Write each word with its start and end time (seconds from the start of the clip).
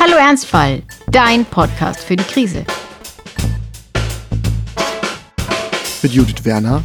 Hallo 0.00 0.14
Ernstfall, 0.16 0.84
dein 1.10 1.44
Podcast 1.44 1.98
für 2.04 2.14
die 2.14 2.22
Krise. 2.22 2.64
Mit 6.00 6.12
Judith 6.12 6.44
Werner 6.44 6.84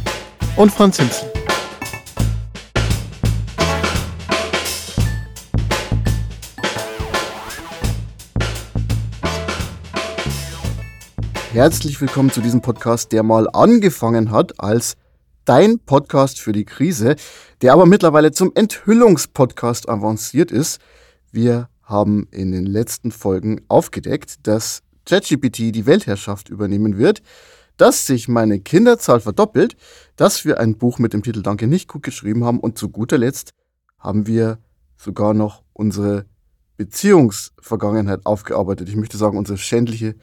und 0.56 0.72
Franz 0.72 0.96
Hinzel. 0.96 1.30
Herzlich 11.52 12.00
willkommen 12.00 12.32
zu 12.32 12.40
diesem 12.40 12.62
Podcast, 12.62 13.12
der 13.12 13.22
mal 13.22 13.48
angefangen 13.52 14.32
hat 14.32 14.58
als 14.58 14.96
dein 15.44 15.78
Podcast 15.78 16.40
für 16.40 16.50
die 16.50 16.64
Krise, 16.64 17.14
der 17.62 17.74
aber 17.74 17.86
mittlerweile 17.86 18.32
zum 18.32 18.50
Enthüllungspodcast 18.56 19.88
avanciert 19.88 20.50
ist. 20.50 20.80
Wir 21.30 21.68
haben 21.84 22.26
in 22.30 22.52
den 22.52 22.66
letzten 22.66 23.10
Folgen 23.10 23.60
aufgedeckt, 23.68 24.46
dass 24.46 24.82
ChatGPT 25.06 25.74
die 25.74 25.86
Weltherrschaft 25.86 26.48
übernehmen 26.48 26.98
wird, 26.98 27.22
dass 27.76 28.06
sich 28.06 28.28
meine 28.28 28.60
Kinderzahl 28.60 29.20
verdoppelt, 29.20 29.76
dass 30.16 30.44
wir 30.44 30.60
ein 30.60 30.78
Buch 30.78 30.98
mit 30.98 31.12
dem 31.12 31.22
Titel 31.22 31.42
Danke 31.42 31.66
nicht 31.66 31.88
gut 31.88 32.02
geschrieben 32.02 32.44
haben 32.44 32.60
und 32.60 32.78
zu 32.78 32.88
guter 32.88 33.18
Letzt 33.18 33.52
haben 33.98 34.26
wir 34.26 34.58
sogar 34.96 35.34
noch 35.34 35.62
unsere 35.72 36.26
Beziehungsvergangenheit 36.76 38.24
aufgearbeitet. 38.24 38.88
Ich 38.88 38.96
möchte 38.96 39.16
sagen, 39.16 39.38
unsere 39.38 39.58
schändliche 39.58 40.14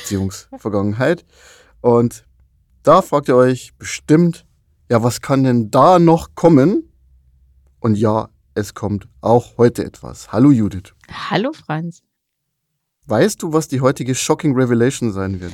Beziehungsvergangenheit. 0.00 1.24
Und 1.80 2.24
da 2.82 3.02
fragt 3.02 3.28
ihr 3.28 3.36
euch 3.36 3.72
bestimmt, 3.78 4.44
ja, 4.90 5.02
was 5.02 5.20
kann 5.20 5.44
denn 5.44 5.70
da 5.70 5.98
noch 5.98 6.34
kommen? 6.34 6.92
Und 7.80 7.96
ja, 7.96 8.28
es 8.54 8.74
kommt 8.74 9.08
auch 9.20 9.58
heute 9.58 9.84
etwas. 9.84 10.32
Hallo 10.32 10.50
Judith. 10.50 10.94
Hallo 11.10 11.52
Franz. 11.52 12.02
Weißt 13.06 13.42
du, 13.42 13.52
was 13.52 13.68
die 13.68 13.80
heutige 13.80 14.14
Shocking 14.14 14.54
Revelation 14.54 15.12
sein 15.12 15.40
wird? 15.40 15.52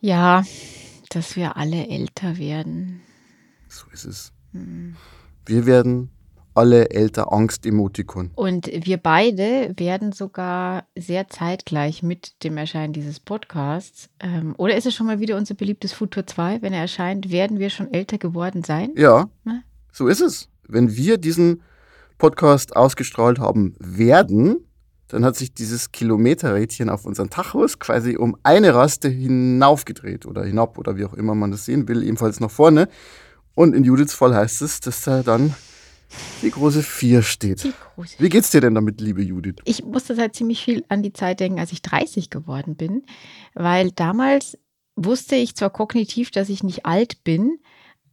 Ja, 0.00 0.44
dass 1.10 1.36
wir 1.36 1.56
alle 1.56 1.88
älter 1.88 2.38
werden. 2.38 3.02
So 3.68 3.86
ist 3.92 4.04
es. 4.04 4.32
Hm. 4.52 4.96
Wir 5.46 5.66
werden 5.66 6.10
alle 6.54 6.90
älter 6.90 7.32
Angst-Emotikon. 7.32 8.30
Und 8.34 8.66
wir 8.66 8.98
beide 8.98 9.72
werden 9.76 10.12
sogar 10.12 10.86
sehr 10.96 11.28
zeitgleich 11.28 12.02
mit 12.02 12.44
dem 12.44 12.58
Erscheinen 12.58 12.92
dieses 12.92 13.20
Podcasts, 13.20 14.10
ähm, 14.20 14.54
oder 14.58 14.76
ist 14.76 14.86
es 14.86 14.94
schon 14.94 15.06
mal 15.06 15.18
wieder 15.18 15.36
unser 15.36 15.54
beliebtes 15.54 15.94
Futur 15.94 16.26
2, 16.26 16.60
wenn 16.60 16.74
er 16.74 16.82
erscheint, 16.82 17.30
werden 17.30 17.58
wir 17.58 17.70
schon 17.70 17.92
älter 17.92 18.18
geworden 18.18 18.62
sein? 18.64 18.92
Ja, 18.96 19.30
Na? 19.44 19.62
so 19.92 20.08
ist 20.08 20.20
es. 20.20 20.50
Wenn 20.68 20.94
wir 20.94 21.16
diesen 21.16 21.62
Podcast 22.22 22.76
ausgestrahlt 22.76 23.40
haben 23.40 23.74
werden, 23.80 24.64
dann 25.08 25.24
hat 25.24 25.34
sich 25.34 25.54
dieses 25.54 25.90
Kilometerrädchen 25.90 26.88
auf 26.88 27.04
unseren 27.04 27.30
Tachos 27.30 27.80
quasi 27.80 28.16
um 28.16 28.36
eine 28.44 28.76
Raste 28.76 29.08
hinaufgedreht 29.08 30.24
oder 30.24 30.44
hinab 30.44 30.78
oder 30.78 30.96
wie 30.96 31.04
auch 31.04 31.14
immer 31.14 31.34
man 31.34 31.50
das 31.50 31.64
sehen 31.64 31.88
will, 31.88 32.04
ebenfalls 32.04 32.38
nach 32.38 32.52
vorne. 32.52 32.88
Und 33.56 33.74
in 33.74 33.82
Judiths 33.82 34.14
Fall 34.14 34.36
heißt 34.36 34.62
es, 34.62 34.78
dass 34.78 35.04
er 35.08 35.24
dann 35.24 35.52
die 36.42 36.52
große 36.52 36.84
Vier 36.84 37.22
steht. 37.22 37.66
Große 37.96 38.14
Wie 38.20 38.28
geht's 38.28 38.50
dir 38.50 38.60
denn 38.60 38.76
damit, 38.76 39.00
liebe 39.00 39.20
Judith? 39.20 39.56
Ich 39.64 39.82
musste 39.82 40.16
halt 40.16 40.36
ziemlich 40.36 40.64
viel 40.64 40.84
an 40.88 41.02
die 41.02 41.12
Zeit 41.12 41.40
denken, 41.40 41.58
als 41.58 41.72
ich 41.72 41.82
30 41.82 42.30
geworden 42.30 42.76
bin, 42.76 43.02
weil 43.54 43.90
damals 43.90 44.56
wusste 44.94 45.34
ich 45.34 45.56
zwar 45.56 45.70
kognitiv, 45.70 46.30
dass 46.30 46.50
ich 46.50 46.62
nicht 46.62 46.86
alt 46.86 47.24
bin, 47.24 47.58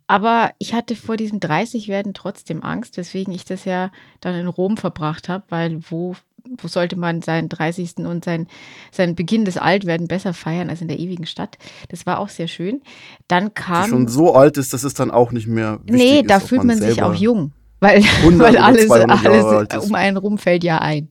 aber 0.10 0.54
ich 0.58 0.74
hatte 0.74 0.96
vor 0.96 1.18
diesem 1.18 1.40
30-Werden 1.40 2.16
trotzdem 2.16 2.64
Angst, 2.64 2.98
weswegen 2.98 3.32
ich 3.32 3.46
das 3.46 3.64
ja 3.64 3.92
dann 4.22 4.34
in 4.34 4.48
Rom 4.48 4.76
verbracht 4.76 5.30
habe, 5.30 5.44
weil 5.50 5.82
wo, 5.88 6.16
wo 6.58 6.68
sollte 6.68 6.96
man 6.96 7.22
seinen 7.22 7.48
30. 7.48 7.98
und 7.98 8.26
sein, 8.26 8.48
seinen 8.92 9.14
Beginn 9.14 9.46
des 9.46 9.58
Altwerden 9.58 10.08
besser 10.08 10.34
feiern 10.34 10.72
als 10.72 10.82
in 10.82 10.88
der 10.88 10.98
ewigen 10.98 11.28
Stadt? 11.28 11.60
Das 11.90 12.08
war 12.08 12.18
auch 12.18 12.30
sehr 12.30 12.48
schön. 12.48 12.82
Dann 13.28 13.54
kam. 13.54 13.88
Schon 13.88 14.08
so 14.08 14.34
alt 14.34 14.58
ist, 14.58 14.74
dass 14.74 14.84
es 14.84 14.96
dann 14.96 15.12
auch 15.12 15.32
nicht 15.32 15.46
mehr. 15.46 15.80
Wichtig 15.84 15.96
nee, 15.96 16.24
da 16.24 16.38
ist, 16.38 16.48
fühlt 16.48 16.64
man 16.64 16.80
sich 16.80 17.04
auch 17.04 17.14
jung. 17.14 17.52
Weil, 17.80 18.02
weil 18.40 18.58
alles, 18.58 18.90
alles 18.90 19.86
um 19.86 19.94
einen 19.94 20.18
rum 20.18 20.40
fällt 20.40 20.64
ja 20.64 20.80
ein. 20.80 21.10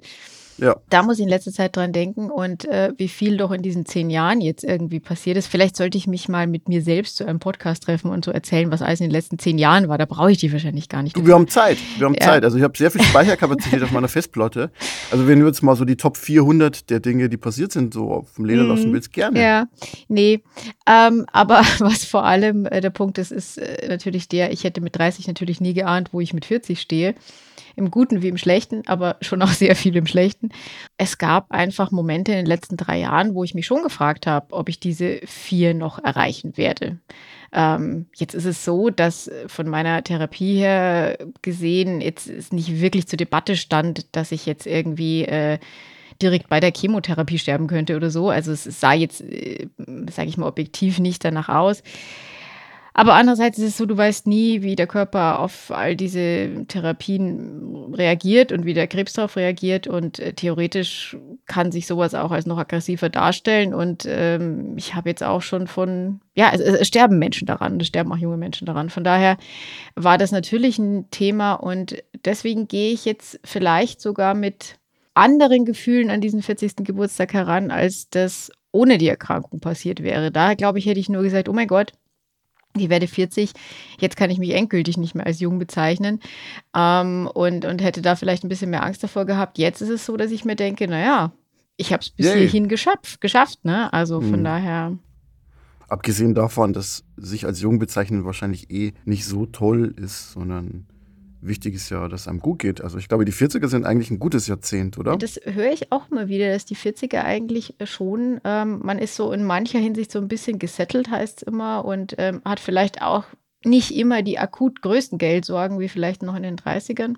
Ja. 0.59 0.77
Da 0.91 1.03
muss 1.03 1.19
ich 1.19 1.23
in 1.23 1.29
letzter 1.29 1.53
Zeit 1.53 1.77
dran 1.77 1.93
denken 1.93 2.31
und 2.31 2.65
äh, 2.65 2.93
wie 2.97 3.09
viel 3.09 3.37
doch 3.37 3.53
in 3.53 3.63
diesen 3.63 3.87
zehn 3.87 4.11
Jahren 4.11 4.41
jetzt 4.41 4.65
irgendwie 4.65 5.01
passiert 5.01 5.37
ist. 5.37 5.47
Vielleicht 5.47 5.77
sollte 5.77 5.97
ich 5.97 6.07
mich 6.07 6.29
mal 6.29 6.47
mit 6.47 6.69
mir 6.69 6.83
selbst 6.83 7.17
zu 7.17 7.25
einem 7.25 7.39
Podcast 7.39 7.85
treffen 7.85 8.11
und 8.11 8.25
so 8.25 8.31
erzählen, 8.31 8.71
was 8.71 8.83
alles 8.83 9.01
in 9.01 9.07
den 9.07 9.13
letzten 9.13 9.39
zehn 9.39 9.59
Jahren 9.59 9.89
war. 9.89 9.99
Da 9.99 10.05
brauche 10.05 10.33
ich 10.33 10.39
die 10.39 10.53
wahrscheinlich 10.53 10.89
gar 10.89 11.03
nicht. 11.03 11.17
Du, 11.17 11.25
wir 11.25 11.35
haben 11.35 11.49
Zeit. 11.49 11.79
Wir 11.97 12.07
haben 12.07 12.15
ja. 12.15 12.21
Zeit. 12.21 12.45
Also 12.45 12.59
ich 12.59 12.65
habe 12.65 12.77
sehr 12.77 12.91
viel 12.91 13.03
Speicherkapazität 13.03 13.83
auf 13.83 13.93
meiner 13.93 14.09
Festplatte. 14.09 14.71
Also 15.11 15.29
wenn 15.29 15.41
du 15.41 15.47
jetzt 15.47 15.63
mal 15.63 15.77
so 15.77 15.85
die 15.85 15.97
Top 15.97 16.17
400 16.17 16.91
der 16.91 17.01
Dinge, 17.01 17.29
die 17.29 17.37
passiert 17.37 17.73
sind, 17.73 17.95
so 17.95 18.11
auf 18.11 18.35
dem 18.35 18.45
Leder 18.45 18.65
lassen 18.65 18.89
mhm. 18.89 18.95
willst, 18.95 19.13
gerne. 19.13 19.41
Ja, 19.41 19.69
nee. 20.09 20.43
Ähm, 20.87 21.27
aber 21.33 21.63
was 21.79 22.05
vor 22.05 22.25
allem 22.25 22.67
äh, 22.67 22.81
der 22.81 22.91
Punkt 22.91 23.19
ist, 23.19 23.31
ist 23.31 23.59
äh, 23.59 23.89
natürlich 23.89 24.29
der, 24.29 24.53
ich 24.53 24.65
hätte 24.65 24.81
mit 24.81 24.97
30 24.97 25.29
natürlich 25.29 25.61
nie 25.61 25.75
geahnt, 25.75 26.13
wo 26.13 26.21
ich 26.21 26.35
mit 26.35 26.45
40 26.45 26.81
stehe 26.81 27.15
im 27.79 27.91
Guten 27.93 28.23
wie 28.23 28.29
im 28.29 28.37
Schlechten, 28.37 28.83
aber 28.87 29.17
schon 29.21 29.41
auch 29.41 29.49
sehr 29.49 29.77
viel 29.77 29.97
im 29.97 30.07
Schlechten. 30.07 30.48
Es 30.97 31.19
gab 31.19 31.51
einfach 31.53 31.91
Momente 31.91 32.33
in 32.33 32.39
den 32.39 32.47
letzten 32.47 32.77
drei 32.77 32.99
Jahren, 32.99 33.35
wo 33.35 33.45
ich 33.45 33.55
mich 33.55 33.67
schon 33.67 33.83
gefragt 33.83 34.27
habe, 34.27 34.55
ob 34.55 34.69
ich 34.69 34.81
diese 34.81 35.21
vier 35.25 35.75
noch 35.75 35.99
erreichen 36.03 36.57
werde. 36.57 36.99
Ähm, 37.53 38.07
jetzt 38.15 38.35
ist 38.35 38.45
es 38.45 38.65
so, 38.65 38.91
dass 38.91 39.31
von 39.47 39.69
meiner 39.69 40.03
Therapie 40.05 40.59
her 40.59 41.19
gesehen 41.41 42.01
jetzt 42.01 42.27
ist 42.27 42.53
nicht 42.53 42.81
wirklich 42.81 43.09
zur 43.09 43.17
Debatte 43.17 43.57
stand, 43.57 44.15
dass 44.15 44.33
ich 44.33 44.45
jetzt 44.45 44.67
irgendwie 44.67 45.25
äh, 45.25 45.59
direkt 46.21 46.49
bei 46.49 46.61
der 46.61 46.73
Chemotherapie 46.73 47.39
sterben 47.39 47.67
könnte 47.67 47.97
oder 47.97 48.11
so. 48.11 48.29
Also 48.29 48.53
es 48.53 48.65
sah 48.65 48.93
jetzt, 48.93 49.21
äh, 49.23 49.69
sage 50.11 50.29
ich 50.29 50.37
mal, 50.37 50.49
objektiv 50.49 50.99
nicht 50.99 51.25
danach 51.25 51.49
aus. 51.49 51.83
Aber 52.99 53.15
andererseits 53.15 53.59
ist 53.59 53.65
es 53.65 53.77
so, 53.77 53.87
du 53.87 53.97
weißt 53.97 54.27
nie, 54.27 54.63
wie 54.63 54.75
der 54.75 54.89
Körper 54.89 55.39
auf 55.39 55.71
all 55.71 55.95
diese 55.95 56.65
Therapien 56.67 57.95
reagiert 57.95 58.51
und 58.51 58.65
wie 58.65 58.75
der 58.75 58.89
Krebs 58.89 59.13
darauf 59.13 59.37
reagiert. 59.37 59.87
Und 59.87 60.19
äh, 60.19 60.33
theoretisch 60.33 61.17
kann 61.47 61.71
sich 61.71 61.87
sowas 61.87 62.17
auch 62.17 62.33
als 62.33 62.45
noch 62.45 62.59
aggressiver 62.59 63.09
darstellen. 63.09 63.73
Und 63.73 64.05
ähm, 64.09 64.75
ich 64.77 64.97
habe 64.97 65.11
jetzt 65.11 65.23
auch 65.23 65.43
schon 65.43 65.69
von, 65.69 66.21
ja, 66.35 66.51
es, 66.53 66.59
es, 66.61 66.89
sterben 66.89 67.21
Menschen 67.21 67.47
daran, 67.47 67.79
es 67.79 67.87
sterben 67.87 68.13
auch 68.13 68.17
junge 68.17 68.37
Menschen 68.37 68.67
daran. 68.67 68.91
Von 68.91 69.05
daher 69.05 69.37
war 69.95 70.19
das 70.19 70.33
natürlich 70.33 70.81
ein 70.81 71.09
Thema 71.13 71.53
und 71.53 72.03
deswegen 72.25 72.67
gehe 72.67 72.93
ich 72.93 73.05
jetzt 73.05 73.39
vielleicht 73.45 74.01
sogar 74.01 74.35
mit 74.35 74.75
anderen 75.15 75.65
Gefühlen 75.67 76.11
an 76.11 76.21
diesen 76.21 76.43
40. 76.43 76.79
Geburtstag 76.79 77.33
heran, 77.33 77.71
als 77.71 78.11
das 78.11 78.51
ohne 78.73 78.99
die 78.99 79.09
Erkrankung 79.09 79.61
passiert 79.61 80.03
wäre. 80.03 80.33
Da, 80.33 80.55
glaube 80.55 80.81
ich, 80.81 80.87
hätte 80.87 80.99
ich 80.99 81.09
nur 81.09 81.23
gesagt, 81.23 81.49
oh 81.49 81.53
mein 81.53 81.69
Gott, 81.69 81.93
ich 82.77 82.89
werde 82.89 83.07
40, 83.07 83.53
jetzt 84.01 84.17
kann 84.17 84.31
ich 84.31 84.39
mich 84.39 84.55
endgültig 84.55 84.97
nicht 84.97 85.15
mehr 85.15 85.27
als 85.27 85.41
jung 85.41 85.59
bezeichnen 85.59 86.21
ähm, 86.75 87.29
und, 87.33 87.65
und 87.65 87.83
hätte 87.83 88.03
da 88.03 88.17
vielleicht 88.17 88.45
ein 88.45 88.49
bisschen 88.49 88.71
mehr 88.71 88.85
Angst 88.85 89.03
davor 89.03 89.25
gehabt. 89.25 89.59
Jetzt 89.59 89.81
ist 89.81 89.89
es 89.89 90.07
so, 90.07 90.17
dass 90.17 90.31
ich 90.31 90.45
mir 90.45 90.57
denke, 90.57 90.87
naja, 90.87 91.33
ich 91.77 91.93
habe 91.93 92.03
es 92.03 92.11
bis 92.11 92.27
Yay. 92.27 92.41
hierhin 92.41 92.69
geschafft, 92.69 93.21
geschafft, 93.21 93.65
ne? 93.65 93.93
Also 93.93 94.21
von 94.21 94.35
hm. 94.35 94.45
daher. 94.45 94.99
Abgesehen 95.89 96.35
davon, 96.35 96.73
dass 96.73 97.05
sich 97.17 97.47
als 97.47 97.61
jung 97.61 97.79
bezeichnen 97.79 98.25
wahrscheinlich 98.25 98.71
eh 98.71 98.93
nicht 99.05 99.25
so 99.25 99.47
toll 99.47 99.95
ist, 99.97 100.33
sondern 100.33 100.87
wichtig 101.41 101.75
ist 101.75 101.91
ja, 101.91 102.09
dass 102.09 102.29
einem 102.29 102.41
gut 102.41 102.61
geht. 102.61 102.81
Also 102.81 102.99
ich 102.99 103.09
glaube, 103.09 103.25
die 103.25 103.33
40er 103.33 103.69
sind 103.69 103.85
eigentlich 103.85 104.11
ein 104.11 104.19
gutes 104.19 104.47
Jahrzehnt, 104.47 104.99
oder? 104.99 105.17
Das 105.17 105.41
höre 105.45 105.73
ich 105.73 105.93
auch 105.93 106.11
mal 106.11 106.29
wieder, 106.29 106.53
dass 106.53 106.65
die 106.65 106.77
40er 106.77 107.23
eigentlich 107.23 107.75
schon, 107.85 108.41
ähm, 108.45 108.81
man 108.83 108.99
ist 108.99 109.17
so 109.17 109.33
in 109.33 109.45
mancher 109.45 109.79
Hinsicht 109.79 110.11
so 110.13 110.19
ein 110.19 110.29
bisschen 110.29 110.59
gesettelt, 110.59 111.11
heißt 111.11 111.39
es 111.39 111.43
immer, 111.43 111.85
und 111.85 112.15
ähm, 112.19 112.43
hat 112.45 112.61
vielleicht 112.61 113.03
auch 113.03 113.25
nicht 113.65 113.91
immer 113.91 114.23
die 114.23 114.39
akut 114.39 114.83
größten 114.83 115.19
Geldsorgen 115.19 115.81
wie 115.81 115.89
vielleicht 115.89 116.23
noch 116.23 116.37
in 116.37 116.43
den 116.43 116.57
30ern. 116.57 117.15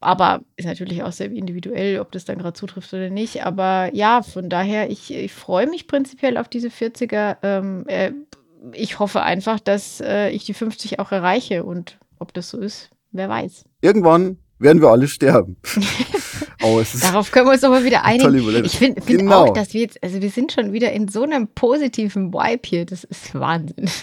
Aber 0.00 0.42
ist 0.56 0.66
natürlich 0.66 1.02
auch 1.02 1.12
sehr 1.12 1.30
individuell, 1.30 1.98
ob 1.98 2.12
das 2.12 2.26
dann 2.26 2.38
gerade 2.38 2.52
zutrifft 2.52 2.92
oder 2.92 3.08
nicht. 3.08 3.44
Aber 3.46 3.90
ja, 3.94 4.22
von 4.22 4.50
daher, 4.50 4.90
ich, 4.90 5.12
ich 5.12 5.32
freue 5.32 5.66
mich 5.66 5.86
prinzipiell 5.86 6.36
auf 6.36 6.48
diese 6.48 6.68
40er. 6.68 7.38
Ähm, 7.42 7.84
äh, 7.86 8.12
ich 8.72 8.98
hoffe 8.98 9.22
einfach, 9.22 9.60
dass 9.60 10.00
äh, 10.00 10.28
ich 10.28 10.44
die 10.44 10.54
50 10.54 10.98
auch 10.98 11.10
erreiche 11.10 11.64
und 11.64 11.98
ob 12.24 12.32
das 12.32 12.48
so 12.48 12.58
ist, 12.58 12.90
wer 13.12 13.28
weiß. 13.28 13.66
Irgendwann 13.82 14.38
werden 14.58 14.80
wir 14.80 14.88
alle 14.88 15.08
sterben. 15.08 15.58
oh, 16.62 16.82
Darauf 17.02 17.30
können 17.30 17.46
wir 17.46 17.52
uns 17.52 17.60
doch 17.60 17.68
mal 17.68 17.84
wieder 17.84 18.02
einigen. 18.02 18.64
Ich 18.64 18.78
finde 18.78 19.02
find 19.02 19.20
genau. 19.20 19.44
auch, 19.44 19.52
dass 19.52 19.74
wir 19.74 19.82
jetzt, 19.82 20.02
also 20.02 20.22
wir 20.22 20.30
sind 20.30 20.52
schon 20.52 20.72
wieder 20.72 20.90
in 20.92 21.08
so 21.08 21.24
einem 21.24 21.48
positiven 21.48 22.32
Vibe 22.32 22.62
hier. 22.64 22.86
Das 22.86 23.04
ist 23.04 23.34
Wahnsinn. 23.34 23.90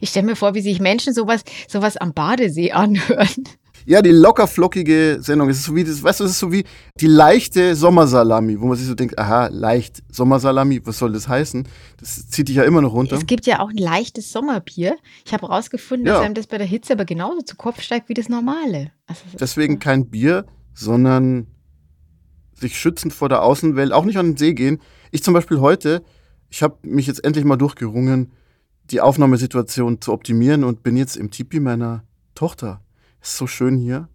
Ich 0.00 0.10
stelle 0.10 0.26
mir 0.26 0.36
vor, 0.36 0.54
wie 0.54 0.60
sich 0.60 0.78
Menschen 0.78 1.12
sowas, 1.12 1.42
sowas 1.66 1.96
am 1.96 2.14
Badesee 2.14 2.70
anhören. 2.70 3.48
Ja, 3.88 4.02
die 4.02 4.10
lockerflockige 4.10 5.18
Sendung. 5.20 5.48
Es 5.48 5.58
ist 5.58 5.66
so 5.66 5.76
wie 5.76 5.84
das, 5.84 6.02
weißt 6.02 6.18
du, 6.18 6.24
es 6.24 6.32
ist 6.32 6.40
so 6.40 6.50
wie 6.50 6.64
die 7.00 7.06
leichte 7.06 7.76
Sommersalami, 7.76 8.60
wo 8.60 8.66
man 8.66 8.76
sich 8.76 8.86
so 8.86 8.96
denkt, 8.96 9.16
aha, 9.16 9.46
leicht 9.46 10.02
Sommersalami, 10.10 10.84
was 10.84 10.98
soll 10.98 11.12
das 11.12 11.28
heißen? 11.28 11.68
Das 11.98 12.28
zieht 12.28 12.48
dich 12.48 12.56
ja 12.56 12.64
immer 12.64 12.82
noch 12.82 12.92
runter. 12.92 13.16
Es 13.16 13.26
gibt 13.26 13.46
ja 13.46 13.60
auch 13.60 13.70
ein 13.70 13.76
leichtes 13.76 14.32
Sommerbier. 14.32 14.96
Ich 15.24 15.32
habe 15.32 15.46
herausgefunden, 15.46 16.04
ja. 16.04 16.14
dass 16.14 16.24
einem 16.24 16.34
das 16.34 16.48
bei 16.48 16.58
der 16.58 16.66
Hitze 16.66 16.94
aber 16.94 17.04
genauso 17.04 17.42
zu 17.42 17.54
Kopf 17.54 17.80
steigt 17.80 18.08
wie 18.08 18.14
das 18.14 18.28
normale. 18.28 18.90
Also, 19.06 19.22
Deswegen 19.38 19.78
kein 19.78 20.10
Bier, 20.10 20.46
sondern 20.74 21.46
sich 22.54 22.76
schützend 22.76 23.12
vor 23.12 23.28
der 23.28 23.42
Außenwelt, 23.42 23.92
auch 23.92 24.04
nicht 24.04 24.18
an 24.18 24.30
den 24.30 24.36
See 24.36 24.54
gehen. 24.54 24.80
Ich 25.12 25.22
zum 25.22 25.32
Beispiel 25.32 25.60
heute, 25.60 26.02
ich 26.50 26.64
habe 26.64 26.76
mich 26.82 27.06
jetzt 27.06 27.22
endlich 27.24 27.44
mal 27.44 27.56
durchgerungen, 27.56 28.32
die 28.90 29.00
Aufnahmesituation 29.00 30.00
zu 30.00 30.12
optimieren 30.12 30.64
und 30.64 30.82
bin 30.82 30.96
jetzt 30.96 31.16
im 31.16 31.30
Tipi 31.30 31.60
meiner 31.60 32.02
Tochter. 32.34 32.80
Ist 33.20 33.36
so 33.36 33.46
schön 33.46 33.76
hier. 33.76 34.08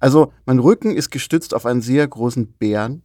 Also 0.00 0.32
mein 0.46 0.58
Rücken 0.58 0.96
ist 0.96 1.10
gestützt 1.10 1.54
auf 1.54 1.66
einen 1.66 1.80
sehr 1.80 2.06
großen 2.06 2.52
Bären. 2.52 3.02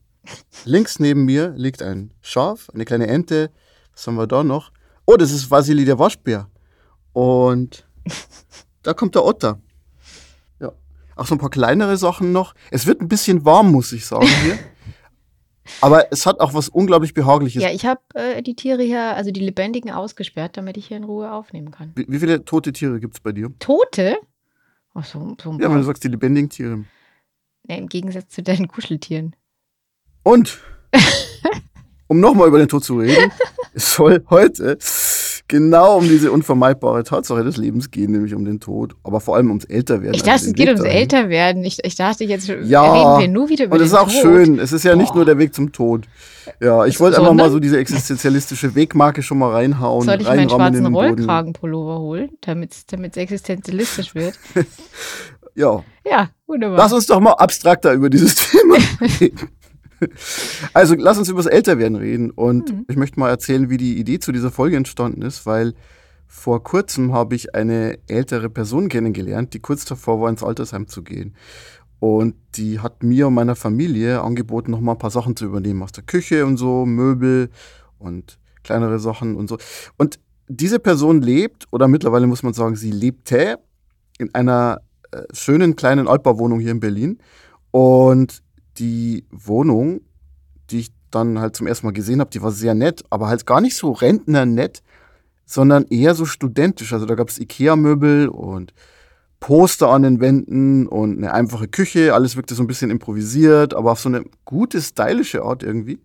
Links 0.65 0.99
neben 0.99 1.25
mir 1.25 1.53
liegt 1.55 1.81
ein 1.81 2.13
Schaf, 2.21 2.69
eine 2.73 2.85
kleine 2.85 3.07
Ente. 3.07 3.51
Was 3.93 4.07
haben 4.07 4.15
wir 4.15 4.27
da 4.27 4.43
noch? 4.43 4.71
Oh, 5.05 5.17
das 5.17 5.31
ist 5.31 5.51
Vasili 5.51 5.85
der 5.85 5.99
Waschbär. 5.99 6.49
Und 7.11 7.87
da 8.83 8.93
kommt 8.93 9.15
der 9.15 9.25
Otter. 9.25 9.59
Ja. 10.59 10.71
Auch 11.15 11.25
so 11.25 11.35
ein 11.35 11.39
paar 11.39 11.49
kleinere 11.49 11.97
Sachen 11.97 12.31
noch. 12.31 12.53
Es 12.71 12.85
wird 12.85 13.01
ein 13.01 13.07
bisschen 13.07 13.43
warm, 13.45 13.71
muss 13.71 13.91
ich 13.91 14.05
sagen 14.05 14.27
hier. 14.43 14.57
Aber 15.81 16.11
es 16.11 16.25
hat 16.25 16.39
auch 16.39 16.53
was 16.53 16.69
unglaublich 16.69 17.13
Behagliches. 17.13 17.63
Ja, 17.63 17.69
ich 17.71 17.85
habe 17.85 18.01
äh, 18.15 18.41
die 18.41 18.55
Tiere 18.55 18.83
hier, 18.83 19.15
also 19.15 19.31
die 19.31 19.39
Lebendigen, 19.39 19.91
ausgesperrt, 19.91 20.57
damit 20.57 20.77
ich 20.77 20.87
hier 20.87 20.97
in 20.97 21.05
Ruhe 21.05 21.31
aufnehmen 21.31 21.71
kann. 21.71 21.93
Wie, 21.95 22.05
wie 22.07 22.19
viele 22.19 22.43
tote 22.43 22.73
Tiere 22.73 22.99
gibt 22.99 23.15
es 23.15 23.19
bei 23.21 23.31
dir? 23.31 23.49
Tote? 23.59 24.17
Ach, 24.93 25.05
so, 25.05 25.35
so 25.41 25.51
ein 25.51 25.59
Ja, 25.59 25.67
paar. 25.67 25.71
wenn 25.75 25.81
du 25.81 25.83
sagst, 25.85 26.03
die 26.03 26.07
lebendigen 26.09 26.49
Tiere. 26.49 26.85
Nee, 27.67 27.77
Im 27.77 27.87
Gegensatz 27.89 28.29
zu 28.29 28.43
deinen 28.43 28.67
Kuscheltieren. 28.67 29.35
Und, 30.23 30.59
um 32.07 32.19
nochmal 32.19 32.47
über 32.47 32.59
den 32.59 32.67
Tod 32.67 32.83
zu 32.83 32.97
reden, 32.99 33.31
es 33.73 33.93
soll 33.93 34.23
heute 34.29 34.77
genau 35.53 35.97
um 35.99 36.07
diese 36.09 36.31
unvermeidbare 36.31 37.03
Tatsache 37.03 37.43
des 37.43 37.57
Lebens 37.57 37.91
gehen, 37.91 38.11
nämlich 38.11 38.33
um 38.33 38.43
den 38.43 38.59
Tod, 38.59 38.95
aber 39.03 39.19
vor 39.19 39.35
allem 39.35 39.49
ums 39.49 39.65
Älterwerden. 39.65 40.15
Ich 40.15 40.21
also 40.27 40.31
dachte, 40.31 40.45
den 40.45 40.49
es 40.51 40.55
geht 40.55 40.65
Weg 40.67 40.67
ums 40.69 40.81
dahin. 40.83 40.97
Älterwerden. 40.97 41.63
Ich, 41.63 41.77
ich 41.83 41.95
dachte, 41.95 42.23
jetzt 42.23 42.47
Ja, 42.47 42.91
reden 42.91 43.21
wir 43.21 43.27
nur 43.27 43.49
wieder 43.49 43.65
über 43.65 43.73
Und 43.73 43.79
das 43.81 43.89
ist 43.89 43.93
auch 43.95 44.07
Tod. 44.11 44.19
schön. 44.21 44.57
Es 44.57 44.71
ist 44.73 44.83
ja 44.83 44.95
nicht 44.95 45.09
Boah. 45.09 45.17
nur 45.17 45.25
der 45.25 45.37
Weg 45.37 45.53
zum 45.53 45.71
Tod. 45.71 46.05
Ja, 46.59 46.85
ich 46.87 46.99
wollte 46.99 47.19
einfach 47.19 47.33
mal 47.33 47.51
so 47.51 47.59
diese 47.59 47.77
existenzialistische 47.77 48.73
Wegmarke 48.73 49.21
schon 49.21 49.37
mal 49.37 49.51
reinhauen. 49.51 50.05
Soll 50.05 50.19
ich 50.21 50.27
meinen 50.27 50.49
schwarzen. 50.49 50.87
Rollkragenpullover 50.87 51.99
holen, 51.99 52.31
damit 52.41 52.73
es 52.73 53.17
existenzialistisch 53.17 54.15
wird? 54.15 54.33
Ja, 55.55 55.83
Ja, 56.03 56.29
wunderbar. 56.47 56.77
lass 56.79 56.93
uns 56.93 57.05
doch 57.05 57.19
mal 57.19 57.33
abstrakter 57.33 57.93
über 57.93 58.09
dieses 58.09 58.33
Thema 58.49 58.75
reden. 59.21 59.49
Also 60.73 60.95
lass 60.97 61.17
uns 61.17 61.29
über 61.29 61.41
das 61.41 61.51
Älterwerden 61.51 61.95
reden. 61.97 62.31
Und 62.31 62.71
Mhm. 62.71 62.85
ich 62.87 62.95
möchte 62.95 63.19
mal 63.19 63.29
erzählen, 63.29 63.69
wie 63.69 63.77
die 63.77 63.97
Idee 63.99 64.19
zu 64.19 64.31
dieser 64.31 64.51
Folge 64.51 64.77
entstanden 64.77 65.21
ist, 65.21 65.45
weil 65.45 65.73
vor 66.27 66.63
kurzem 66.63 67.13
habe 67.13 67.35
ich 67.35 67.53
eine 67.53 67.99
ältere 68.07 68.49
Person 68.49 68.89
kennengelernt, 68.89 69.53
die 69.53 69.59
kurz 69.59 69.85
davor 69.85 70.19
war, 70.21 70.29
ins 70.29 70.43
Altersheim 70.43 70.87
zu 70.87 71.03
gehen. 71.03 71.35
Und 71.99 72.35
die 72.55 72.79
hat 72.79 73.01
mir 73.03 73.27
und 73.27 73.33
meiner 73.35 73.55
Familie 73.55 74.21
angeboten, 74.21 74.71
noch 74.71 74.81
mal 74.81 74.93
ein 74.93 74.97
paar 74.97 75.11
Sachen 75.11 75.35
zu 75.35 75.45
übernehmen 75.45 75.83
aus 75.83 75.91
der 75.93 76.03
Küche 76.03 76.45
und 76.45 76.57
so, 76.57 76.85
Möbel 76.85 77.49
und 77.97 78.39
kleinere 78.63 78.99
Sachen 78.99 79.35
und 79.35 79.47
so. 79.47 79.57
Und 79.97 80.19
diese 80.49 80.79
Person 80.79 81.21
lebt, 81.21 81.67
oder 81.71 81.87
mittlerweile 81.87 82.27
muss 82.27 82.43
man 82.43 82.53
sagen, 82.53 82.75
sie 82.75 82.91
lebte 82.91 83.59
in 84.17 84.33
einer 84.35 84.81
äh, 85.11 85.21
schönen 85.31 85.75
kleinen 85.77 86.07
Altbauwohnung 86.09 86.59
hier 86.59 86.71
in 86.71 86.79
Berlin. 86.81 87.19
Und 87.71 88.42
die 88.77 89.25
Wohnung, 89.31 90.01
die 90.69 90.79
ich 90.79 90.93
dann 91.11 91.39
halt 91.39 91.55
zum 91.55 91.67
ersten 91.67 91.87
Mal 91.87 91.93
gesehen 91.93 92.19
habe, 92.19 92.31
die 92.31 92.41
war 92.41 92.51
sehr 92.51 92.73
nett, 92.73 93.03
aber 93.09 93.27
halt 93.27 93.45
gar 93.45 93.61
nicht 93.61 93.75
so 93.75 93.91
rentnernett, 93.91 94.81
sondern 95.45 95.85
eher 95.85 96.15
so 96.15 96.25
studentisch. 96.25 96.93
Also 96.93 97.05
da 97.05 97.15
gab 97.15 97.29
es 97.29 97.39
Ikea-Möbel 97.39 98.27
und 98.27 98.73
Poster 99.39 99.89
an 99.89 100.03
den 100.03 100.19
Wänden 100.21 100.87
und 100.87 101.17
eine 101.17 101.33
einfache 101.33 101.67
Küche. 101.67 102.13
Alles 102.13 102.35
wirkte 102.35 102.55
so 102.55 102.63
ein 102.63 102.67
bisschen 102.67 102.89
improvisiert, 102.89 103.73
aber 103.73 103.91
auf 103.91 103.99
so 103.99 104.09
eine 104.09 104.23
gute, 104.45 104.81
stylische 104.81 105.43
Art 105.43 105.63
irgendwie. 105.63 105.99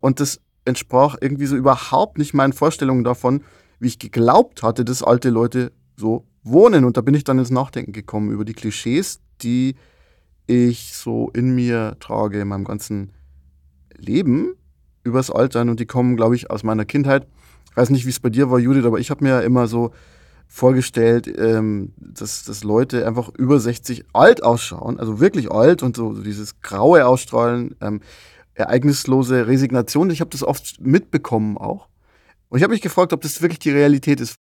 Und 0.00 0.20
das 0.20 0.40
entsprach 0.64 1.16
irgendwie 1.20 1.46
so 1.46 1.56
überhaupt 1.56 2.18
nicht 2.18 2.34
meinen 2.34 2.52
Vorstellungen 2.52 3.02
davon, 3.02 3.42
wie 3.80 3.88
ich 3.88 3.98
geglaubt 3.98 4.62
hatte, 4.62 4.84
dass 4.84 5.02
alte 5.02 5.30
Leute 5.30 5.72
so 5.96 6.24
wohnen. 6.44 6.84
Und 6.84 6.96
da 6.96 7.00
bin 7.00 7.14
ich 7.14 7.24
dann 7.24 7.38
ins 7.38 7.50
Nachdenken 7.50 7.92
gekommen 7.92 8.30
über 8.30 8.44
die 8.44 8.54
Klischees, 8.54 9.20
die 9.42 9.74
ich 10.48 10.94
so 10.94 11.30
in 11.34 11.54
mir 11.54 11.96
trage, 12.00 12.40
in 12.40 12.48
meinem 12.48 12.64
ganzen 12.64 13.12
Leben 13.96 14.54
übers 15.04 15.30
Altern. 15.30 15.68
Und 15.68 15.78
die 15.78 15.86
kommen, 15.86 16.16
glaube 16.16 16.34
ich, 16.34 16.50
aus 16.50 16.64
meiner 16.64 16.84
Kindheit. 16.84 17.26
Ich 17.70 17.76
weiß 17.76 17.90
nicht, 17.90 18.06
wie 18.06 18.10
es 18.10 18.20
bei 18.20 18.30
dir 18.30 18.50
war, 18.50 18.58
Judith, 18.58 18.84
aber 18.84 18.98
ich 18.98 19.10
habe 19.10 19.22
mir 19.22 19.30
ja 19.30 19.40
immer 19.40 19.68
so 19.68 19.92
vorgestellt, 20.48 21.30
ähm, 21.38 21.92
dass, 21.98 22.44
dass 22.44 22.64
Leute 22.64 23.06
einfach 23.06 23.28
über 23.36 23.60
60 23.60 24.06
alt 24.14 24.42
ausschauen, 24.42 24.98
also 24.98 25.20
wirklich 25.20 25.50
alt 25.50 25.82
und 25.82 25.94
so, 25.94 26.14
so 26.14 26.22
dieses 26.22 26.60
graue 26.60 27.06
Ausstrahlen, 27.06 27.76
ähm, 27.82 28.00
ereignislose 28.54 29.46
Resignation. 29.46 30.10
Ich 30.10 30.20
habe 30.20 30.30
das 30.30 30.42
oft 30.42 30.80
mitbekommen 30.80 31.58
auch. 31.58 31.88
Und 32.48 32.58
ich 32.58 32.64
habe 32.64 32.72
mich 32.72 32.80
gefragt, 32.80 33.12
ob 33.12 33.20
das 33.20 33.42
wirklich 33.42 33.58
die 33.58 33.70
Realität 33.70 34.20
ist. 34.20 34.36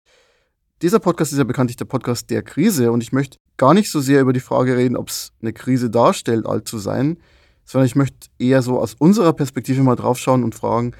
Dieser 0.83 0.99
Podcast 0.99 1.33
ist 1.33 1.39
ja 1.39 1.45
bekanntlich 1.45 1.79
der 1.79 1.87
Podcast 1.87 2.29
der 2.29 2.43
Krise 2.43 2.93
und 2.93 3.03
ich 3.03 3.11
möchte 3.11 3.39
gar 3.57 3.73
nicht 3.73 3.91
so 3.91 3.99
sehr 3.99 4.21
über 4.21 4.35
die 4.35 4.41
Frage 4.41 4.77
reden, 4.77 4.99
ob 4.99 5.09
es 5.09 5.33
eine 5.41 5.55
Krise 5.55 5.89
darstellt, 5.89 6.45
alt 6.45 6.69
zu 6.69 6.77
sein, 6.77 7.17
sondern 7.65 7.87
ich 7.87 7.97
möchte 7.97 8.29
eher 8.39 8.61
so 8.61 8.79
aus 8.79 8.93
unserer 8.93 9.33
Perspektive 9.33 9.83
mal 9.83 9.97
draufschauen 9.97 10.45
und 10.45 10.55
fragen, 10.55 10.93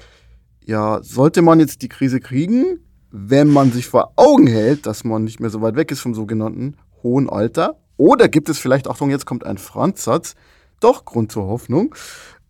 ja, 0.65 0.99
sollte 1.03 1.43
man 1.43 1.59
jetzt 1.59 1.83
die 1.83 1.89
Krise 1.89 2.19
kriegen, 2.19 2.79
wenn 3.11 3.49
man 3.49 3.71
sich 3.71 3.85
vor 3.85 4.13
Augen 4.15 4.47
hält, 4.47 4.87
dass 4.87 5.03
man 5.03 5.23
nicht 5.23 5.39
mehr 5.39 5.51
so 5.51 5.61
weit 5.61 5.75
weg 5.75 5.91
ist 5.91 5.99
vom 5.99 6.15
sogenannten 6.15 6.77
hohen 7.03 7.29
Alter? 7.29 7.79
Oder 7.97 8.29
gibt 8.29 8.49
es 8.49 8.57
vielleicht, 8.57 8.87
Achtung, 8.87 9.11
jetzt 9.11 9.27
kommt 9.27 9.45
ein 9.45 9.59
Franz-Satz, 9.59 10.33
doch 10.79 11.05
Grund 11.05 11.31
zur 11.31 11.45
Hoffnung? 11.45 11.93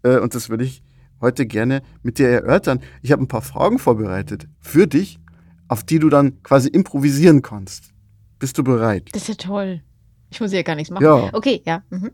Äh, 0.02 0.20
und 0.20 0.34
das 0.34 0.48
würde 0.48 0.64
ich 0.64 0.82
heute 1.20 1.46
gerne 1.46 1.82
mit 2.04 2.20
dir 2.20 2.30
erörtern. 2.30 2.80
Ich 3.02 3.12
habe 3.12 3.22
ein 3.22 3.28
paar 3.28 3.42
Fragen 3.42 3.80
vorbereitet 3.80 4.48
für 4.62 4.88
dich, 4.88 5.20
auf 5.68 5.84
die 5.84 6.00
du 6.00 6.10
dann 6.10 6.42
quasi 6.44 6.70
improvisieren 6.70 7.42
kannst. 7.42 7.92
Bist 8.40 8.58
du 8.58 8.64
bereit? 8.64 9.10
Das 9.14 9.24
ist 9.24 9.28
ja 9.30 9.36
toll. 9.36 9.82
Ich 10.30 10.40
muss 10.42 10.52
ja 10.54 10.62
gar 10.62 10.76
nichts 10.76 10.92
machen. 10.92 11.04
Ja. 11.04 11.30
Okay, 11.34 11.62
ja. 11.66 11.84
Mhm. 11.90 12.12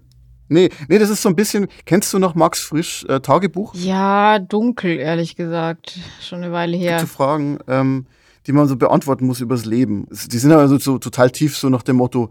Nee, 0.50 0.69
nee, 0.88 1.00
das 1.00 1.09
ist 1.09 1.21
so 1.21 1.29
ein 1.29 1.35
bisschen, 1.35 1.67
kennst 1.85 2.13
du 2.13 2.19
noch 2.19 2.35
Max 2.35 2.59
Frisch 2.61 3.05
äh, 3.05 3.19
Tagebuch? 3.19 3.73
Ja, 3.75 4.39
dunkel, 4.39 4.97
ehrlich 4.97 5.35
gesagt. 5.35 5.97
Schon 6.21 6.44
eine 6.44 6.51
Weile 6.51 6.77
her. 6.77 7.00
Zu 7.00 7.07
Fragen, 7.07 7.59
ähm, 7.67 8.05
die 8.45 8.51
man 8.51 8.67
so 8.67 8.75
beantworten 8.75 9.25
muss 9.25 9.41
übers 9.41 9.65
Leben. 9.65 10.05
Die 10.11 10.38
sind 10.38 10.51
also 10.51 10.77
so 10.77 10.97
total 11.00 11.31
tief, 11.31 11.57
so 11.57 11.69
nach 11.69 11.81
dem 11.83 11.95
Motto, 11.95 12.29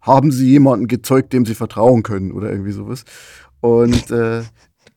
haben 0.00 0.32
Sie 0.32 0.48
jemanden 0.48 0.86
gezeugt, 0.86 1.32
dem 1.32 1.44
Sie 1.44 1.54
vertrauen 1.54 2.02
können 2.02 2.32
oder 2.32 2.50
irgendwie 2.50 2.72
sowas. 2.72 3.04
Und 3.60 4.10
äh, 4.10 4.42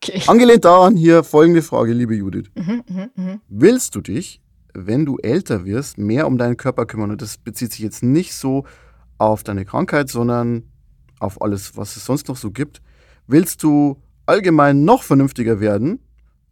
Okay. 0.08 0.22
angelehnt 0.26 0.64
daran 0.64 0.96
hier 0.96 1.24
folgende 1.24 1.62
Frage, 1.62 1.92
liebe 1.94 2.14
Judith. 2.14 2.50
Mhm, 2.54 2.82
mhm, 2.88 3.10
mhm. 3.16 3.40
Willst 3.48 3.94
du 3.94 4.02
dich, 4.02 4.42
wenn 4.74 5.06
du 5.06 5.16
älter 5.18 5.64
wirst, 5.64 5.98
mehr 5.98 6.26
um 6.26 6.38
deinen 6.38 6.56
Körper 6.56 6.86
kümmern? 6.86 7.10
Und 7.10 7.22
das 7.22 7.38
bezieht 7.38 7.72
sich 7.72 7.80
jetzt 7.80 8.02
nicht 8.02 8.34
so 8.34 8.64
auf 9.18 9.42
deine 9.42 9.64
Krankheit, 9.64 10.10
sondern 10.10 10.64
auf 11.20 11.40
alles, 11.40 11.76
was 11.76 11.96
es 11.96 12.04
sonst 12.04 12.28
noch 12.28 12.36
so 12.36 12.50
gibt. 12.50 12.82
Willst 13.26 13.62
du 13.62 14.02
allgemein 14.26 14.84
noch 14.84 15.02
vernünftiger 15.02 15.60
werden? 15.60 16.00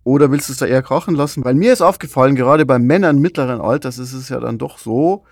Oder 0.04 0.30
willst 0.30 0.48
du 0.48 0.52
es 0.52 0.58
da 0.58 0.66
eher 0.66 0.82
krachen 0.82 1.14
lassen? 1.14 1.44
Weil 1.44 1.54
mir 1.54 1.72
ist 1.72 1.80
aufgefallen, 1.80 2.34
gerade 2.34 2.66
bei 2.66 2.78
Männern 2.78 3.18
mittleren 3.18 3.60
Alters 3.60 3.98
ist 3.98 4.12
es 4.12 4.28
ja 4.30 4.40
dann 4.40 4.58
doch 4.58 4.78
so, 4.78 5.24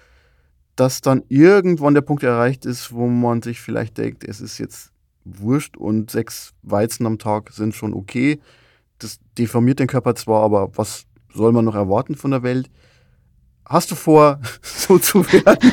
dass 0.76 1.00
dann 1.00 1.25
irgendwann 1.28 1.94
der 1.94 2.02
Punkt 2.02 2.23
erreicht 2.23 2.64
ist, 2.64 2.92
wo 2.92 3.06
man 3.09 3.42
sich 3.42 3.61
vielleicht 3.61 3.99
denkt, 3.99 4.25
es 4.25 4.40
ist 4.40 4.59
jetzt 4.59 4.92
wurscht 5.25 5.76
und 5.76 6.11
sechs 6.11 6.52
Weizen 6.62 7.06
am 7.06 7.18
Tag 7.18 7.50
sind 7.50 7.75
schon 7.75 7.94
okay. 7.94 8.40
Das 8.99 9.18
deformiert 9.37 9.80
den 9.80 9.88
Körper 9.88 10.14
zwar, 10.14 10.42
aber 10.42 10.70
was 10.76 11.04
soll 11.34 11.52
man 11.52 11.64
noch 11.64 11.75
erwarten 11.75 12.14
von 12.14 12.30
der 12.30 12.42
Welt? 12.42 12.70
Hast 13.64 13.90
du 13.90 13.94
vor, 13.94 14.40
so 14.62 14.99
zu 14.99 15.30
werden? 15.32 15.72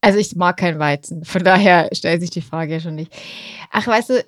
Also 0.00 0.18
ich 0.18 0.36
mag 0.36 0.58
kein 0.58 0.78
Weizen, 0.78 1.24
von 1.24 1.42
daher 1.42 1.88
stellt 1.92 2.20
sich 2.20 2.30
die 2.30 2.42
Frage 2.42 2.74
ja 2.74 2.80
schon 2.80 2.94
nicht. 2.94 3.10
Ach, 3.70 3.86
weißt 3.86 4.10
du, 4.10 4.24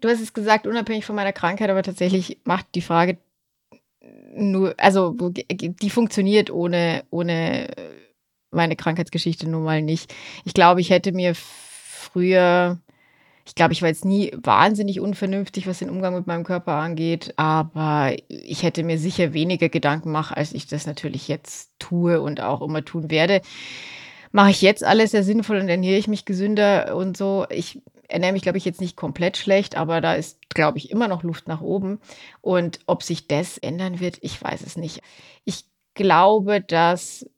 du 0.00 0.08
hast 0.08 0.20
es 0.20 0.32
gesagt, 0.32 0.68
unabhängig 0.68 1.04
von 1.04 1.16
meiner 1.16 1.32
Krankheit, 1.32 1.68
aber 1.68 1.82
tatsächlich 1.82 2.38
macht 2.44 2.66
die 2.76 2.80
Frage 2.80 3.18
nur, 4.36 4.74
also 4.78 5.14
die 5.18 5.90
funktioniert 5.90 6.50
ohne, 6.50 7.04
ohne 7.10 7.68
meine 8.50 8.76
Krankheitsgeschichte 8.76 9.48
nun 9.48 9.64
mal 9.64 9.82
nicht. 9.82 10.14
Ich 10.44 10.54
glaube, 10.54 10.80
ich 10.80 10.90
hätte 10.90 11.12
mir 11.12 11.34
früher, 11.34 12.78
ich 13.46 13.54
glaube, 13.54 13.72
ich 13.72 13.82
war 13.82 13.88
jetzt 13.88 14.04
nie 14.04 14.32
wahnsinnig 14.36 15.00
unvernünftig, 15.00 15.66
was 15.66 15.80
den 15.80 15.90
Umgang 15.90 16.14
mit 16.14 16.26
meinem 16.26 16.44
Körper 16.44 16.72
angeht, 16.72 17.34
aber 17.36 18.14
ich 18.28 18.62
hätte 18.62 18.82
mir 18.82 18.98
sicher 18.98 19.32
weniger 19.32 19.68
Gedanken 19.68 20.08
gemacht, 20.08 20.36
als 20.36 20.52
ich 20.52 20.66
das 20.66 20.86
natürlich 20.86 21.28
jetzt 21.28 21.70
tue 21.78 22.20
und 22.20 22.40
auch 22.40 22.62
immer 22.62 22.84
tun 22.84 23.10
werde 23.10 23.40
mache 24.34 24.50
ich 24.50 24.62
jetzt 24.62 24.82
alles 24.82 25.12
sehr 25.12 25.22
sinnvoll 25.22 25.58
und 25.58 25.68
ernähre 25.68 25.96
ich 25.96 26.08
mich 26.08 26.24
gesünder 26.24 26.96
und 26.96 27.16
so. 27.16 27.46
Ich 27.50 27.80
ernähre 28.08 28.32
mich, 28.32 28.42
glaube 28.42 28.58
ich, 28.58 28.64
jetzt 28.64 28.80
nicht 28.80 28.96
komplett 28.96 29.36
schlecht, 29.36 29.76
aber 29.76 30.00
da 30.00 30.14
ist, 30.14 30.50
glaube 30.50 30.78
ich, 30.78 30.90
immer 30.90 31.06
noch 31.06 31.22
Luft 31.22 31.46
nach 31.46 31.60
oben. 31.60 32.00
Und 32.40 32.80
ob 32.86 33.04
sich 33.04 33.28
das 33.28 33.58
ändern 33.58 34.00
wird, 34.00 34.18
ich 34.22 34.42
weiß 34.42 34.62
es 34.62 34.76
nicht. 34.76 35.02
Ich 35.44 35.66
glaube, 35.94 36.60
dass 36.60 37.30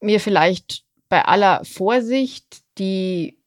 mir 0.00 0.20
vielleicht 0.20 0.84
bei 1.08 1.24
aller 1.24 1.64
Vorsicht 1.64 2.62
die 2.78 3.38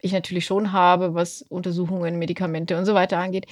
ich 0.00 0.12
natürlich 0.12 0.46
schon 0.46 0.72
habe, 0.72 1.14
was 1.14 1.42
Untersuchungen, 1.42 2.18
Medikamente 2.18 2.76
und 2.76 2.86
so 2.86 2.94
weiter 2.94 3.18
angeht, 3.18 3.46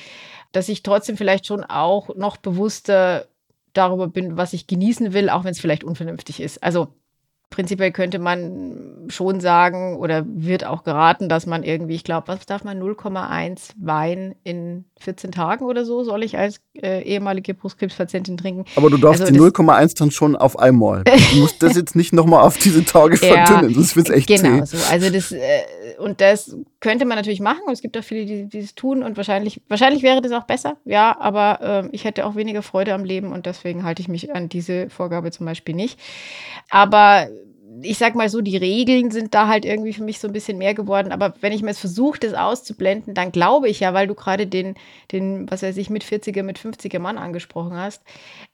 dass 0.52 0.68
ich 0.68 0.82
trotzdem 0.82 1.16
vielleicht 1.16 1.46
schon 1.46 1.64
auch 1.64 2.14
noch 2.14 2.36
bewusster 2.36 3.26
darüber 3.72 4.08
bin, 4.08 4.36
was 4.36 4.52
ich 4.52 4.66
genießen 4.66 5.12
will, 5.12 5.28
auch 5.28 5.44
wenn 5.44 5.52
es 5.52 5.60
vielleicht 5.60 5.84
unvernünftig 5.84 6.40
ist. 6.40 6.62
Also 6.62 6.88
prinzipiell 7.50 7.92
könnte 7.92 8.18
man 8.18 9.06
schon 9.08 9.40
sagen 9.40 9.96
oder 9.98 10.24
wird 10.26 10.64
auch 10.64 10.82
geraten, 10.82 11.28
dass 11.28 11.46
man 11.46 11.62
irgendwie, 11.62 11.94
ich 11.94 12.02
glaube, 12.04 12.28
was 12.28 12.44
darf 12.44 12.64
man, 12.64 12.82
0,1 12.82 13.70
Wein 13.78 14.34
in 14.42 14.84
14 14.98 15.30
Tagen 15.30 15.64
oder 15.64 15.84
so, 15.84 16.02
soll 16.02 16.24
ich 16.24 16.36
als 16.36 16.60
äh, 16.74 17.02
ehemalige 17.02 17.54
Brustkrebspatientin 17.54 18.36
trinken. 18.36 18.64
Aber 18.74 18.90
du 18.90 18.96
darfst 18.96 19.20
also 19.22 19.32
die 19.32 19.40
0,1 19.40 19.96
dann 19.96 20.10
schon 20.10 20.36
auf 20.36 20.58
einmal. 20.58 21.04
Du 21.36 21.40
musst 21.42 21.62
das 21.62 21.76
jetzt 21.76 21.96
nicht 21.96 22.12
nochmal 22.12 22.42
auf 22.42 22.56
diese 22.56 22.84
Tage 22.84 23.16
verdünnen, 23.16 23.74
sonst 23.74 23.96
wird 23.96 24.08
es 24.08 24.14
echt 24.14 24.28
Genau, 24.28 24.64
zäh. 24.64 24.76
so. 24.76 24.92
Also 24.92 25.10
das, 25.10 25.32
äh, 25.32 25.62
und 25.98 26.20
das 26.20 26.56
könnte 26.80 27.04
man 27.04 27.16
natürlich 27.16 27.40
machen 27.40 27.62
und 27.66 27.72
es 27.72 27.82
gibt 27.82 27.96
auch 27.98 28.04
viele, 28.04 28.24
die, 28.26 28.48
die 28.48 28.60
das 28.60 28.74
tun 28.74 29.02
und 29.02 29.16
wahrscheinlich, 29.16 29.60
wahrscheinlich 29.68 30.02
wäre 30.02 30.20
das 30.20 30.32
auch 30.32 30.44
besser, 30.44 30.76
ja, 30.84 31.16
aber 31.18 31.84
äh, 31.84 31.88
ich 31.92 32.04
hätte 32.04 32.26
auch 32.26 32.36
weniger 32.36 32.62
Freude 32.62 32.94
am 32.94 33.04
Leben 33.04 33.32
und 33.32 33.46
deswegen 33.46 33.84
halte 33.84 34.02
ich 34.02 34.08
mich 34.08 34.34
an 34.34 34.48
diese 34.48 34.88
Vorgabe 34.88 35.30
zum 35.30 35.46
Beispiel 35.46 35.74
nicht. 35.74 35.98
Aber 36.70 37.28
ich 37.82 37.98
sag 37.98 38.14
mal 38.14 38.28
so, 38.28 38.40
die 38.40 38.56
Regeln 38.56 39.10
sind 39.10 39.34
da 39.34 39.48
halt 39.48 39.64
irgendwie 39.64 39.92
für 39.92 40.04
mich 40.04 40.18
so 40.18 40.28
ein 40.28 40.32
bisschen 40.32 40.58
mehr 40.58 40.74
geworden. 40.74 41.12
Aber 41.12 41.34
wenn 41.40 41.52
ich 41.52 41.62
mir 41.62 41.68
jetzt 41.68 41.80
versuche, 41.80 42.18
das 42.18 42.34
auszublenden, 42.34 43.14
dann 43.14 43.32
glaube 43.32 43.68
ich 43.68 43.80
ja, 43.80 43.94
weil 43.94 44.06
du 44.06 44.14
gerade 44.14 44.46
den, 44.46 44.74
den, 45.12 45.50
was 45.50 45.62
weiß 45.62 45.76
ich, 45.76 45.90
mit 45.90 46.04
40er, 46.04 46.42
mit 46.42 46.58
50er 46.58 46.98
Mann 46.98 47.18
angesprochen 47.18 47.76
hast, 47.76 48.02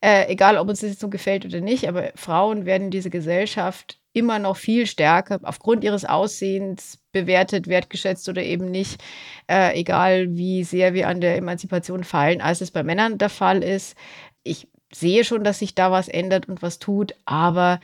äh, 0.00 0.28
egal 0.28 0.56
ob 0.56 0.68
uns 0.68 0.80
das 0.80 0.90
jetzt 0.90 1.00
so 1.00 1.08
gefällt 1.08 1.44
oder 1.44 1.60
nicht, 1.60 1.88
aber 1.88 2.10
Frauen 2.14 2.64
werden 2.64 2.84
in 2.84 2.90
dieser 2.90 3.10
Gesellschaft 3.10 3.98
immer 4.12 4.38
noch 4.38 4.56
viel 4.56 4.86
stärker 4.86 5.40
aufgrund 5.42 5.84
ihres 5.84 6.04
Aussehens 6.04 6.98
bewertet, 7.12 7.66
wertgeschätzt 7.66 8.28
oder 8.28 8.42
eben 8.42 8.70
nicht, 8.70 9.02
äh, 9.50 9.78
egal 9.78 10.36
wie 10.36 10.64
sehr 10.64 10.94
wir 10.94 11.08
an 11.08 11.20
der 11.20 11.36
Emanzipation 11.36 12.04
fallen, 12.04 12.40
als 12.40 12.60
es 12.60 12.70
bei 12.70 12.82
Männern 12.82 13.18
der 13.18 13.30
Fall 13.30 13.62
ist. 13.62 13.96
Ich 14.42 14.68
sehe 14.92 15.24
schon, 15.24 15.44
dass 15.44 15.60
sich 15.60 15.74
da 15.74 15.90
was 15.90 16.08
ändert 16.08 16.48
und 16.48 16.60
was 16.60 16.78
tut, 16.78 17.14
aber 17.24 17.80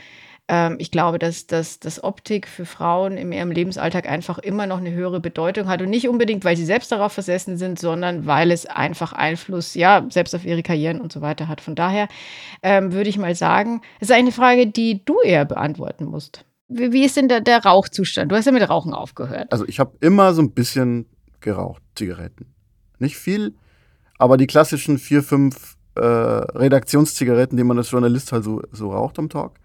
ähm, 0.48 0.76
ich 0.78 0.90
glaube, 0.90 1.18
dass, 1.18 1.46
dass, 1.46 1.78
dass 1.78 2.02
Optik 2.02 2.48
für 2.48 2.64
Frauen 2.64 3.16
in 3.16 3.30
ihrem 3.32 3.50
Lebensalltag 3.50 4.08
einfach 4.08 4.38
immer 4.38 4.66
noch 4.66 4.78
eine 4.78 4.92
höhere 4.92 5.20
Bedeutung 5.20 5.68
hat 5.68 5.82
und 5.82 5.90
nicht 5.90 6.08
unbedingt, 6.08 6.44
weil 6.44 6.56
sie 6.56 6.64
selbst 6.64 6.90
darauf 6.90 7.12
versessen 7.12 7.58
sind, 7.58 7.78
sondern 7.78 8.26
weil 8.26 8.50
es 8.50 8.64
einfach 8.66 9.12
Einfluss, 9.12 9.74
ja, 9.74 10.06
selbst 10.10 10.34
auf 10.34 10.44
ihre 10.44 10.62
Karrieren 10.62 11.00
und 11.00 11.12
so 11.12 11.20
weiter 11.20 11.48
hat. 11.48 11.60
Von 11.60 11.74
daher 11.74 12.08
ähm, 12.62 12.92
würde 12.92 13.10
ich 13.10 13.18
mal 13.18 13.34
sagen, 13.34 13.82
es 14.00 14.08
ist 14.08 14.16
eine 14.16 14.32
Frage, 14.32 14.66
die 14.66 15.04
du 15.04 15.20
eher 15.20 15.44
beantworten 15.44 16.06
musst. 16.06 16.44
Wie, 16.68 16.92
wie 16.92 17.04
ist 17.04 17.16
denn 17.16 17.28
der, 17.28 17.40
der 17.40 17.64
Rauchzustand? 17.64 18.32
Du 18.32 18.36
hast 18.36 18.46
ja 18.46 18.52
mit 18.52 18.68
Rauchen 18.68 18.94
aufgehört. 18.94 19.52
Also 19.52 19.66
ich 19.66 19.78
habe 19.78 19.92
immer 20.00 20.32
so 20.32 20.42
ein 20.42 20.52
bisschen 20.52 21.06
geraucht, 21.40 21.82
Zigaretten. 21.94 22.54
Nicht 22.98 23.16
viel, 23.16 23.54
aber 24.18 24.36
die 24.38 24.46
klassischen 24.46 24.98
vier, 24.98 25.22
fünf 25.22 25.76
äh, 25.94 26.00
Redaktionszigaretten, 26.00 27.56
die 27.56 27.64
man 27.64 27.78
als 27.78 27.90
Journalist 27.90 28.32
halt 28.32 28.44
so, 28.44 28.62
so 28.72 28.90
raucht 28.90 29.18
am 29.18 29.28
Tag. 29.28 29.60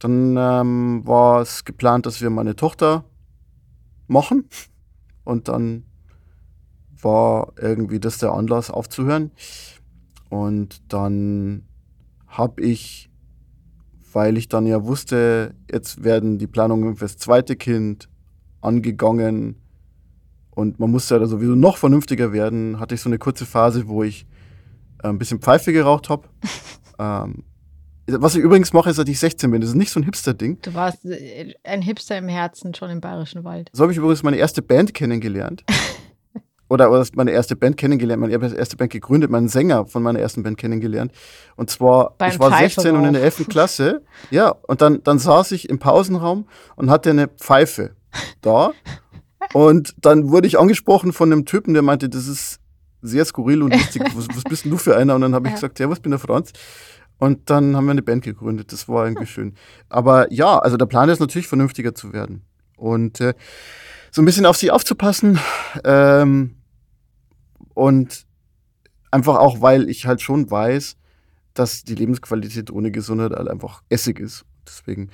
Dann 0.00 0.36
ähm, 0.36 1.06
war 1.06 1.40
es 1.40 1.64
geplant, 1.64 2.06
dass 2.06 2.20
wir 2.20 2.30
meine 2.30 2.56
Tochter 2.56 3.04
machen. 4.08 4.48
Und 5.24 5.48
dann 5.48 5.84
war 7.00 7.52
irgendwie 7.56 8.00
das 8.00 8.18
der 8.18 8.32
Anlass 8.32 8.70
aufzuhören. 8.70 9.30
Und 10.28 10.92
dann 10.92 11.68
habe 12.26 12.62
ich, 12.62 13.10
weil 14.12 14.36
ich 14.36 14.48
dann 14.48 14.66
ja 14.66 14.84
wusste, 14.84 15.54
jetzt 15.70 16.02
werden 16.02 16.38
die 16.38 16.46
Planungen 16.46 16.96
fürs 16.96 17.16
zweite 17.16 17.56
Kind 17.56 18.08
angegangen 18.60 19.56
und 20.50 20.78
man 20.78 20.90
musste 20.90 21.16
ja 21.16 21.26
sowieso 21.26 21.54
noch 21.54 21.76
vernünftiger 21.76 22.32
werden, 22.32 22.80
hatte 22.80 22.94
ich 22.94 23.00
so 23.00 23.08
eine 23.08 23.18
kurze 23.18 23.46
Phase, 23.46 23.88
wo 23.88 24.02
ich 24.02 24.26
äh, 25.02 25.08
ein 25.08 25.18
bisschen 25.18 25.40
Pfeife 25.40 25.72
geraucht 25.72 26.10
habe. 26.10 26.28
ähm, 26.98 27.44
was 28.06 28.34
ich 28.34 28.42
übrigens 28.42 28.72
mache, 28.72 28.90
ist, 28.90 28.96
seit 28.96 29.08
ich 29.08 29.18
16 29.18 29.50
bin. 29.50 29.60
Das 29.60 29.70
ist 29.70 29.76
nicht 29.76 29.90
so 29.90 30.00
ein 30.00 30.04
Hipster-Ding. 30.04 30.58
Du 30.62 30.74
warst 30.74 31.04
äh, 31.04 31.54
ein 31.64 31.82
Hipster 31.82 32.18
im 32.18 32.28
Herzen 32.28 32.74
schon 32.74 32.90
im 32.90 33.00
Bayerischen 33.00 33.44
Wald. 33.44 33.70
So 33.72 33.82
habe 33.82 33.92
ich 33.92 33.98
übrigens 33.98 34.22
meine 34.22 34.36
erste 34.36 34.62
Band 34.62 34.94
kennengelernt. 34.94 35.64
oder, 36.70 36.90
oder 36.90 37.04
meine 37.14 37.32
erste 37.32 37.56
Band 37.56 37.76
kennengelernt, 37.76 38.20
meine 38.20 38.32
erste 38.56 38.76
Band 38.76 38.92
gegründet, 38.92 39.30
meinen 39.30 39.48
Sänger 39.48 39.86
von 39.86 40.02
meiner 40.02 40.20
ersten 40.20 40.42
Band 40.42 40.56
kennengelernt. 40.56 41.12
Und 41.56 41.68
zwar, 41.68 42.14
Beim 42.16 42.30
ich 42.30 42.38
war 42.38 42.50
Pfeife 42.50 42.80
16 42.80 42.96
und 42.96 43.04
in 43.04 43.12
der 43.12 43.22
11. 43.22 43.48
Klasse. 43.48 44.02
Ja, 44.30 44.50
und 44.50 44.80
dann, 44.80 45.02
dann 45.02 45.18
saß 45.18 45.52
ich 45.52 45.68
im 45.68 45.78
Pausenraum 45.78 46.46
und 46.76 46.90
hatte 46.90 47.10
eine 47.10 47.28
Pfeife 47.28 47.96
da. 48.40 48.72
und 49.52 49.94
dann 50.00 50.30
wurde 50.30 50.46
ich 50.46 50.58
angesprochen 50.58 51.12
von 51.12 51.32
einem 51.32 51.44
Typen, 51.44 51.74
der 51.74 51.82
meinte, 51.82 52.08
das 52.08 52.28
ist 52.28 52.60
sehr 53.02 53.24
skurril 53.24 53.62
und 53.62 53.74
lustig. 53.74 54.02
Was, 54.14 54.28
was 54.28 54.44
bist 54.44 54.64
denn 54.64 54.70
du 54.70 54.78
für 54.78 54.96
einer? 54.96 55.14
Und 55.14 55.22
dann 55.22 55.34
habe 55.34 55.48
ich 55.48 55.54
gesagt, 55.54 55.78
ja, 55.80 55.88
was 55.88 56.00
bin 56.00 56.10
der 56.10 56.18
Franz? 56.18 56.52
Und 57.20 57.50
dann 57.50 57.76
haben 57.76 57.84
wir 57.84 57.90
eine 57.90 58.02
Band 58.02 58.24
gegründet. 58.24 58.72
Das 58.72 58.88
war 58.88 59.04
irgendwie 59.04 59.26
schön. 59.26 59.54
Aber 59.90 60.32
ja, 60.32 60.58
also 60.58 60.78
der 60.78 60.86
Plan 60.86 61.10
ist 61.10 61.20
natürlich, 61.20 61.46
vernünftiger 61.46 61.94
zu 61.94 62.14
werden. 62.14 62.42
Und 62.78 63.20
äh, 63.20 63.34
so 64.10 64.22
ein 64.22 64.24
bisschen 64.24 64.46
auf 64.46 64.56
sie 64.56 64.70
aufzupassen. 64.70 65.38
Ähm, 65.84 66.56
und 67.74 68.26
einfach 69.10 69.36
auch, 69.36 69.60
weil 69.60 69.90
ich 69.90 70.06
halt 70.06 70.22
schon 70.22 70.50
weiß, 70.50 70.96
dass 71.52 71.84
die 71.84 71.94
Lebensqualität 71.94 72.70
ohne 72.70 72.90
Gesundheit 72.90 73.32
halt 73.32 73.48
einfach 73.48 73.82
Essig 73.90 74.18
ist. 74.18 74.46
Deswegen 74.66 75.10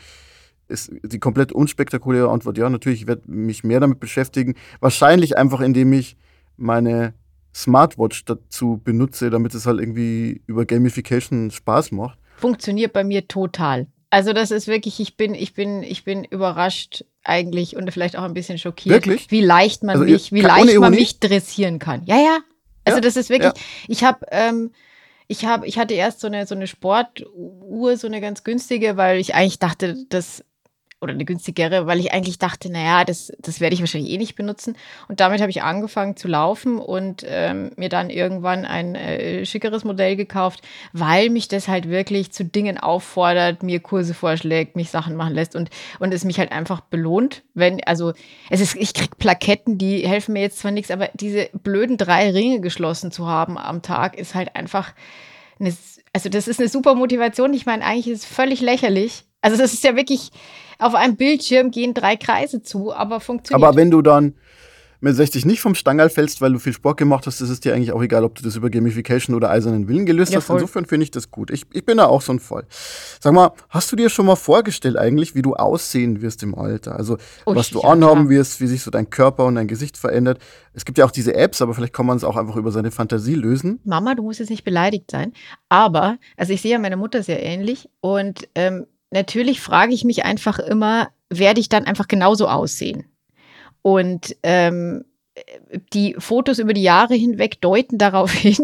ist 0.69 0.93
die 1.03 1.19
komplett 1.19 1.51
unspektakuläre 1.51 2.31
Antwort 2.31 2.57
ja, 2.57 2.71
natürlich, 2.71 3.03
ich 3.03 3.07
werde 3.09 3.29
mich 3.29 3.65
mehr 3.65 3.81
damit 3.81 3.99
beschäftigen. 3.99 4.55
Wahrscheinlich 4.79 5.37
einfach, 5.37 5.61
indem 5.61 5.93
ich 5.93 6.17
meine 6.57 7.15
Smartwatch 7.57 8.27
dazu 8.27 8.81
benutze, 8.85 9.31
damit 9.31 9.55
es 9.55 9.65
halt 9.65 9.81
irgendwie 9.81 10.43
über 10.47 10.67
Gamification 10.67 11.51
Spaß 11.51 11.91
macht. 11.93 12.19
Funktioniert 12.37 12.93
bei 12.93 13.03
mir 13.03 13.27
total. 13.27 13.87
Also 14.11 14.35
das 14.35 14.51
ist 14.51 14.67
wirklich, 14.67 15.01
ich 15.01 15.17
bin, 15.17 15.35
ich 15.35 15.55
bin, 15.55 15.83
ich 15.83 16.05
bin 16.05 16.25
überrascht 16.25 17.05
eigentlich 17.25 17.75
und 17.75 17.91
vielleicht 17.91 18.17
auch 18.17 18.23
ein 18.23 18.35
bisschen 18.35 18.59
schockiert, 18.59 19.07
wirklich? 19.07 19.31
wie 19.31 19.41
leicht 19.41 19.83
man 19.83 19.97
also, 19.97 20.05
mich, 20.05 20.33
wie 20.33 20.43
leicht 20.43 20.79
man 20.79 20.93
mich 20.93 21.19
dressieren 21.19 21.79
kann. 21.79 22.03
Ja, 22.05 22.17
ja. 22.17 22.39
Also 22.85 22.99
ja, 22.99 23.01
das 23.01 23.17
ist 23.17 23.31
wirklich, 23.31 23.53
ja. 23.55 23.61
ich 23.89 24.05
habe, 24.05 24.27
ähm, 24.31 24.71
ich 25.27 25.45
habe, 25.45 25.67
ich 25.67 25.79
hatte 25.79 25.95
erst 25.95 26.21
so 26.21 26.29
eine 26.29 26.47
so 26.47 26.55
eine 26.55 26.67
Sportuhr, 26.67 27.97
so 27.97 28.07
eine 28.07 28.21
ganz 28.21 28.45
günstige, 28.45 28.97
weil 28.97 29.19
ich 29.19 29.35
eigentlich 29.35 29.59
dachte, 29.59 29.97
dass 30.09 30.45
oder 31.00 31.12
eine 31.12 31.26
günstigere, 31.26 31.87
weil 31.87 32.00
ich 32.00 32.12
eigentlich 32.12 32.38
dachte, 32.38 32.71
naja, 32.71 33.05
das, 33.05 33.31
das 33.38 33.61
werde 33.61 33.75
ich 33.75 33.81
wahrscheinlich 33.81 34.11
eh 34.11 34.17
nicht 34.17 34.35
benutzen. 34.35 34.76
Und 35.09 35.21
damit 35.21 35.43
habe 35.43 35.50
ich 35.50 35.62
angefangen 35.62 36.17
zu 36.17 36.26
laufen 36.26 36.79
und 36.79 37.25
ähm, 37.29 37.71
mir 37.76 37.91
dann 37.91 38.09
irgendwann 38.09 38.65
ein 38.65 38.95
äh, 38.95 39.45
schickeres 39.45 39.85
Modell 39.85 40.17
gekauft, 40.17 40.62
weil 40.95 41.29
mich 41.29 41.49
das 41.49 41.69
halt 41.69 41.91
wirklich 41.91 42.33
zu 42.33 42.47
Dingen 42.47 42.79
auffordert, 42.79 43.62
mir 43.62 43.81
Kurse 43.81 44.15
vorschlägt, 44.15 44.75
mich 44.75 44.91
Sachen 44.91 45.17
machen 45.17 45.35
lässt 45.35 45.55
und, 45.55 45.69
und 45.99 46.15
es 46.15 46.25
mich 46.25 46.38
halt 46.38 46.50
einfach 46.50 46.81
belohnt, 46.81 47.43
wenn, 47.53 47.85
also 47.85 48.15
es 48.49 48.62
ist, 48.62 48.75
ich 48.76 48.95
kriege 48.95 49.17
Plaketten, 49.17 49.76
die 49.76 50.09
helfen 50.09 50.33
mir 50.33 50.41
jetzt 50.41 50.59
zwar 50.61 50.71
nichts, 50.71 50.91
aber 50.91 51.11
diese 51.12 51.50
blöden 51.53 51.99
drei 51.99 52.31
Ringe 52.31 52.61
geschlossen 52.61 53.11
zu 53.12 53.26
haben 53.26 53.59
am 53.59 53.83
Tag 53.83 54.17
ist 54.17 54.35
halt 54.35 54.57
einfach 54.57 54.95
eine, 55.61 55.76
also 56.15 56.31
das 56.31 56.49
ist 56.49 56.59
eine 56.59 56.69
super 56.69 56.95
Motivation. 56.95 57.53
Ich 57.53 57.67
meine, 57.67 57.85
eigentlich 57.85 58.09
ist 58.09 58.21
es 58.21 58.26
völlig 58.26 58.61
lächerlich. 58.61 59.25
Also 59.43 59.59
das 59.59 59.75
ist 59.75 59.85
ja 59.85 59.97
wirklich, 59.97 60.31
auf 60.78 60.95
einem 60.95 61.16
Bildschirm 61.16 61.71
gehen 61.71 61.95
drei 61.95 62.16
Kreise 62.16 62.62
zu, 62.62 62.92
aber 62.92 63.21
funktioniert. 63.21 63.62
Aber 63.62 63.76
wenn 63.76 63.90
du 63.90 64.02
dann 64.02 64.35
mit 65.00 65.14
60 65.14 65.45
nicht 65.45 65.61
vom 65.61 65.75
Stangerl 65.75 66.11
fällst, 66.11 66.40
weil 66.40 66.52
du 66.52 66.59
viel 66.59 66.73
Sport 66.73 66.97
gemacht 66.97 67.26
hast, 67.26 67.40
ist 67.40 67.50
es 67.50 67.61
dir 67.61 67.75
eigentlich 67.75 67.92
auch 67.92 68.02
egal, 68.02 68.25
ob 68.25 68.35
du 68.35 68.42
das 68.42 68.56
über 68.56 68.71
Gamification 68.71 69.37
oder 69.37 69.50
eisernen 69.50 69.88
Willen 69.88 70.06
gelöst 70.06 70.33
ja, 70.33 70.38
hast. 70.38 70.47
Voll. 70.47 70.56
Insofern 70.56 70.87
finde 70.87 71.04
ich 71.04 71.11
das 71.11 71.30
gut. 71.30 71.50
Ich, 71.50 71.64
ich 71.73 71.85
bin 71.85 71.99
da 71.99 72.06
auch 72.06 72.23
so 72.23 72.33
ein 72.33 72.40
Voll. 72.40 72.64
Sag 73.21 73.33
mal, 73.33 73.52
hast 73.68 73.90
du 73.92 73.97
dir 73.97 74.09
schon 74.09 74.26
mal 74.26 74.37
vorgestellt 74.37 74.97
eigentlich, 74.97 75.35
wie 75.35 75.42
du 75.42 75.54
aussehen 75.54 76.23
wirst 76.23 76.42
im 76.42 76.54
Alter? 76.54 76.97
Also 76.97 77.18
oh, 77.45 77.54
was 77.54 77.71
du 77.71 77.83
ja, 77.83 77.88
anhaben 77.88 78.26
klar. 78.26 78.30
wirst, 78.30 78.61
wie 78.61 78.66
sich 78.66 78.83
so 78.83 78.90
dein 78.90 79.11
Körper 79.11 79.45
und 79.47 79.56
dein 79.56 79.68
Gesicht 79.68 79.97
verändert. 79.97 80.38
Es 80.73 80.85
gibt 80.85 80.99
ja 80.99 81.04
auch 81.04 81.11
diese 81.11 81.35
Apps, 81.35 81.62
aber 81.62 81.75
vielleicht 81.75 81.92
kann 81.92 82.06
man 82.06 82.16
es 82.16 82.25
auch 82.25 82.37
einfach 82.37 82.56
über 82.56 82.71
seine 82.71 82.90
Fantasie 82.90 83.35
lösen. 83.35 83.80
Mama, 83.85 84.14
du 84.14 84.23
musst 84.23 84.40
jetzt 84.40 84.50
nicht 84.50 84.64
beleidigt 84.64 85.11
sein. 85.11 85.33
Aber, 85.68 86.18
also 86.37 86.52
ich 86.52 86.62
sehe 86.62 86.73
ja 86.73 86.78
meine 86.78 86.97
Mutter 86.97 87.23
sehr 87.23 87.42
ähnlich 87.42 87.88
und 88.00 88.49
ähm, 88.54 88.87
natürlich 89.11 89.61
frage 89.61 89.95
ich 89.95 90.05
mich 90.05 90.25
einfach 90.25 90.59
immer, 90.59 91.09
werde 91.31 91.61
ich 91.61 91.69
dann 91.69 91.85
einfach 91.85 92.09
genauso 92.09 92.49
aussehen? 92.49 93.07
Und 93.83 94.37
ähm, 94.43 95.05
die 95.93 96.17
Fotos 96.19 96.59
über 96.59 96.73
die 96.73 96.83
Jahre 96.83 97.15
hinweg 97.15 97.61
deuten 97.61 97.99
darauf 97.99 98.33
hin, 98.33 98.57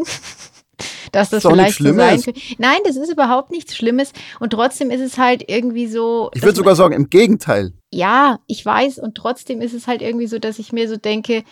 dass 1.13 1.31
das, 1.31 1.43
das 1.43 1.53
vielleicht 1.53 1.79
so 1.79 1.93
sein 1.93 2.21
könnte. 2.21 2.41
Nein, 2.59 2.79
das 2.85 2.97
ist 2.97 3.11
überhaupt 3.11 3.51
nichts 3.51 3.77
Schlimmes. 3.77 4.13
Und 4.41 4.51
trotzdem 4.51 4.91
ist 4.91 5.01
es 5.01 5.19
halt 5.19 5.45
irgendwie 5.49 5.87
so. 5.87 6.31
Ich 6.35 6.43
würde 6.43 6.57
sogar 6.57 6.75
sagen, 6.75 6.95
im 6.95 7.11
Gegenteil. 7.11 7.73
Ja, 7.93 8.41
ich 8.47 8.65
weiß. 8.65 8.99
Und 8.99 9.15
trotzdem 9.15 9.61
ist 9.61 9.75
es 9.75 9.87
halt 9.87 10.03
irgendwie 10.03 10.27
so, 10.27 10.39
dass 10.39 10.59
ich 10.59 10.73
mir 10.73 10.89
so 10.89 10.97
denke, 10.97 11.45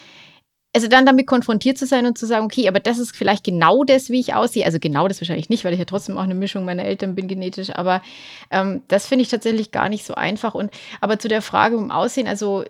also 0.73 0.87
dann 0.87 1.05
damit 1.05 1.27
konfrontiert 1.27 1.79
zu 1.79 1.87
sein 1.87 2.07
und 2.07 2.17
zu 2.17 2.27
sagen, 2.27 2.45
okay, 2.45 2.69
aber 2.69 2.79
das 2.79 2.99
ist 2.99 3.17
vielleicht 3.17 3.43
genau 3.43 3.83
das, 3.83 4.09
wie 4.09 4.21
ich 4.21 4.35
aussehe. 4.35 4.65
Also 4.65 4.79
genau 4.79 5.09
das 5.09 5.21
wahrscheinlich 5.21 5.49
nicht, 5.49 5.65
weil 5.65 5.73
ich 5.73 5.81
ja 5.81 5.85
trotzdem 5.85 6.17
auch 6.17 6.23
eine 6.23 6.37
Mischung 6.37 6.65
meiner 6.65 6.85
Eltern 6.85 7.17
bin 7.17 7.27
genetisch. 7.27 7.71
Aber 7.71 8.03
ähm, 8.53 8.83
das 8.87 9.07
finde 9.07 9.23
ich 9.23 9.29
tatsächlich 9.29 9.73
gar 9.73 9.89
nicht 9.89 10.05
so 10.05 10.15
einfach. 10.15 10.55
Und 10.55 10.71
aber 11.01 11.19
zu 11.19 11.27
der 11.27 11.43
Frage 11.43 11.77
um 11.77 11.91
Aussehen, 11.91 12.29
also 12.29 12.65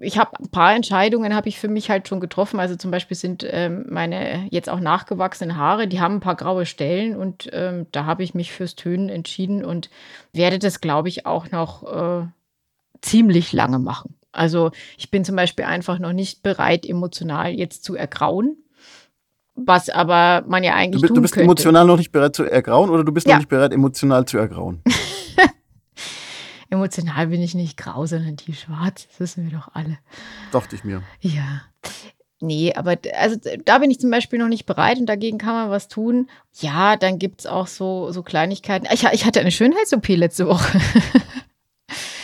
ich 0.00 0.18
habe 0.18 0.38
ein 0.38 0.50
paar 0.50 0.74
Entscheidungen 0.74 1.34
habe 1.34 1.48
ich 1.48 1.58
für 1.58 1.68
mich 1.68 1.88
halt 1.88 2.08
schon 2.08 2.20
getroffen. 2.20 2.60
Also 2.60 2.76
zum 2.76 2.90
Beispiel 2.90 3.16
sind 3.16 3.46
ähm, 3.48 3.86
meine 3.88 4.46
jetzt 4.50 4.68
auch 4.68 4.80
nachgewachsenen 4.80 5.56
Haare, 5.56 5.88
die 5.88 6.00
haben 6.00 6.16
ein 6.16 6.20
paar 6.20 6.36
graue 6.36 6.66
Stellen 6.66 7.16
und 7.16 7.48
ähm, 7.52 7.86
da 7.90 8.04
habe 8.04 8.22
ich 8.22 8.34
mich 8.34 8.52
fürs 8.52 8.74
Tönen 8.74 9.08
entschieden 9.08 9.64
und 9.64 9.88
werde 10.34 10.58
das, 10.58 10.82
glaube 10.82 11.08
ich, 11.08 11.24
auch 11.24 11.50
noch 11.50 12.22
äh, 12.22 12.26
ziemlich 13.00 13.54
lange 13.54 13.78
machen. 13.78 14.14
Also 14.36 14.70
ich 14.98 15.10
bin 15.10 15.24
zum 15.24 15.36
Beispiel 15.36 15.64
einfach 15.64 15.98
noch 15.98 16.12
nicht 16.12 16.42
bereit, 16.42 16.86
emotional 16.86 17.50
jetzt 17.52 17.84
zu 17.84 17.94
ergrauen. 17.96 18.56
Was 19.54 19.88
aber 19.88 20.44
man 20.46 20.62
ja 20.62 20.74
eigentlich. 20.74 21.00
Du, 21.00 21.08
bist, 21.08 21.16
du 21.16 21.22
bist 21.22 21.34
könnte. 21.34 21.44
emotional 21.44 21.86
noch 21.86 21.96
nicht 21.96 22.12
bereit 22.12 22.36
zu 22.36 22.44
ergrauen 22.44 22.90
oder 22.90 23.04
du 23.04 23.12
bist 23.12 23.26
Ja. 23.26 23.34
noch 23.34 23.40
nicht 23.40 23.48
bereit, 23.48 23.72
emotional 23.72 24.26
zu 24.26 24.36
ergrauen? 24.38 24.82
Emotional 26.68 27.28
bin 27.28 27.40
ich 27.42 27.54
nicht 27.54 27.76
grau, 27.76 28.06
sondern 28.06 28.36
tiefschwarz. 28.36 29.06
Das 29.08 29.20
wissen 29.20 29.44
wir 29.48 29.56
doch 29.56 29.68
alle. 29.74 29.98
Dachte 30.50 30.74
ich 30.74 30.82
mir. 30.82 31.02
Ja. 31.20 31.62
Nee, 32.40 32.74
aber 32.74 32.96
also 33.18 33.36
da 33.64 33.78
bin 33.78 33.90
ich 33.90 34.00
zum 34.00 34.10
Beispiel 34.10 34.38
noch 34.38 34.48
nicht 34.48 34.66
bereit 34.66 34.98
und 34.98 35.06
dagegen 35.06 35.38
kann 35.38 35.54
man 35.54 35.70
was 35.70 35.88
tun. 35.88 36.28
Ja, 36.54 36.96
dann 36.96 37.18
gibt 37.18 37.40
es 37.40 37.46
auch 37.46 37.66
so, 37.68 38.10
so 38.10 38.22
Kleinigkeiten. 38.22 38.86
Ich, 38.92 39.04
ich 39.04 39.24
hatte 39.24 39.40
eine 39.40 39.52
Schönheits-OP 39.52 40.08
letzte 40.08 40.46
Woche. 40.48 40.78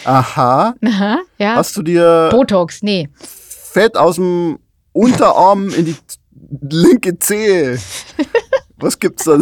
Aha. 0.05 0.75
Aha, 0.85 1.19
ja. 1.39 1.55
Hast 1.57 1.77
du 1.77 1.83
dir 1.83 2.29
Botox, 2.31 2.83
nee. 2.83 3.09
Fett 3.19 3.97
aus 3.97 4.17
dem 4.17 4.59
Unterarm 4.93 5.69
in 5.71 5.87
die 5.87 5.97
linke 6.71 7.19
Zehe? 7.19 7.79
Was 8.77 8.99
gibt's 8.99 9.25
da? 9.25 9.39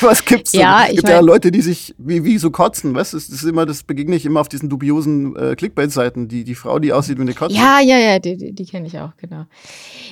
Was 0.00 0.24
gibt's 0.24 0.52
da? 0.52 0.58
Ja, 0.60 0.82
es 0.84 0.90
ich 0.90 0.96
gibt 0.96 1.08
ja 1.08 1.16
mein- 1.16 1.24
Leute, 1.26 1.50
die 1.50 1.60
sich 1.62 1.94
wie, 1.98 2.24
wie 2.24 2.38
so 2.38 2.50
kotzen, 2.50 2.94
weißt 2.94 3.12
du? 3.12 3.16
Das 3.18 3.28
ist 3.28 3.42
immer, 3.42 3.66
das 3.66 3.82
begegne 3.82 4.14
ich 4.16 4.24
immer 4.24 4.40
auf 4.40 4.48
diesen 4.48 4.68
dubiosen 4.68 5.34
äh, 5.36 5.56
Clickbait-Seiten, 5.56 6.28
die, 6.28 6.44
die 6.44 6.54
Frau, 6.54 6.78
die 6.78 6.92
aussieht 6.92 7.18
wie 7.18 7.22
eine 7.22 7.34
Kotze. 7.34 7.54
Ja, 7.56 7.80
ja, 7.80 7.98
ja, 7.98 8.18
die, 8.20 8.36
die, 8.36 8.52
die 8.52 8.64
kenne 8.66 8.86
ich 8.86 8.98
auch, 8.98 9.16
genau. 9.16 9.46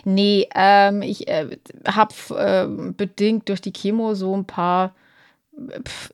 Nee, 0.05 0.49
ähm, 0.55 1.01
ich 1.03 1.29
äh, 1.29 1.57
habe 1.87 2.15
äh, 2.37 2.93
bedingt 2.93 3.49
durch 3.49 3.61
die 3.61 3.73
Chemo 3.73 4.15
so 4.15 4.37
ein 4.37 4.45
paar, 4.47 4.95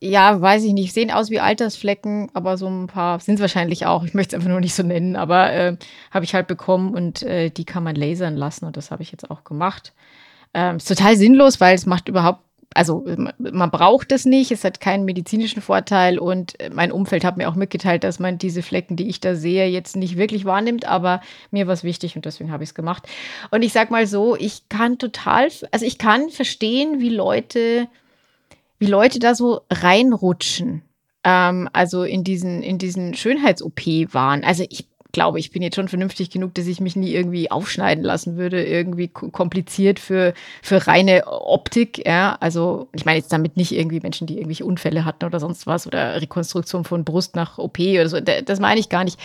ja, 0.01 0.41
weiß 0.41 0.65
ich 0.65 0.73
nicht, 0.73 0.93
sehen 0.93 1.11
aus 1.11 1.31
wie 1.31 1.41
Altersflecken, 1.41 2.31
aber 2.33 2.57
so 2.57 2.69
ein 2.69 2.87
paar 2.87 3.19
sind 3.21 3.37
es 3.37 3.41
wahrscheinlich 3.41 3.87
auch. 3.87 4.05
Ich 4.05 4.15
möchte 4.15 4.37
es 4.37 4.41
einfach 4.41 4.51
nur 4.51 4.61
nicht 4.61 4.75
so 4.75 4.83
nennen, 4.83 5.17
aber 5.17 5.53
äh, 5.53 5.77
habe 6.11 6.25
ich 6.25 6.35
halt 6.35 6.47
bekommen 6.47 6.95
und 6.95 7.23
äh, 7.23 7.51
die 7.51 7.65
kann 7.65 7.83
man 7.83 7.97
lasern 7.97 8.37
lassen 8.37 8.67
und 8.67 8.77
das 8.77 8.91
habe 8.91 9.03
ich 9.03 9.11
jetzt 9.11 9.31
auch 9.31 9.45
gemacht. 9.45 9.93
Ähm, 10.55 10.77
ist 10.77 10.89
total 10.89 11.17
sinnlos, 11.17 11.61
weil 11.61 11.75
es 11.75 11.87
macht 11.87 12.09
überhaupt, 12.09 12.41
also 12.75 13.05
man, 13.39 13.71
braucht 13.71 14.13
es 14.13 14.25
nicht, 14.25 14.51
es 14.53 14.65
hat 14.65 14.81
keinen 14.81 15.05
medizinischen 15.05 15.61
Vorteil 15.61 16.19
und 16.19 16.59
äh, 16.61 16.71
mein 16.71 16.93
Umfeld 16.93 17.25
hat 17.25 17.37
mir 17.37 17.49
auch 17.49 17.57
mitgeteilt, 17.57 18.05
dass 18.05 18.21
man 18.21 18.39
diese 18.39 18.63
Flecken, 18.63 18.97
die 18.97 19.09
ich 19.09 19.21
da 19.21 19.35
sehe, 19.35 19.67
jetzt 19.67 19.97
nicht 19.97 20.17
wirklich 20.17 20.45
wahrnimmt, 20.45 20.85
aber 20.85 21.21
mir 21.51 21.67
war 21.67 21.75
es 21.75 21.85
wichtig 21.85 22.15
und 22.15 22.27
deswegen 22.27 22.53
habe 22.53 22.63
ich 22.63 22.71
es 22.71 22.75
gemacht. 22.75 23.09
Und 23.51 23.63
ich 23.63 23.73
sag 23.73 23.91
mal 23.91 24.07
so, 24.07 24.37
ich 24.37 24.69
kann 24.69 24.99
total, 24.99 25.49
also 25.73 25.85
ich 25.85 25.99
kann 25.99 26.31
verstehen, 26.31 27.01
wie 27.01 27.11
Leute, 27.11 27.89
wie 28.83 28.87
Leute 28.87 29.21
da 29.21 29.37
so 29.37 29.61
reinrutschen. 29.71 30.83
Ähm, 31.23 31.69
also 31.73 32.03
in 32.03 32.25
diesen, 32.25 32.65
in 32.65 32.79
diesen 32.79 33.15
Schönheits-OP 33.15 33.81
waren. 34.13 34.43
Also 34.43 34.65
ich 34.69 34.89
glaube, 35.13 35.39
ich 35.39 35.51
bin 35.51 35.63
jetzt 35.63 35.77
schon 35.77 35.89
vernünftig 35.89 36.31
genug, 36.31 36.55
dass 36.55 36.67
ich 36.67 36.81
mich 36.81 36.97
nie 36.97 37.13
irgendwie 37.13 37.51
aufschneiden 37.51 38.03
lassen 38.05 38.37
würde, 38.37 38.65
irgendwie 38.65 39.09
ko- 39.09 39.31
kompliziert 39.31 40.01
für, 40.01 40.35
für 40.63 40.87
reine 40.87 41.27
Optik. 41.27 42.05
Ja, 42.07 42.37
also 42.41 42.89
ich 42.95 43.05
meine 43.05 43.19
jetzt 43.19 43.33
damit 43.33 43.57
nicht 43.57 43.73
irgendwie 43.73 44.01
Menschen, 44.01 44.27
die 44.27 44.35
irgendwelche 44.37 44.65
Unfälle 44.65 45.05
hatten 45.05 45.25
oder 45.25 45.39
sonst 45.41 45.67
was 45.67 45.87
oder 45.87 46.21
Rekonstruktion 46.21 46.85
von 46.85 47.05
Brust 47.05 47.37
nach 47.37 47.59
OP 47.59 47.79
oder 48.01 48.09
so. 48.09 48.21
Da- 48.21 48.41
Das 48.43 48.61
meine 48.61 48.81
ich 48.81 48.89
gar 48.89 49.05
nicht. 49.05 49.19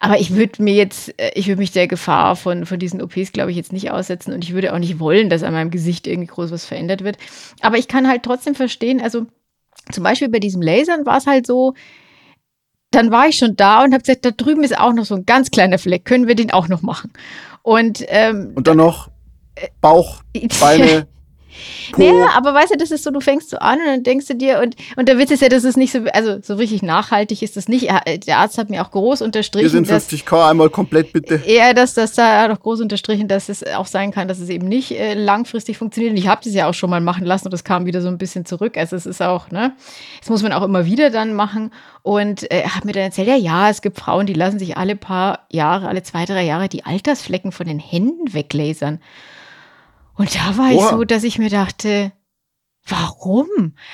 Aber 0.00 0.18
ich 0.18 0.34
würde 0.34 0.62
mir 0.62 0.74
jetzt, 0.74 1.18
äh, 1.18 1.30
ich 1.34 1.46
würde 1.48 1.60
mich 1.60 1.72
der 1.72 1.86
Gefahr 1.88 2.36
von, 2.36 2.66
von 2.66 2.78
diesen 2.78 3.00
OPs, 3.02 3.32
glaube 3.32 3.50
ich, 3.50 3.56
jetzt 3.56 3.72
nicht 3.72 3.90
aussetzen 3.90 4.32
und 4.32 4.44
ich 4.44 4.52
würde 4.52 4.72
auch 4.74 4.78
nicht 4.78 4.98
wollen, 4.98 5.30
dass 5.30 5.42
an 5.42 5.52
meinem 5.52 5.70
Gesicht 5.70 6.06
irgendwie 6.06 6.28
groß 6.28 6.50
was 6.50 6.64
verändert 6.66 7.04
wird. 7.04 7.16
Aber 7.60 7.78
ich 7.78 7.88
kann 7.88 8.08
halt 8.08 8.22
trotzdem 8.22 8.54
verstehen, 8.54 9.00
also 9.00 9.26
zum 9.90 10.04
Beispiel 10.04 10.28
bei 10.28 10.38
diesem 10.38 10.62
Lasern 10.62 11.06
war 11.06 11.18
es 11.18 11.26
halt 11.26 11.46
so, 11.46 11.74
dann 12.94 13.10
war 13.10 13.28
ich 13.28 13.36
schon 13.36 13.56
da 13.56 13.82
und 13.82 13.92
habe 13.92 14.02
gesagt, 14.02 14.24
da 14.24 14.30
drüben 14.30 14.62
ist 14.62 14.78
auch 14.78 14.92
noch 14.92 15.04
so 15.04 15.14
ein 15.16 15.26
ganz 15.26 15.50
kleiner 15.50 15.78
Fleck, 15.78 16.04
können 16.04 16.28
wir 16.28 16.34
den 16.34 16.50
auch 16.50 16.68
noch 16.68 16.82
machen? 16.82 17.12
Und 17.62 18.04
ähm, 18.08 18.52
Und 18.54 18.66
dann 18.66 18.76
noch 18.76 19.10
Bauch, 19.80 20.22
Beine, 20.60 21.06
Po. 21.92 22.02
ja, 22.02 22.28
aber 22.36 22.54
weißt 22.54 22.72
du, 22.72 22.76
das 22.78 22.90
ist 22.90 23.04
so, 23.04 23.10
du 23.10 23.20
fängst 23.20 23.50
so 23.50 23.58
an 23.58 23.78
und 23.80 23.86
dann 23.86 24.02
denkst 24.02 24.26
du 24.26 24.34
dir, 24.34 24.60
und, 24.60 24.74
und 24.96 25.08
der 25.08 25.18
Witz 25.18 25.30
ist 25.30 25.42
ja, 25.42 25.48
dass 25.48 25.64
es 25.64 25.76
nicht 25.76 25.92
so, 25.92 26.00
also 26.12 26.38
so 26.42 26.54
richtig 26.54 26.82
nachhaltig 26.82 27.42
ist 27.42 27.56
das 27.56 27.68
nicht. 27.68 27.88
Er- 27.88 28.02
Der 28.18 28.38
Arzt 28.38 28.58
hat 28.58 28.70
mir 28.70 28.82
auch 28.84 28.90
groß 28.90 29.22
unterstrichen, 29.22 29.68
sind 29.70 29.90
dass 29.90 30.08
50k 30.08 30.50
einmal 30.50 30.70
komplett 30.70 31.12
bitte. 31.12 31.36
eher, 31.46 31.74
dass 31.74 31.94
das 31.94 32.12
da 32.12 32.52
auch 32.52 32.60
groß 32.60 32.80
unterstrichen, 32.80 33.28
dass 33.28 33.48
es 33.48 33.64
auch 33.66 33.86
sein 33.86 34.10
kann, 34.12 34.28
dass 34.28 34.38
es 34.38 34.48
eben 34.48 34.68
nicht 34.68 34.92
äh, 34.92 35.14
langfristig 35.14 35.78
funktioniert. 35.78 36.12
Und 36.12 36.18
ich 36.18 36.28
habe 36.28 36.40
das 36.44 36.54
ja 36.54 36.68
auch 36.68 36.74
schon 36.74 36.90
mal 36.90 37.00
machen 37.00 37.24
lassen 37.24 37.46
und 37.46 37.52
das 37.52 37.64
kam 37.64 37.86
wieder 37.86 38.00
so 38.02 38.08
ein 38.08 38.18
bisschen 38.18 38.44
zurück. 38.46 38.76
Also 38.76 38.96
es 38.96 39.06
ist 39.06 39.20
auch, 39.22 39.50
ne, 39.50 39.72
das 40.20 40.30
muss 40.30 40.42
man 40.42 40.52
auch 40.52 40.62
immer 40.62 40.86
wieder 40.86 41.10
dann 41.10 41.34
machen. 41.34 41.70
Und 42.02 42.50
äh, 42.50 42.60
er 42.62 42.74
hat 42.74 42.84
mir 42.84 42.92
dann 42.92 43.04
erzählt, 43.04 43.28
ja, 43.28 43.36
ja, 43.36 43.68
es 43.70 43.80
gibt 43.82 43.98
Frauen, 43.98 44.26
die 44.26 44.32
lassen 44.34 44.58
sich 44.58 44.76
alle 44.76 44.96
paar 44.96 45.46
Jahre, 45.50 45.88
alle 45.88 46.02
zwei, 46.02 46.24
drei 46.24 46.42
Jahre 46.44 46.68
die 46.68 46.84
Altersflecken 46.84 47.52
von 47.52 47.66
den 47.66 47.78
Händen 47.78 48.32
weglasern. 48.34 49.00
Und 50.16 50.34
da 50.34 50.56
war 50.58 50.70
ich 50.70 50.78
Oha. 50.78 50.90
so, 50.90 51.04
dass 51.04 51.24
ich 51.24 51.38
mir 51.38 51.50
dachte, 51.50 52.12
warum? 52.86 53.46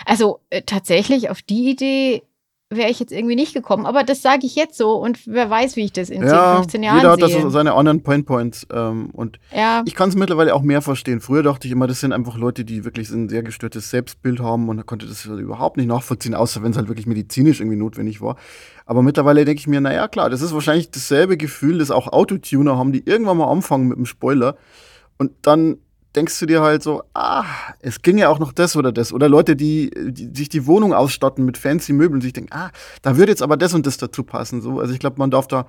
Also 0.04 0.40
äh, 0.50 0.62
tatsächlich 0.62 1.30
auf 1.30 1.42
die 1.42 1.70
Idee 1.70 2.22
wäre 2.70 2.90
ich 2.90 3.00
jetzt 3.00 3.12
irgendwie 3.12 3.34
nicht 3.34 3.54
gekommen. 3.54 3.86
Aber 3.86 4.04
das 4.04 4.20
sage 4.20 4.44
ich 4.44 4.54
jetzt 4.54 4.76
so 4.76 4.92
und 4.96 5.26
wer 5.26 5.48
weiß, 5.48 5.76
wie 5.76 5.84
ich 5.84 5.92
das 5.92 6.10
in 6.10 6.20
10, 6.20 6.28
Ja, 6.28 6.56
15 6.56 6.82
Jahren 6.82 6.96
jeder 6.98 7.12
hat 7.12 7.20
sehe. 7.20 7.40
so 7.40 7.48
seine 7.48 7.72
anderen 7.72 8.02
Painpoints. 8.02 8.66
Ähm, 8.70 9.08
und 9.12 9.38
ja, 9.54 9.82
ich 9.86 9.94
kann 9.94 10.10
es 10.10 10.16
mittlerweile 10.16 10.54
auch 10.54 10.60
mehr 10.60 10.82
verstehen. 10.82 11.20
Früher 11.22 11.42
dachte 11.42 11.66
ich 11.66 11.72
immer, 11.72 11.86
das 11.86 12.00
sind 12.00 12.12
einfach 12.12 12.36
Leute, 12.36 12.66
die 12.66 12.84
wirklich 12.84 13.08
ein 13.08 13.30
sehr 13.30 13.42
gestörtes 13.42 13.88
Selbstbild 13.88 14.40
haben 14.40 14.68
und 14.68 14.84
konnte 14.84 15.06
das 15.06 15.24
überhaupt 15.24 15.78
nicht 15.78 15.86
nachvollziehen, 15.86 16.34
außer 16.34 16.62
wenn 16.62 16.72
es 16.72 16.76
halt 16.76 16.88
wirklich 16.88 17.06
medizinisch 17.06 17.60
irgendwie 17.60 17.78
notwendig 17.78 18.20
war. 18.20 18.36
Aber 18.84 19.02
mittlerweile 19.02 19.46
denke 19.46 19.60
ich 19.60 19.66
mir, 19.66 19.80
naja, 19.80 20.06
klar, 20.08 20.28
das 20.28 20.42
ist 20.42 20.52
wahrscheinlich 20.52 20.90
dasselbe 20.90 21.38
Gefühl, 21.38 21.78
das 21.78 21.90
auch 21.90 22.08
Autotuner 22.12 22.76
haben, 22.76 22.92
die 22.92 23.02
irgendwann 23.06 23.38
mal 23.38 23.50
anfangen 23.50 23.88
mit 23.88 23.96
dem 23.96 24.04
Spoiler 24.06 24.56
und 25.16 25.32
dann 25.42 25.78
denkst 26.18 26.38
du 26.40 26.46
dir 26.46 26.62
halt 26.62 26.82
so, 26.82 27.04
ah, 27.14 27.44
es 27.78 28.02
ging 28.02 28.18
ja 28.18 28.28
auch 28.28 28.40
noch 28.40 28.52
das 28.52 28.74
oder 28.74 28.90
das. 28.90 29.12
Oder 29.12 29.28
Leute, 29.28 29.54
die, 29.54 29.90
die 29.94 30.30
sich 30.34 30.48
die 30.48 30.66
Wohnung 30.66 30.92
ausstatten 30.92 31.44
mit 31.44 31.56
fancy 31.56 31.92
Möbeln, 31.92 32.20
sich 32.20 32.32
denken, 32.32 32.52
ah, 32.52 32.70
da 33.02 33.16
würde 33.16 33.30
jetzt 33.30 33.42
aber 33.42 33.56
das 33.56 33.72
und 33.72 33.86
das 33.86 33.98
dazu 33.98 34.24
passen. 34.24 34.60
So, 34.60 34.80
also 34.80 34.92
ich 34.92 34.98
glaube, 34.98 35.16
man 35.18 35.30
darf 35.30 35.46
da 35.46 35.66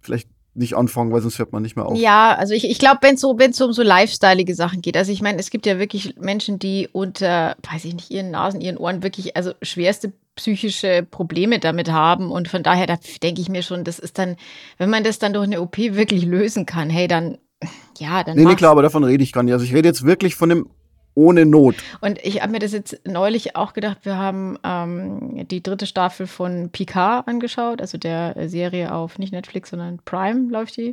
vielleicht 0.00 0.28
nicht 0.54 0.74
anfangen, 0.74 1.12
weil 1.12 1.20
sonst 1.20 1.38
hört 1.38 1.52
man 1.52 1.62
nicht 1.62 1.76
mehr 1.76 1.86
auf. 1.86 1.96
Ja, 1.96 2.34
also 2.34 2.52
ich, 2.52 2.68
ich 2.68 2.80
glaube, 2.80 2.98
wenn 3.02 3.14
es 3.14 3.20
so, 3.20 3.38
wenn's 3.38 3.60
um 3.60 3.72
so 3.72 3.84
lifestyleige 3.84 4.56
Sachen 4.56 4.82
geht, 4.82 4.96
also 4.96 5.12
ich 5.12 5.22
meine, 5.22 5.38
es 5.38 5.50
gibt 5.50 5.66
ja 5.66 5.78
wirklich 5.78 6.16
Menschen, 6.16 6.58
die 6.58 6.88
unter, 6.90 7.56
weiß 7.70 7.84
ich 7.84 7.94
nicht, 7.94 8.10
ihren 8.10 8.32
Nasen, 8.32 8.60
ihren 8.60 8.76
Ohren 8.76 9.04
wirklich, 9.04 9.36
also 9.36 9.52
schwerste 9.62 10.12
psychische 10.34 11.06
Probleme 11.08 11.60
damit 11.60 11.92
haben 11.92 12.32
und 12.32 12.48
von 12.48 12.64
daher, 12.64 12.86
da 12.86 12.98
denke 13.22 13.40
ich 13.40 13.48
mir 13.48 13.62
schon, 13.62 13.84
das 13.84 14.00
ist 14.00 14.18
dann, 14.18 14.36
wenn 14.78 14.90
man 14.90 15.04
das 15.04 15.20
dann 15.20 15.32
durch 15.32 15.46
eine 15.46 15.60
OP 15.60 15.78
wirklich 15.78 16.24
lösen 16.24 16.66
kann, 16.66 16.90
hey, 16.90 17.06
dann, 17.06 17.38
ja, 17.98 18.24
dann 18.24 18.36
Nee, 18.36 18.44
nee, 18.44 18.54
klar, 18.54 18.72
aber 18.72 18.82
davon 18.82 19.04
rede 19.04 19.22
ich 19.22 19.32
gar 19.32 19.42
nicht. 19.42 19.52
Also 19.52 19.64
ich 19.64 19.74
rede 19.74 19.88
jetzt 19.88 20.04
wirklich 20.04 20.34
von 20.36 20.48
dem 20.48 20.68
ohne 21.14 21.44
Not. 21.44 21.74
Und 22.00 22.18
ich 22.24 22.40
habe 22.40 22.52
mir 22.52 22.60
das 22.60 22.72
jetzt 22.72 23.00
neulich 23.04 23.56
auch 23.56 23.72
gedacht, 23.72 23.98
wir 24.04 24.16
haben 24.16 24.58
ähm, 24.62 25.46
die 25.48 25.62
dritte 25.62 25.86
Staffel 25.86 26.26
von 26.28 26.70
Picard 26.70 27.26
angeschaut, 27.26 27.80
also 27.80 27.98
der 27.98 28.48
Serie 28.48 28.94
auf 28.94 29.18
nicht 29.18 29.32
Netflix, 29.32 29.70
sondern 29.70 29.98
Prime 30.04 30.50
läuft 30.50 30.76
die. 30.76 30.92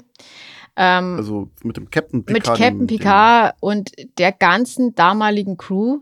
Ähm, 0.75 1.15
Also 1.17 1.49
mit 1.63 1.77
dem 1.77 1.89
Captain 1.91 2.19
mit 2.19 2.27
Picard. 2.27 2.57
Captain 2.57 2.79
dem- 2.79 2.87
Picard 2.87 3.55
und 3.59 3.91
der 4.17 4.31
ganzen 4.31 4.95
damaligen 4.95 5.55
Crew. 5.57 5.99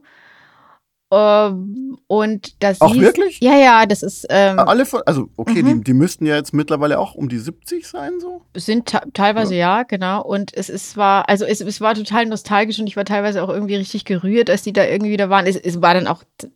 Ähm, 1.12 1.98
und 2.08 2.62
das 2.63 2.82
Ach, 2.82 2.89
hieß- 2.91 3.00
wirklich? 3.02 3.39
Ja, 3.39 3.56
ja, 3.58 3.86
das 3.86 4.04
ist 4.04 4.26
ähm, 4.30 4.58
Alle 4.60 4.86
von, 4.86 5.02
also 5.06 5.30
okay, 5.38 5.62
Mhm. 5.63 5.80
die, 5.80 5.84
die 5.86 5.94
müssten 5.94 6.26
ja 6.26 6.36
jetzt 6.36 6.54
mittlerweile 6.54 7.00
auch 7.00 7.15
um 7.15 7.30
die 7.30 7.38
70 7.38 7.88
sein, 7.88 8.13
so. 8.20 8.41
sind 8.56 8.88
te- 8.88 9.02
teilweise 9.13 9.56
ja. 9.56 9.84
genau. 9.84 10.24
Und 10.24 10.54
es 10.56 10.70
ist 10.70 10.98
war, 10.98 11.30
also 11.30 11.46
es, 11.46 11.62
es 11.62 11.80
war 11.80 11.94
total 11.94 12.26
nostalgisch 12.26 12.80
und 12.80 12.88
ich 12.88 12.98
war 12.98 13.06
teilweise 13.06 13.44
auch 13.44 13.50
irgendwie 13.50 13.76
richtig 13.76 14.06
gerührt, 14.06 14.50
als 14.50 14.63
die 14.63 14.74
da 14.74 14.84
irgendwie 14.84 15.12
wieder 15.12 15.30
waren. 15.30 15.46
Es, 15.46 15.56
es 15.56 15.82
war 15.82 15.94
dann 15.94 16.08
auch 16.08 16.24
t- 16.38 16.50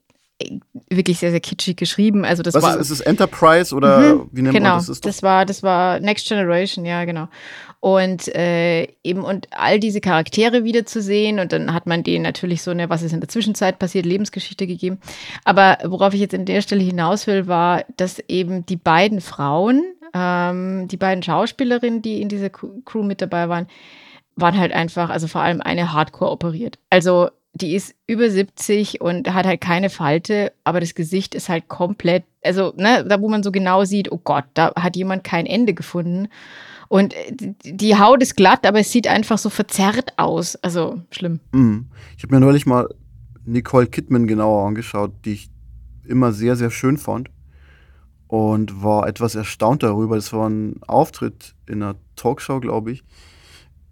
wirklich 0.90 1.20
sehr, 1.20 1.32
sehr 1.32 1.42
kitschig 1.42 1.76
geschrieben. 1.78 2.24
Also 2.26 2.44
das 2.44 2.54
Was 2.54 2.64
war 2.64 2.76
ist, 2.76 2.82
ist 2.90 2.92
es 2.92 3.02
Enterprise 3.02 3.76
oder 3.76 4.00
Mhm, 4.00 4.30
wie 4.32 4.42
nennt 4.42 4.56
genau, 4.56 4.70
man 4.70 4.78
das? 4.80 4.90
Ist 4.90 5.06
das 5.06 5.22
war, 5.22 5.46
das 5.46 5.64
war 5.64 6.00
Next 6.00 6.28
Generation, 6.28 6.86
ja, 6.86 7.04
genau. 7.06 7.28
Und 7.82 8.28
äh, 8.36 8.88
eben 9.04 9.24
und 9.24 9.48
all 9.52 9.80
diese 9.80 10.02
Charaktere 10.02 10.66
wiederzusehen 10.66 11.40
und 11.40 11.54
dann 11.54 11.74
hat 11.74 11.88
man 11.88 12.04
denen 12.04 12.24
natürlich 12.24 12.62
so 12.62 12.72
eine, 12.72 12.90
was 12.90 13.04
ist 13.04 13.14
in 13.14 13.22
der 13.22 13.30
Zwischenzeit 13.30 13.80
passiert, 13.80 14.06
Lebensgeschichte 14.06 14.68
gegeben. 14.68 15.00
Aber 15.46 15.78
worauf 15.86 16.14
ich 16.14 16.20
jetzt 16.20 16.36
an 16.36 16.46
der 16.46 16.62
Stelle 16.62 16.84
hinaus 16.84 17.26
will, 17.26 17.48
war, 17.48 17.86
dass 17.96 18.20
eben 18.28 18.66
die 18.66 18.76
beiden 18.76 19.22
Frauen, 19.22 19.82
ähm, 20.14 20.90
die 20.90 20.98
beiden 20.98 21.24
Schauspielerinnen, 21.24 22.02
die 22.02 22.22
in 22.22 22.28
dieser 22.28 22.50
Crew 22.50 23.04
mit 23.04 23.22
dabei 23.22 23.48
waren, 23.48 23.68
waren 24.36 24.58
halt 24.58 24.74
einfach, 24.74 25.10
also 25.10 25.28
vor 25.28 25.42
allem 25.42 25.62
eine 25.62 25.94
hardcore 25.94 26.32
operiert. 26.32 26.80
Also 26.90 27.30
die 27.54 27.76
ist 27.76 27.96
über 28.08 28.30
70 28.30 29.02
und 29.02 29.34
hat 29.34 29.46
halt 29.46 29.62
keine 29.62 29.90
Falte, 29.90 30.54
aber 30.64 30.80
das 30.80 30.96
Gesicht 30.96 31.36
ist 31.36 31.50
halt 31.50 31.68
komplett, 31.68 32.24
also 32.44 32.74
ne, 32.76 33.06
da 33.08 33.22
wo 33.22 33.30
man 33.30 33.44
so 33.44 33.52
genau 33.52 33.86
sieht, 33.86 34.12
oh 34.12 34.20
Gott, 34.24 34.46
da 34.54 34.74
hat 34.76 34.96
jemand 34.96 35.24
kein 35.24 35.46
Ende 35.46 35.74
gefunden. 35.74 36.30
Und 36.90 37.14
äh, 37.14 37.54
die 37.64 37.98
Haut 37.98 38.22
ist 38.22 38.36
glatt, 38.36 38.66
aber 38.66 38.80
es 38.80 38.92
sieht 38.92 39.08
einfach 39.08 39.38
so 39.38 39.50
verzerrt 39.50 40.18
aus. 40.18 40.58
Also 40.58 41.02
schlimm. 41.12 41.40
Mhm. 41.54 41.88
Ich 42.18 42.24
habe 42.24 42.36
mir 42.36 42.42
neulich 42.42 42.66
mal 42.66 42.90
Nicole 43.46 43.88
Kidman 43.88 44.28
genauer 44.28 44.68
angeschaut, 44.68 45.14
die 45.24 45.34
ich 45.34 45.50
immer 46.06 46.34
sehr, 46.34 46.58
sehr 46.58 46.72
schön 46.72 46.98
fand. 46.98 47.30
Und 48.28 48.84
war 48.84 49.08
etwas 49.08 49.34
erstaunt 49.34 49.82
darüber. 49.82 50.16
Das 50.16 50.34
war 50.34 50.50
ein 50.50 50.82
Auftritt 50.86 51.56
in 51.68 51.82
einer 51.82 51.96
Talkshow, 52.16 52.60
glaube 52.60 52.92
ich, 52.92 53.04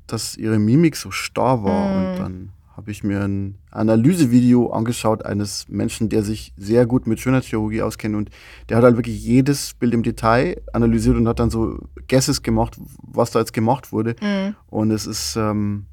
dass 0.05 0.37
ihre 0.37 0.59
Mimik 0.59 0.95
so 0.95 1.09
starr 1.09 1.63
war. 1.63 1.89
Mhm. 1.89 2.11
Und 2.11 2.19
dann 2.19 2.49
habe 2.77 2.91
ich 2.91 3.03
mir 3.03 3.21
ein 3.21 3.57
Analysevideo 3.71 4.69
angeschaut 4.69 5.25
eines 5.25 5.67
Menschen, 5.67 6.09
der 6.09 6.21
sich 6.21 6.53
sehr 6.57 6.85
gut 6.85 7.07
mit 7.07 7.19
Schönheitschirurgie 7.19 7.81
auskennt 7.81 8.15
und 8.15 8.29
der 8.69 8.77
hat 8.77 8.83
halt 8.83 8.97
wirklich 8.97 9.21
jedes 9.21 9.73
Bild 9.73 9.95
im 9.95 10.03
Detail 10.03 10.61
analysiert 10.73 11.15
und 11.15 11.27
hat 11.27 11.39
dann 11.39 11.49
so 11.49 11.79
Guesses 12.07 12.43
gemacht, 12.43 12.77
was 13.01 13.31
da 13.31 13.39
jetzt 13.39 13.51
gemacht 13.51 13.91
wurde. 13.91 14.15
Mhm. 14.21 14.55
Und 14.67 14.91
es 14.91 15.07
ist 15.07 15.35
ähm, 15.35 15.87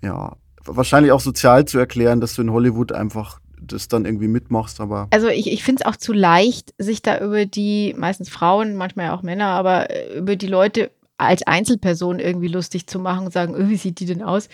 ja 0.00 0.36
wahrscheinlich 0.64 1.10
auch 1.10 1.20
sozial 1.20 1.64
zu 1.64 1.78
erklären, 1.78 2.20
dass 2.20 2.34
du 2.34 2.42
in 2.42 2.52
Hollywood 2.52 2.92
einfach 2.92 3.40
das 3.60 3.88
dann 3.88 4.04
irgendwie 4.04 4.28
mitmachst, 4.28 4.80
aber. 4.80 5.08
Also 5.10 5.26
ich, 5.26 5.50
ich 5.50 5.64
finde 5.64 5.82
es 5.82 5.92
auch 5.92 5.96
zu 5.96 6.12
leicht, 6.12 6.72
sich 6.78 7.02
da 7.02 7.18
über 7.18 7.46
die, 7.46 7.96
meistens 7.98 8.28
Frauen, 8.28 8.76
manchmal 8.76 9.06
ja 9.06 9.14
auch 9.14 9.22
Männer, 9.22 9.48
aber 9.48 9.90
äh, 9.90 10.18
über 10.18 10.36
die 10.36 10.46
Leute 10.46 10.92
als 11.18 11.42
Einzelperson 11.42 12.20
irgendwie 12.20 12.48
lustig 12.48 12.86
zu 12.86 13.00
machen 13.00 13.26
und 13.26 13.32
sagen, 13.32 13.56
oh, 13.56 13.68
wie 13.68 13.76
sieht 13.76 13.98
die 13.98 14.06
denn 14.06 14.22
aus? 14.22 14.48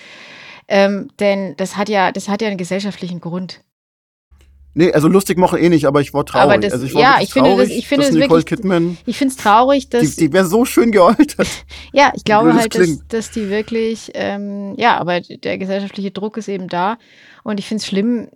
Ähm, 0.68 1.11
denn 1.20 1.57
das 1.57 1.76
hat 1.76 1.88
ja, 1.88 2.12
das 2.12 2.29
hat 2.29 2.42
ja 2.42 2.48
einen 2.48 2.59
gesellschaftlichen 2.59 3.20
Grund. 3.20 3.62
Nee, 4.78 4.92
also 4.92 5.08
lustig 5.08 5.38
machen 5.38 5.58
eh 5.58 5.70
nicht, 5.70 5.86
aber 5.86 6.02
ich 6.02 6.12
war 6.12 6.26
traurig. 6.26 6.44
Aber 6.44 6.58
das, 6.58 6.74
also 6.74 6.84
ich 6.84 6.94
war 6.94 7.00
ja, 7.00 7.16
ich 7.22 7.32
finde 7.32 7.48
traurig, 7.48 7.68
das, 7.70 7.78
ich 7.78 7.88
finde 7.88 8.04
das 8.04 8.14
Nicole 8.14 8.30
wirklich, 8.42 8.44
Kidman, 8.44 8.98
ich 9.06 9.16
finde 9.16 9.32
es 9.32 9.38
traurig, 9.38 9.88
dass 9.88 10.16
die, 10.16 10.26
die 10.26 10.32
wäre 10.34 10.44
so 10.44 10.66
schön 10.66 10.92
gealtert. 10.92 11.48
ja, 11.94 12.12
ich 12.14 12.24
glaube 12.24 12.52
halt, 12.52 12.74
dass, 12.74 12.98
dass, 13.08 13.30
die 13.30 13.48
wirklich, 13.48 14.10
ähm, 14.12 14.74
ja, 14.76 14.98
aber 14.98 15.22
der 15.22 15.56
gesellschaftliche 15.56 16.10
Druck 16.10 16.36
ist 16.36 16.48
eben 16.48 16.68
da 16.68 16.98
und 17.42 17.58
ich 17.58 17.66
finde 17.66 17.80
es 17.80 17.86
schlimm, 17.86 18.28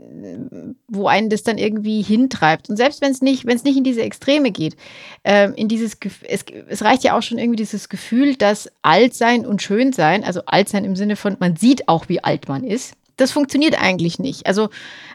wo 0.89 1.09
einen 1.09 1.29
das 1.29 1.43
dann 1.43 1.59
irgendwie 1.59 2.01
hintreibt. 2.01 2.71
Und 2.71 2.79
selbst 2.79 3.03
wenn 3.03 3.13
es 3.13 3.21
nicht, 3.21 3.45
wenn 3.45 3.57
es 3.57 3.65
nicht 3.65 3.77
in 3.77 3.85
diese 3.85 4.01
Extreme 4.01 4.51
geht, 4.51 4.77
ähm, 5.25 5.53
in 5.57 5.69
dieses, 5.69 5.99
es, 6.27 6.47
es 6.69 6.83
reicht 6.83 7.05
ja 7.05 7.19
auch 7.19 7.23
schon 7.23 7.37
irgendwie 7.37 7.57
dieses 7.57 7.91
Gefühl, 7.91 8.37
dass 8.37 8.73
alt 8.81 9.13
sein 9.13 9.45
und 9.45 9.61
schön 9.61 9.93
sein, 9.93 10.25
also 10.25 10.41
alt 10.47 10.71
sein 10.71 10.87
im 10.87 10.97
Sinne 10.97 11.17
von, 11.17 11.37
man 11.39 11.57
sieht 11.57 11.87
auch, 11.87 12.09
wie 12.09 12.25
alt 12.25 12.49
man 12.49 12.65
ist 12.65 12.95
das 13.21 13.33
funktioniert 13.33 13.81
eigentlich 13.81 14.19
nicht. 14.19 14.47
Also 14.47 14.71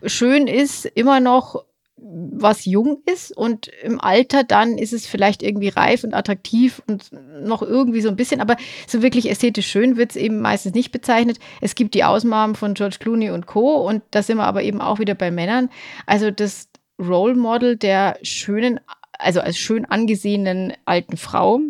schön 0.05 0.47
ist 0.47 0.85
immer 0.85 1.19
noch 1.19 1.65
was 1.97 2.65
jung 2.65 3.01
ist 3.11 3.35
und 3.35 3.67
im 3.81 3.99
Alter 3.99 4.43
dann 4.43 4.77
ist 4.77 4.93
es 4.93 5.07
vielleicht 5.07 5.41
irgendwie 5.41 5.69
reif 5.69 6.03
und 6.03 6.13
attraktiv 6.13 6.81
und 6.87 7.09
noch 7.41 7.61
irgendwie 7.61 8.01
so 8.01 8.09
ein 8.09 8.15
bisschen, 8.15 8.41
aber 8.41 8.57
so 8.85 9.01
wirklich 9.01 9.29
ästhetisch 9.29 9.67
schön 9.67 9.97
wird 9.97 10.11
es 10.11 10.17
eben 10.17 10.41
meistens 10.41 10.73
nicht 10.73 10.91
bezeichnet. 10.91 11.39
Es 11.61 11.73
gibt 11.73 11.93
die 11.95 12.03
Ausnahmen 12.03 12.55
von 12.55 12.73
George 12.73 12.97
Clooney 12.99 13.31
und 13.31 13.47
Co. 13.47 13.87
und 13.87 14.03
da 14.11 14.21
sind 14.21 14.37
wir 14.37 14.43
aber 14.43 14.61
eben 14.61 14.81
auch 14.81 14.99
wieder 14.99 15.15
bei 15.15 15.31
Männern. 15.31 15.69
Also 16.05 16.31
das 16.31 16.67
Role 16.99 17.35
Model 17.35 17.77
der 17.77 18.19
schönen, 18.21 18.79
also 19.17 19.39
als 19.39 19.57
schön 19.57 19.85
angesehenen 19.85 20.73
alten 20.85 21.17
Frau 21.17 21.61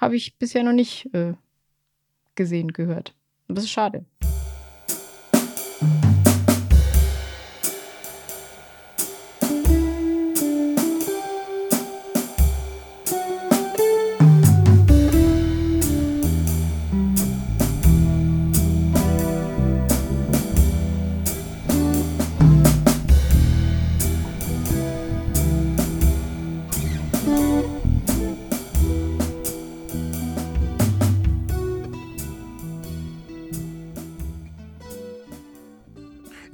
habe 0.00 0.16
ich 0.16 0.36
bisher 0.38 0.62
noch 0.62 0.72
nicht 0.72 1.12
äh, 1.12 1.34
gesehen, 2.34 2.72
gehört. 2.72 3.14
Das 3.48 3.64
ist 3.64 3.70
schade. 3.70 4.04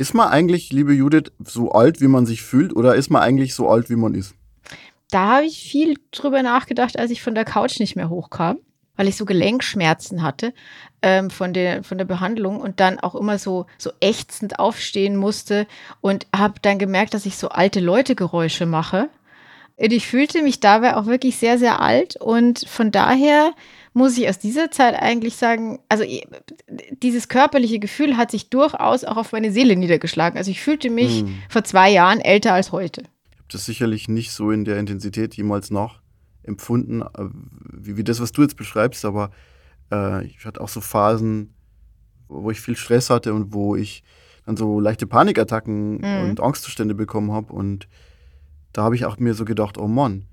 Ist 0.07 0.15
man 0.15 0.29
eigentlich, 0.29 0.73
liebe 0.73 0.93
Judith, 0.93 1.33
so 1.45 1.73
alt, 1.73 2.01
wie 2.01 2.07
man 2.07 2.27
sich 2.27 2.41
fühlt, 2.41 2.77
oder 2.77 2.95
ist 2.95 3.11
man 3.11 3.23
eigentlich 3.23 3.57
so 3.57 3.69
alt, 3.69 3.91
wie 3.91 3.97
man 3.97 4.15
ist? 4.15 4.37
Da 5.11 5.39
habe 5.39 5.47
ich 5.47 5.69
viel 5.69 5.99
drüber 6.13 6.45
nachgedacht, 6.45 6.97
als 6.97 7.11
ich 7.11 7.23
von 7.23 7.35
der 7.35 7.45
Couch 7.45 7.81
nicht 7.81 7.97
mehr 7.97 8.09
hochkam, 8.09 8.59
weil 8.95 9.09
ich 9.09 9.17
so 9.17 9.25
Gelenkschmerzen 9.25 10.23
hatte 10.23 10.55
ähm, 11.03 11.29
von, 11.29 11.53
der, 11.53 11.83
von 11.83 11.99
der 11.99 12.05
Behandlung 12.05 12.61
und 12.61 12.79
dann 12.79 13.01
auch 13.01 13.17
immer 13.17 13.41
so, 13.41 13.67
so 13.79 13.91
ächzend 13.99 14.61
aufstehen 14.61 15.17
musste 15.17 15.67
und 16.01 16.29
habe 16.33 16.61
dann 16.63 16.79
gemerkt, 16.79 17.13
dass 17.13 17.27
ich 17.27 17.37
so 17.37 17.49
alte 17.49 17.81
Leute-Geräusche 17.81 18.65
mache. 18.65 19.09
Und 19.77 19.93
ich 19.93 20.07
fühlte 20.07 20.41
mich 20.45 20.61
dabei 20.61 20.95
auch 20.95 21.07
wirklich 21.07 21.37
sehr, 21.37 21.59
sehr 21.59 21.81
alt 21.81 22.15
und 22.15 22.65
von 22.69 22.93
daher 22.93 23.51
muss 23.97 24.19
ich 24.19 24.29
aus 24.29 24.39
dieser 24.39 24.71
Zeit 24.71 24.95
eigentlich 24.95 25.37
sagen, 25.37 25.79
also 25.89 26.05
dieses 27.03 27.29
körperliche 27.29 27.79
Gefühl 27.79 28.19
hat 28.19 28.31
sich 28.31 28.51
durchaus 28.51 29.05
auch 29.05 29.17
auf 29.17 29.33
meine 29.33 29.51
Seele 29.51 29.75
niedergeschlagen. 29.75 30.37
Also 30.37 30.51
ich 30.51 30.61
fühlte 30.61 30.91
mich 30.91 31.21
hm. 31.21 31.39
vor 31.49 31.65
zwei 31.65 31.91
Jahren 31.91 32.21
älter 32.21 32.53
als 32.53 32.73
heute. 32.73 33.05
Ich 33.31 33.39
habe 33.39 33.49
das 33.51 33.65
sicherlich 33.65 34.07
nicht 34.09 34.33
so 34.33 34.51
in 34.51 34.67
der 34.67 34.79
Intensität 34.79 35.35
jemals 35.35 35.71
nachempfunden, 35.71 37.01
äh, 37.01 37.07
wie, 37.73 37.97
wie 37.97 38.05
das, 38.05 38.21
was 38.21 38.33
du 38.33 38.43
jetzt 38.43 38.59
beschreibst, 38.59 39.07
aber 39.07 39.31
äh, 39.91 40.27
ich 40.27 40.45
hatte 40.45 40.61
auch 40.61 40.69
so 40.69 40.83
Phasen, 40.83 41.55
wo 42.29 42.51
ich 42.51 42.61
viel 42.61 42.77
Stress 42.77 43.09
hatte 43.09 43.33
und 43.33 43.55
wo 43.55 43.77
ich 43.77 44.05
dann 44.45 44.59
so 44.59 44.79
leichte 44.79 45.07
Panikattacken 45.07 46.03
mhm. 46.03 46.29
und 46.29 46.41
Angstzustände 46.43 46.95
bekommen 46.95 47.33
habe. 47.33 47.51
Und 47.51 47.89
da 48.75 48.83
habe 48.83 48.95
ich 48.95 49.07
auch 49.07 49.17
mir 49.17 49.33
so 49.33 49.47
gedacht, 49.47 49.79
oh 49.79 49.89
Mann, 49.89 50.27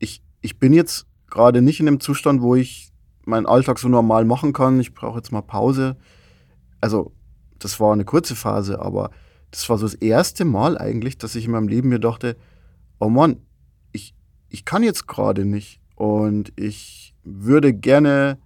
ich, 0.00 0.20
ich 0.40 0.58
bin 0.58 0.72
jetzt 0.72 1.06
gerade 1.30 1.62
nicht 1.62 1.80
in 1.80 1.86
dem 1.86 2.00
Zustand, 2.00 2.42
wo 2.42 2.54
ich 2.54 2.92
meinen 3.24 3.46
Alltag 3.46 3.78
so 3.78 3.88
normal 3.88 4.24
machen 4.24 4.52
kann. 4.52 4.80
Ich 4.80 4.94
brauche 4.94 5.18
jetzt 5.18 5.32
mal 5.32 5.42
Pause. 5.42 5.96
Also, 6.80 7.12
das 7.58 7.80
war 7.80 7.92
eine 7.92 8.04
kurze 8.04 8.36
Phase, 8.36 8.80
aber 8.80 9.10
das 9.50 9.68
war 9.68 9.78
so 9.78 9.86
das 9.86 9.94
erste 9.94 10.44
Mal 10.44 10.78
eigentlich, 10.78 11.18
dass 11.18 11.34
ich 11.34 11.46
in 11.46 11.50
meinem 11.50 11.68
Leben 11.68 11.88
mir 11.88 11.98
dachte, 11.98 12.36
oh 12.98 13.08
Mann, 13.08 13.38
ich, 13.92 14.14
ich 14.48 14.64
kann 14.64 14.82
jetzt 14.82 15.06
gerade 15.06 15.44
nicht. 15.44 15.80
Und 15.96 16.52
ich 16.56 17.14
würde 17.24 17.72
gerne 17.72 18.38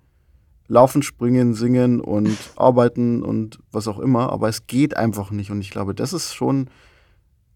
laufen, 0.69 1.03
springen, 1.03 1.53
singen 1.53 2.01
und 2.01 2.37
arbeiten 2.57 3.23
und 3.23 3.59
was 3.73 3.89
auch 3.89 3.99
immer, 3.99 4.31
aber 4.33 4.49
es 4.49 4.69
geht 4.69 4.97
einfach 4.97 5.33
nicht. 5.33 5.51
Und 5.51 5.61
ich 5.61 5.71
glaube, 5.71 5.95
das 5.95 6.13
ist 6.13 6.33
schon 6.33 6.71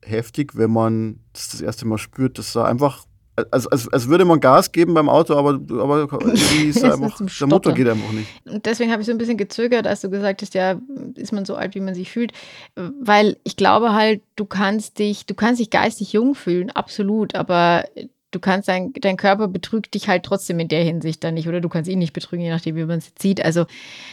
heftig, 0.03 0.57
wenn 0.57 0.73
man 0.73 1.21
das 1.33 1.49
das 1.49 1.61
erste 1.61 1.87
Mal 1.87 1.99
spürt, 1.99 2.39
dass 2.39 2.53
da 2.53 2.65
einfach 2.65 3.07
als, 3.51 3.67
als, 3.67 3.93
als 3.93 4.09
würde 4.09 4.25
man 4.25 4.41
Gas 4.41 4.71
geben 4.71 4.95
beim 4.95 5.09
Auto, 5.09 5.35
aber, 5.35 5.61
aber 5.81 6.03
einfach, 6.13 6.19
der 6.19 7.47
Motor 7.47 7.73
geht 7.73 7.89
einfach 7.89 8.13
nicht. 8.13 8.29
Und 8.45 8.65
deswegen 8.65 8.93
habe 8.93 9.03
ich 9.03 9.07
so 9.07 9.13
ein 9.13 9.19
bisschen 9.19 9.37
gezögert, 9.37 9.87
als 9.87 10.03
du 10.03 10.11
gesagt 10.11 10.43
hast, 10.43 10.55
ja, 10.55 10.81
ist 11.17 11.33
man 11.33 11.45
so 11.45 11.57
alt, 11.57 11.75
wie 11.75 11.81
man 11.81 11.95
sich 11.95 12.11
fühlt. 12.11 12.33
Weil 12.75 13.37
ich 13.43 13.57
glaube 13.57 13.93
halt, 13.93 14.23
du 14.37 14.45
kannst 14.45 14.99
dich, 14.99 15.27
du 15.27 15.35
kannst 15.35 15.61
dich 15.61 15.71
geistig 15.71 16.13
jung 16.13 16.35
fühlen, 16.35 16.71
absolut, 16.71 17.35
aber 17.35 17.85
du 18.31 18.41
kannst 18.41 18.69
dein, 18.69 18.93
dein 18.93 19.17
Körper 19.17 19.49
betrügt 19.49 19.95
dich 19.95 20.09
halt 20.09 20.25
trotzdem 20.25 20.59
in 20.59 20.69
der 20.69 20.83
Hinsicht 20.83 21.23
dann 21.25 21.35
nicht, 21.35 21.49
oder 21.49 21.61
du 21.61 21.69
kannst 21.69 21.91
ihn 21.91 21.99
nicht 21.99 22.13
betrügen, 22.13 22.45
je 22.45 22.51
nachdem, 22.51 22.77
wie 22.77 22.85
man 22.85 22.99
es 22.99 23.13
sieht. 23.19 23.45
Also 23.45 23.67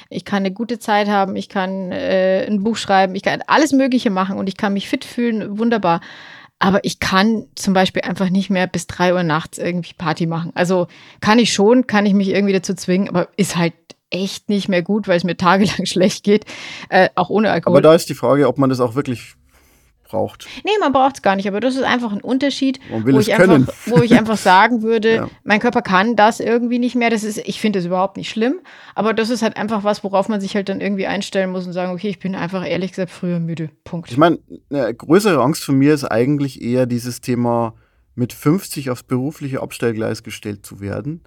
ich 0.09 0.25
kann 0.25 0.37
eine 0.37 0.51
gute 0.51 0.79
Zeit 0.79 1.07
haben, 1.07 1.35
ich 1.35 1.49
kann 1.49 1.91
äh, 1.91 2.45
ein 2.45 2.63
Buch 2.63 2.77
schreiben, 2.77 3.15
ich 3.15 3.23
kann 3.23 3.43
alles 3.47 3.71
Mögliche 3.71 4.09
machen 4.09 4.37
und 4.37 4.47
ich 4.47 4.57
kann 4.57 4.73
mich 4.73 4.89
fit 4.89 5.05
fühlen, 5.05 5.57
wunderbar. 5.57 6.01
Aber 6.61 6.85
ich 6.85 6.99
kann 6.99 7.47
zum 7.55 7.73
Beispiel 7.73 8.03
einfach 8.03 8.29
nicht 8.29 8.51
mehr 8.51 8.67
bis 8.67 8.85
drei 8.85 9.15
Uhr 9.15 9.23
nachts 9.23 9.57
irgendwie 9.57 9.93
Party 9.97 10.27
machen. 10.27 10.51
Also 10.53 10.87
kann 11.19 11.39
ich 11.39 11.51
schon, 11.53 11.87
kann 11.87 12.05
ich 12.05 12.13
mich 12.13 12.29
irgendwie 12.29 12.53
dazu 12.53 12.75
zwingen, 12.75 13.09
aber 13.09 13.29
ist 13.35 13.55
halt 13.55 13.73
echt 14.11 14.47
nicht 14.47 14.69
mehr 14.69 14.83
gut, 14.83 15.07
weil 15.07 15.17
es 15.17 15.23
mir 15.23 15.35
tagelang 15.35 15.85
schlecht 15.87 16.23
geht, 16.23 16.45
äh, 16.89 17.09
auch 17.15 17.31
ohne 17.31 17.49
Alkohol. 17.49 17.77
Aber 17.77 17.81
da 17.81 17.95
ist 17.95 18.09
die 18.09 18.13
Frage, 18.13 18.47
ob 18.47 18.59
man 18.59 18.69
das 18.69 18.79
auch 18.79 18.93
wirklich 18.93 19.33
braucht. 20.11 20.47
Nee, 20.63 20.71
man 20.79 20.91
braucht 20.91 21.15
es 21.15 21.21
gar 21.21 21.35
nicht, 21.35 21.47
aber 21.47 21.59
das 21.59 21.75
ist 21.75 21.83
einfach 21.83 22.11
ein 22.11 22.21
Unterschied, 22.21 22.79
wo 22.89 23.19
ich, 23.19 23.33
einfach, 23.33 23.73
wo 23.85 24.01
ich 24.01 24.13
einfach 24.13 24.37
sagen 24.37 24.81
würde, 24.81 25.15
ja. 25.15 25.29
mein 25.43 25.59
Körper 25.59 25.81
kann 25.81 26.15
das 26.15 26.39
irgendwie 26.39 26.79
nicht 26.79 26.95
mehr. 26.95 27.09
Das 27.09 27.23
ist, 27.23 27.37
ich 27.37 27.61
finde 27.61 27.79
das 27.79 27.85
überhaupt 27.85 28.17
nicht 28.17 28.29
schlimm, 28.29 28.59
aber 28.93 29.13
das 29.13 29.29
ist 29.29 29.41
halt 29.41 29.57
einfach 29.57 29.83
was, 29.83 30.03
worauf 30.03 30.27
man 30.29 30.41
sich 30.41 30.55
halt 30.55 30.69
dann 30.69 30.81
irgendwie 30.81 31.07
einstellen 31.07 31.51
muss 31.51 31.65
und 31.65 31.73
sagen, 31.73 31.93
okay, 31.93 32.09
ich 32.09 32.19
bin 32.19 32.35
einfach 32.35 32.67
ehrlich 32.67 32.91
gesagt 32.91 33.11
früher 33.11 33.39
müde. 33.39 33.69
Punkt. 33.83 34.11
Ich 34.11 34.17
meine, 34.17 34.39
eine 34.69 34.93
größere 34.93 35.41
Angst 35.41 35.63
von 35.63 35.77
mir 35.77 35.93
ist 35.93 36.03
eigentlich 36.03 36.61
eher 36.61 36.85
dieses 36.85 37.21
Thema, 37.21 37.73
mit 38.15 38.33
50 38.33 38.89
aufs 38.89 39.03
berufliche 39.03 39.61
Abstellgleis 39.61 40.23
gestellt 40.23 40.65
zu 40.65 40.81
werden. 40.81 41.21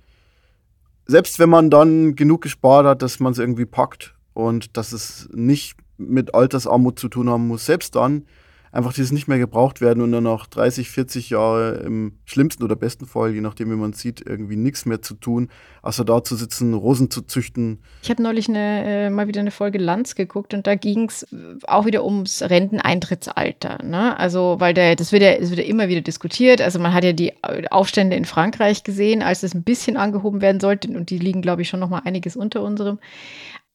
selbst 1.07 1.39
wenn 1.39 1.51
man 1.51 1.71
dann 1.71 2.15
genug 2.15 2.43
gespart 2.43 2.87
hat, 2.87 3.03
dass 3.03 3.21
man 3.21 3.33
es 3.33 3.39
irgendwie 3.39 3.67
packt 3.67 4.15
und 4.35 4.77
dass 4.77 4.93
es 4.93 5.29
nicht 5.33 5.77
mit 5.97 6.35
Altersarmut 6.35 6.99
zu 6.99 7.09
tun 7.09 7.31
haben 7.31 7.47
muss, 7.47 7.67
selbst 7.67 7.95
dann 7.95 8.25
einfach 8.75 8.93
dieses 8.93 9.13
nicht 9.13 9.29
mehr 9.29 9.39
gebraucht 9.39 9.81
werden 9.81 10.03
und 10.03 10.11
dann 10.11 10.25
nach 10.25 10.49
30, 10.49 10.91
40 10.91 11.31
Jahre 11.31 11.77
im 11.85 12.19
schlimmsten 12.25 12.65
oder 12.65 12.75
besten 12.75 13.07
Fall, 13.07 13.33
je 13.33 13.41
nachdem 13.41 13.71
wie 13.71 13.77
man 13.77 13.93
sieht, 13.93 14.21
irgendwie 14.27 14.57
nichts 14.57 14.85
mehr 14.85 15.01
zu 15.01 15.15
tun, 15.15 15.49
außer 15.83 16.05
da 16.05 16.25
zu 16.25 16.35
sitzen, 16.35 16.75
Rosen 16.75 17.09
zu 17.09 17.23
züchten. 17.23 17.79
Ich 18.03 18.11
habe 18.11 18.23
neulich 18.23 18.49
eine, 18.49 18.85
äh, 18.85 19.11
mal 19.11 19.29
wieder 19.29 19.41
eine 19.41 19.53
Folge 19.53 19.79
Lanz 19.79 20.17
geguckt 20.17 20.55
und 20.55 20.67
da 20.67 20.75
ging 20.75 21.09
es 21.09 21.25
auch 21.69 21.87
wieder 21.87 22.05
ums 22.05 22.43
Renteneintrittsalter. 22.43 23.85
Ne? 23.85 24.19
Also, 24.19 24.57
weil 24.59 24.75
der, 24.75 24.97
das 24.97 25.13
wird, 25.13 25.23
ja, 25.23 25.39
das 25.39 25.51
wird 25.51 25.61
ja 25.61 25.67
immer 25.67 25.89
wieder 25.89 26.01
diskutiert. 26.01 26.61
Also 26.61 26.81
man 26.81 26.93
hat 26.93 27.05
ja 27.05 27.13
die 27.13 27.33
Aufstände 27.71 28.17
in 28.17 28.25
Frankreich 28.25 28.83
gesehen, 28.83 29.23
als 29.23 29.43
das 29.43 29.55
ein 29.55 29.63
bisschen 29.63 29.97
angehoben 29.97 30.41
werden 30.41 30.59
sollte 30.59 30.89
und 30.89 31.11
die 31.11 31.19
liegen, 31.19 31.43
glaube 31.43 31.63
ich, 31.63 31.69
schon 31.69 31.81
noch 31.81 31.91
mal 31.91 32.03
einiges 32.05 32.35
unter 32.35 32.63
unserem. 32.63 32.99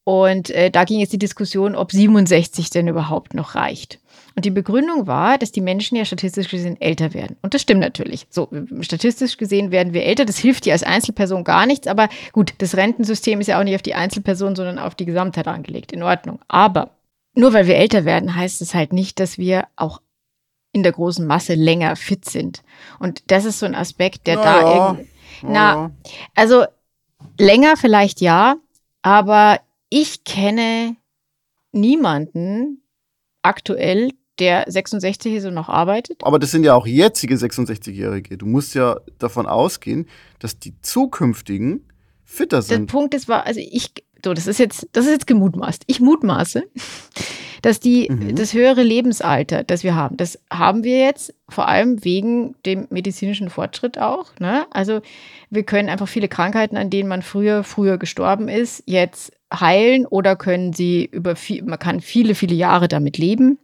Und 0.04 0.50
äh, 0.50 0.70
da 0.70 0.84
ging 0.84 0.98
jetzt 1.00 1.12
die 1.12 1.18
Diskussion, 1.18 1.74
ob 1.74 1.92
67 1.92 2.68
denn 2.70 2.88
überhaupt 2.88 3.32
noch 3.32 3.54
reicht. 3.54 4.00
Und 4.36 4.44
die 4.44 4.50
Begründung 4.50 5.06
war, 5.06 5.38
dass 5.38 5.52
die 5.52 5.60
Menschen 5.60 5.96
ja 5.96 6.04
statistisch 6.04 6.48
gesehen 6.48 6.80
älter 6.80 7.14
werden. 7.14 7.36
Und 7.42 7.54
das 7.54 7.62
stimmt 7.62 7.80
natürlich. 7.80 8.26
So, 8.30 8.48
statistisch 8.80 9.36
gesehen 9.36 9.70
werden 9.70 9.92
wir 9.92 10.04
älter. 10.04 10.24
Das 10.24 10.38
hilft 10.38 10.64
dir 10.64 10.72
als 10.72 10.82
Einzelperson 10.82 11.44
gar 11.44 11.66
nichts. 11.66 11.86
Aber 11.86 12.08
gut, 12.32 12.54
das 12.58 12.76
Rentensystem 12.76 13.40
ist 13.40 13.48
ja 13.48 13.58
auch 13.58 13.64
nicht 13.64 13.74
auf 13.74 13.82
die 13.82 13.94
Einzelperson, 13.94 14.54
sondern 14.54 14.78
auf 14.78 14.94
die 14.94 15.06
Gesamtheit 15.06 15.48
angelegt. 15.48 15.92
In 15.92 16.02
Ordnung. 16.02 16.38
Aber 16.48 16.90
nur 17.34 17.52
weil 17.52 17.66
wir 17.66 17.76
älter 17.76 18.04
werden, 18.04 18.34
heißt 18.34 18.60
es 18.62 18.74
halt 18.74 18.92
nicht, 18.92 19.20
dass 19.20 19.38
wir 19.38 19.66
auch 19.76 20.00
in 20.72 20.82
der 20.82 20.92
großen 20.92 21.26
Masse 21.26 21.54
länger 21.54 21.96
fit 21.96 22.24
sind. 22.24 22.62
Und 22.98 23.30
das 23.30 23.44
ist 23.44 23.58
so 23.58 23.66
ein 23.66 23.74
Aspekt, 23.74 24.26
der 24.26 24.36
Na 24.36 24.42
da 24.42 24.74
irgendwie. 24.74 25.08
Na, 25.42 25.90
also 26.34 26.64
länger 27.38 27.76
vielleicht 27.76 28.20
ja, 28.20 28.56
aber 29.02 29.60
ich 29.88 30.24
kenne 30.24 30.96
niemanden 31.72 32.82
aktuell, 33.42 34.10
der 34.40 34.64
66 34.66 35.34
ist 35.34 35.44
und 35.44 35.54
noch 35.54 35.68
arbeitet. 35.68 36.18
Aber 36.24 36.38
das 36.38 36.50
sind 36.50 36.64
ja 36.64 36.74
auch 36.74 36.86
jetzige 36.86 37.34
66-Jährige. 37.36 38.36
Du 38.38 38.46
musst 38.46 38.74
ja 38.74 38.96
davon 39.18 39.46
ausgehen, 39.46 40.06
dass 40.38 40.58
die 40.58 40.74
zukünftigen 40.82 41.84
fitter 42.24 42.56
Der 42.58 42.62
sind. 42.62 42.90
Punkt 42.90 43.14
ist, 43.14 43.28
war, 43.28 43.46
also 43.46 43.60
ich, 43.60 43.92
so, 44.24 44.34
das 44.34 44.46
ist 44.46 44.58
jetzt, 44.58 44.88
das 44.92 45.04
ist 45.06 45.12
jetzt 45.12 45.26
gemutmaßt. 45.26 45.84
Ich 45.86 46.00
mutmaße, 46.00 46.64
dass 47.62 47.78
die, 47.80 48.08
Mhm. 48.10 48.34
das 48.36 48.54
höhere 48.54 48.82
Lebensalter, 48.82 49.64
das 49.64 49.84
wir 49.84 49.94
haben, 49.94 50.16
das 50.16 50.38
haben 50.50 50.82
wir 50.84 50.98
jetzt 50.98 51.34
vor 51.48 51.68
allem 51.68 52.04
wegen 52.04 52.54
dem 52.64 52.86
medizinischen 52.90 53.50
Fortschritt 53.50 53.98
auch. 53.98 54.32
Ne? 54.38 54.66
Also 54.70 55.00
wir 55.50 55.64
können 55.64 55.88
einfach 55.90 56.08
viele 56.08 56.28
Krankheiten, 56.28 56.76
an 56.76 56.88
denen 56.90 57.08
man 57.08 57.22
früher, 57.22 57.62
früher 57.64 57.98
gestorben 57.98 58.48
ist, 58.48 58.82
jetzt 58.86 59.32
heilen 59.52 60.06
oder 60.06 60.36
können 60.36 60.72
sie 60.72 61.04
über 61.04 61.36
viel, 61.36 61.64
man 61.64 61.78
kann 61.78 62.00
viele, 62.00 62.34
viele 62.34 62.54
Jahre 62.54 62.88
damit 62.88 63.18
leben. 63.18 63.58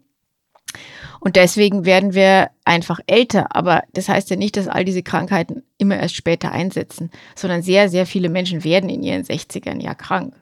Und 1.21 1.37
deswegen 1.37 1.85
werden 1.85 2.15
wir 2.15 2.51
einfach 2.65 3.01
älter. 3.07 3.55
Aber 3.55 3.83
das 3.93 4.09
heißt 4.09 4.31
ja 4.31 4.37
nicht, 4.37 4.57
dass 4.57 4.69
all 4.69 4.85
diese 4.85 5.03
Krankheiten 5.03 5.63
immer 5.79 5.97
erst 5.99 6.17
später 6.17 6.53
einsetzen, 6.53 7.11
sondern 7.35 7.63
sehr, 7.63 7.89
sehr 7.89 8.07
viele 8.07 8.29
Menschen 8.29 8.65
werden 8.65 8.91
in 8.91 9.03
ihren 9.03 9.25
60ern 9.25 9.83
ja 9.83 9.95
krank. 9.95 10.35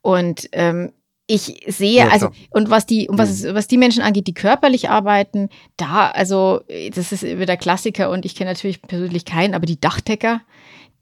Und 0.00 0.48
ähm, 0.52 0.92
ich 1.28 1.64
sehe, 1.68 2.10
also, 2.10 2.30
und 2.50 2.68
was 2.68 2.84
die, 2.84 3.08
und 3.08 3.16
was, 3.16 3.30
es, 3.30 3.54
was 3.54 3.68
die 3.68 3.78
Menschen 3.78 4.02
angeht, 4.02 4.26
die 4.26 4.34
körperlich 4.34 4.90
arbeiten, 4.90 5.48
da, 5.76 6.10
also, 6.10 6.60
das 6.94 7.12
ist 7.12 7.22
wieder 7.22 7.46
der 7.46 7.56
Klassiker 7.56 8.10
und 8.10 8.24
ich 8.24 8.34
kenne 8.34 8.50
natürlich 8.50 8.82
persönlich 8.82 9.24
keinen, 9.24 9.54
aber 9.54 9.64
die 9.64 9.80
Dachdecker, 9.80 10.40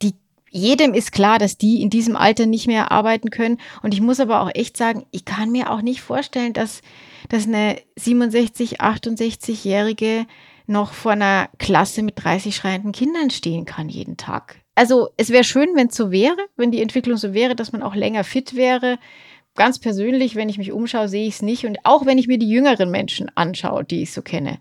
die, 0.03 0.13
jedem 0.51 0.93
ist 0.93 1.13
klar, 1.13 1.39
dass 1.39 1.57
die 1.57 1.81
in 1.81 1.91
diesem 1.91 2.17
Alter 2.17 2.47
nicht 2.47 2.67
mehr 2.67 2.93
arbeiten 2.93 3.31
können. 3.31 3.59
Und 3.83 3.95
ich 3.95 4.01
muss 4.01 4.21
aber 4.21 4.43
auch 4.43 4.51
echt 4.55 4.77
sagen, 4.77 5.07
ich 5.11 5.25
kann 5.25 5.51
mir 5.51 5.71
auch 5.71 5.81
nicht 5.81 6.03
vorstellen, 6.03 6.53
dass, 6.53 6.83
dass 7.31 7.47
eine 7.47 7.81
67, 7.97 8.83
68-Jährige 8.83 10.27
noch 10.67 10.93
vor 10.93 11.13
einer 11.13 11.49
Klasse 11.59 12.03
mit 12.03 12.23
30 12.23 12.55
schreienden 12.55 12.93
Kindern 12.93 13.31
stehen 13.31 13.65
kann 13.65 13.89
jeden 13.89 14.17
Tag. 14.17 14.61
Also 14.75 15.09
es 15.17 15.31
wäre 15.31 15.45
schön, 15.45 15.71
wenn 15.75 15.89
es 15.89 15.97
so 15.97 16.11
wäre, 16.11 16.37
wenn 16.57 16.71
die 16.71 16.83
Entwicklung 16.83 17.17
so 17.17 17.33
wäre, 17.33 17.55
dass 17.55 17.73
man 17.73 17.83
auch 17.83 17.95
länger 17.95 18.25
fit 18.25 18.57
wäre. 18.57 18.99
Ganz 19.55 19.79
persönlich, 19.79 20.35
wenn 20.35 20.49
ich 20.49 20.59
mich 20.59 20.73
umschaue, 20.73 21.09
sehe 21.09 21.27
ich 21.27 21.35
es 21.35 21.43
nicht. 21.43 21.67
Und 21.67 21.79
auch 21.85 22.05
wenn 22.05 22.19
ich 22.19 22.27
mir 22.27 22.39
die 22.39 22.49
jüngeren 22.49 22.91
Menschen 22.91 23.31
anschaue, 23.37 23.85
die 23.85 24.03
ich 24.03 24.13
so 24.13 24.23
kenne, 24.23 24.59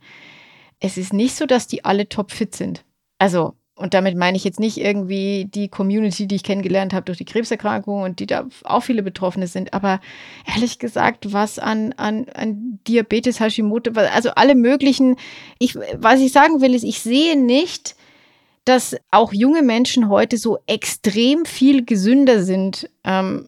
es 0.80 0.98
ist 0.98 1.12
nicht 1.12 1.36
so, 1.36 1.46
dass 1.46 1.68
die 1.68 1.86
alle 1.86 2.08
topfit 2.08 2.56
sind. 2.56 2.86
Also, 3.18 3.56
und 3.80 3.94
damit 3.94 4.18
meine 4.18 4.36
ich 4.36 4.44
jetzt 4.44 4.60
nicht 4.60 4.78
irgendwie 4.78 5.46
die 5.46 5.70
Community, 5.70 6.28
die 6.28 6.36
ich 6.36 6.44
kennengelernt 6.44 6.94
habe 6.94 7.06
durch 7.06 7.18
die 7.18 7.26
Krebserkrankung 7.26 8.02
und 8.02 8.20
die 8.20 8.28
da 8.28 8.46
auch 8.66 8.82
viele 8.82 9.02
Betroffene 9.04 9.48
sind, 9.48 9.74
aber 9.74 10.02
ehrlich 10.54 10.80
gesagt, 10.80 11.32
was 11.32 11.60
an, 11.60 11.94
an, 11.94 12.28
an 12.34 12.80
Diabetes, 12.88 13.40
Hashimoto, 13.40 13.92
also 13.92 14.32
alle 14.32 14.56
möglichen, 14.56 15.16
ich, 15.60 15.76
was 15.96 16.20
ich 16.20 16.34
sagen 16.34 16.60
will, 16.60 16.76
ist, 16.76 16.84
ich 16.84 17.00
sehe 17.00 17.42
nicht, 17.42 17.96
dass 18.66 18.98
auch 19.12 19.32
junge 19.32 19.62
Menschen 19.62 20.10
heute 20.10 20.38
so 20.38 20.60
extrem 20.68 21.46
viel 21.46 21.86
gesünder 21.86 22.44
sind. 22.44 22.90
Ähm, 23.06 23.48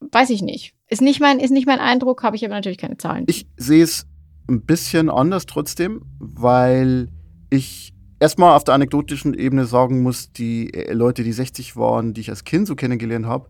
weiß 0.00 0.28
ich 0.28 0.42
nicht. 0.42 0.74
Ist 0.88 1.00
nicht 1.00 1.20
mein, 1.20 1.40
ist 1.40 1.52
nicht 1.52 1.66
mein 1.66 1.80
Eindruck, 1.80 2.22
habe 2.22 2.36
ich 2.36 2.44
aber 2.44 2.54
natürlich 2.54 2.76
keine 2.76 2.98
Zahlen. 2.98 3.24
Ich 3.28 3.46
sehe 3.56 3.82
es 3.82 4.06
ein 4.46 4.60
bisschen 4.66 5.08
anders 5.08 5.46
trotzdem, 5.46 6.02
weil 6.18 7.08
ich 7.48 7.94
erstmal 8.22 8.54
auf 8.56 8.64
der 8.64 8.74
anekdotischen 8.74 9.34
Ebene 9.34 9.66
sagen 9.66 10.02
muss, 10.02 10.32
die 10.32 10.72
äh, 10.72 10.92
Leute, 10.92 11.24
die 11.24 11.32
60 11.32 11.76
waren, 11.76 12.14
die 12.14 12.20
ich 12.20 12.30
als 12.30 12.44
Kind 12.44 12.68
so 12.68 12.76
kennengelernt 12.76 13.26
habe, 13.26 13.48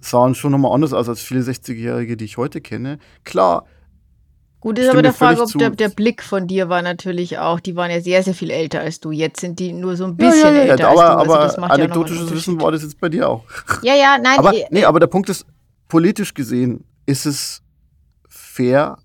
sahen 0.00 0.34
schon 0.34 0.52
nochmal 0.52 0.72
anders 0.72 0.92
aus 0.92 1.08
als 1.08 1.22
viele 1.22 1.40
60-Jährige, 1.40 2.16
die 2.16 2.24
ich 2.24 2.36
heute 2.36 2.60
kenne. 2.60 2.98
Klar, 3.22 3.64
Gut, 4.60 4.78
ist 4.78 4.88
aber 4.88 5.02
der 5.02 5.12
Frage, 5.12 5.42
ob 5.42 5.52
der, 5.52 5.70
der 5.70 5.90
Blick 5.90 6.22
von 6.22 6.46
dir 6.46 6.70
war 6.70 6.80
natürlich 6.80 7.38
auch, 7.38 7.60
die 7.60 7.76
waren 7.76 7.90
ja 7.90 8.00
sehr, 8.00 8.22
sehr 8.22 8.32
viel 8.32 8.50
älter 8.50 8.80
als 8.80 8.98
du. 8.98 9.10
Jetzt 9.10 9.40
sind 9.40 9.58
die 9.58 9.74
nur 9.74 9.94
so 9.94 10.04
ein 10.04 10.16
ja, 10.18 10.30
bisschen 10.30 10.54
ja, 10.56 10.64
ja, 10.64 10.72
älter 10.72 10.88
aber, 10.88 11.18
als 11.18 11.26
du. 11.26 11.34
Also 11.34 11.56
aber 11.56 11.60
macht 11.60 11.78
ja 11.78 11.84
anekdotisches 11.84 12.30
Wissen 12.32 12.60
war 12.60 12.72
das 12.72 12.82
jetzt 12.82 12.98
bei 12.98 13.10
dir 13.10 13.28
auch. 13.28 13.44
Ja, 13.82 13.94
ja, 13.94 14.16
nein. 14.22 14.38
Aber, 14.38 14.54
eh, 14.54 14.64
nee, 14.70 14.84
aber 14.84 15.00
der 15.00 15.06
Punkt 15.06 15.28
ist, 15.28 15.44
politisch 15.86 16.32
gesehen 16.32 16.84
ist 17.04 17.26
es 17.26 17.62
fair, 18.26 18.96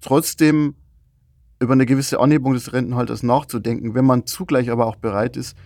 trotzdem 0.00 0.74
über 1.62 1.72
eine 1.72 1.86
gewisse 1.86 2.20
Anhebung 2.20 2.54
des 2.54 2.72
Rentenhalters 2.72 3.22
nachzudenken, 3.22 3.94
wenn 3.94 4.04
man 4.04 4.26
zugleich 4.26 4.70
aber 4.70 4.86
auch 4.86 4.96
bereit 4.96 5.36
ist, 5.36 5.56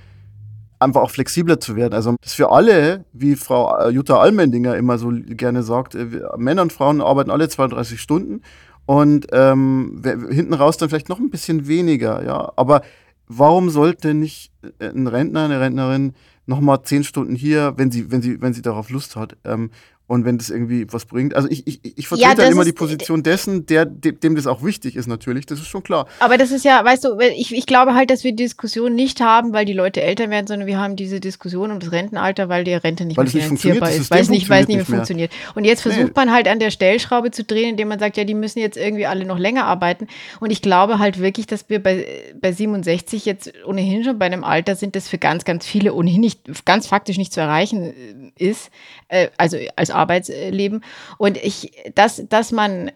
einfach 0.78 1.00
auch 1.00 1.10
flexibler 1.10 1.58
zu 1.58 1.76
werden. 1.76 1.94
Also 1.94 2.16
das 2.20 2.34
für 2.34 2.52
alle, 2.52 3.04
wie 3.12 3.36
Frau 3.36 3.76
äh, 3.78 3.90
Jutta 3.90 4.18
Allmendinger 4.18 4.76
immer 4.76 4.98
so 4.98 5.10
gerne 5.12 5.62
sagt, 5.62 5.94
äh, 5.94 6.06
Männer 6.36 6.62
und 6.62 6.72
Frauen 6.72 7.00
arbeiten 7.00 7.30
alle 7.30 7.48
32 7.48 8.00
Stunden 8.00 8.42
und 8.84 9.26
ähm, 9.32 10.02
hinten 10.30 10.54
raus 10.54 10.76
dann 10.76 10.88
vielleicht 10.88 11.08
noch 11.08 11.18
ein 11.18 11.30
bisschen 11.30 11.66
weniger, 11.66 12.24
ja. 12.24 12.52
Aber 12.56 12.82
warum 13.26 13.70
sollte 13.70 14.14
nicht 14.14 14.52
äh, 14.78 14.88
ein 14.88 15.06
Rentner, 15.06 15.44
eine 15.44 15.60
Rentnerin 15.60 16.12
nochmal 16.46 16.82
zehn 16.82 17.04
Stunden 17.04 17.34
hier, 17.34 17.74
wenn 17.76 17.90
sie, 17.90 18.10
wenn 18.10 18.22
sie, 18.22 18.40
wenn 18.40 18.52
sie 18.52 18.62
darauf 18.62 18.90
Lust 18.90 19.16
hat, 19.16 19.36
ähm, 19.44 19.70
und 20.06 20.24
wenn 20.24 20.38
das 20.38 20.50
irgendwie 20.50 20.86
was 20.92 21.04
bringt. 21.06 21.34
Also 21.34 21.48
ich, 21.50 21.66
ich, 21.66 21.80
ich 21.98 22.06
vertrete 22.06 22.22
Ja, 22.22 22.28
halt 22.28 22.38
das 22.38 22.50
immer 22.50 22.64
die 22.64 22.72
Position 22.72 23.22
dessen, 23.22 23.66
der, 23.66 23.84
dem, 23.86 24.36
das 24.36 24.46
auch 24.46 24.62
wichtig 24.62 24.96
ist 24.96 25.06
natürlich, 25.06 25.46
das 25.46 25.58
ist 25.58 25.68
schon 25.68 25.82
klar. 25.82 26.06
Aber 26.20 26.38
das 26.38 26.50
ist 26.52 26.64
ja, 26.64 26.84
weißt 26.84 27.04
du, 27.04 27.18
ich, 27.18 27.54
ich 27.54 27.66
glaube 27.66 27.94
halt, 27.94 28.10
dass 28.10 28.22
wir 28.22 28.32
die 28.32 28.44
Diskussion 28.44 28.94
nicht 28.94 29.20
haben, 29.20 29.52
weil 29.52 29.64
die 29.64 29.72
Leute 29.72 30.02
älter 30.02 30.30
werden, 30.30 30.46
sondern 30.46 30.68
wir 30.68 30.78
haben 30.78 30.96
diese 30.96 31.20
Diskussion 31.20 31.70
um 31.72 31.80
das 31.80 31.90
Rentenalter, 31.90 32.48
weil 32.48 32.64
die 32.64 32.74
Rente 32.74 33.04
nicht 33.04 33.16
Weil 33.16 33.24
mehr 33.24 33.34
nicht 33.34 33.44
finanzierbar 33.44 33.88
funktioniert, 33.88 33.98
das 33.98 34.04
ist, 34.04 34.10
weil 34.10 34.22
es 34.22 34.28
nicht, 34.28 34.48
weil 34.48 34.62
es 34.62 34.68
nicht 34.68 34.76
mehr 34.76 34.84
funktioniert 34.84 35.06
funktioniert. 35.06 35.32
Und 35.54 35.64
jetzt 35.64 35.84
Nee. 35.84 35.92
versucht 35.92 36.16
man 36.16 36.32
halt 36.32 36.48
an 36.48 36.58
der 36.58 36.70
Stellschraube 36.70 37.30
zu 37.30 37.44
drehen, 37.44 37.70
indem 37.70 37.88
man 37.88 37.98
sagt, 37.98 38.16
ja, 38.16 38.24
die 38.24 38.34
müssen 38.34 38.58
jetzt 38.58 38.76
irgendwie 38.76 39.06
alle 39.06 39.24
noch 39.24 39.38
länger 39.38 39.64
arbeiten. 39.64 40.06
Und 40.40 40.50
ich 40.50 40.62
glaube 40.62 40.98
halt 40.98 41.20
wirklich, 41.20 41.46
dass 41.46 41.68
wir 41.68 41.82
bei, 41.82 42.06
bei 42.40 42.52
67 42.52 43.24
jetzt 43.24 43.52
ohnehin 43.66 44.04
schon 44.04 44.18
bei 44.18 44.26
einem 44.26 44.44
Alter 44.44 44.76
sind, 44.76 44.96
das 44.96 45.08
für 45.08 45.18
ganz, 45.18 45.44
ganz 45.44 45.66
viele 45.66 45.94
ohnehin 45.94 46.20
nicht, 46.20 46.64
ganz 46.64 46.86
faktisch 46.86 47.18
nicht 47.18 47.32
zu 47.32 47.40
erreichen 47.40 48.32
äh, 48.38 48.44
ist, 48.44 48.70
äh, 49.08 49.28
also 49.36 49.56
als 49.76 49.90
Arbeitsleben. 49.96 50.84
Und 51.18 51.36
ich, 51.36 51.72
dass, 51.94 52.22
dass 52.28 52.52
man 52.52 52.88
äh, 52.88 52.92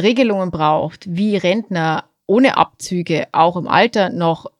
Regelungen 0.00 0.50
braucht, 0.50 1.04
wie 1.08 1.36
Rentner 1.36 2.04
ohne 2.26 2.56
Abzüge 2.56 3.26
auch 3.32 3.56
im 3.56 3.66
Alter 3.66 4.10
noch 4.10 4.50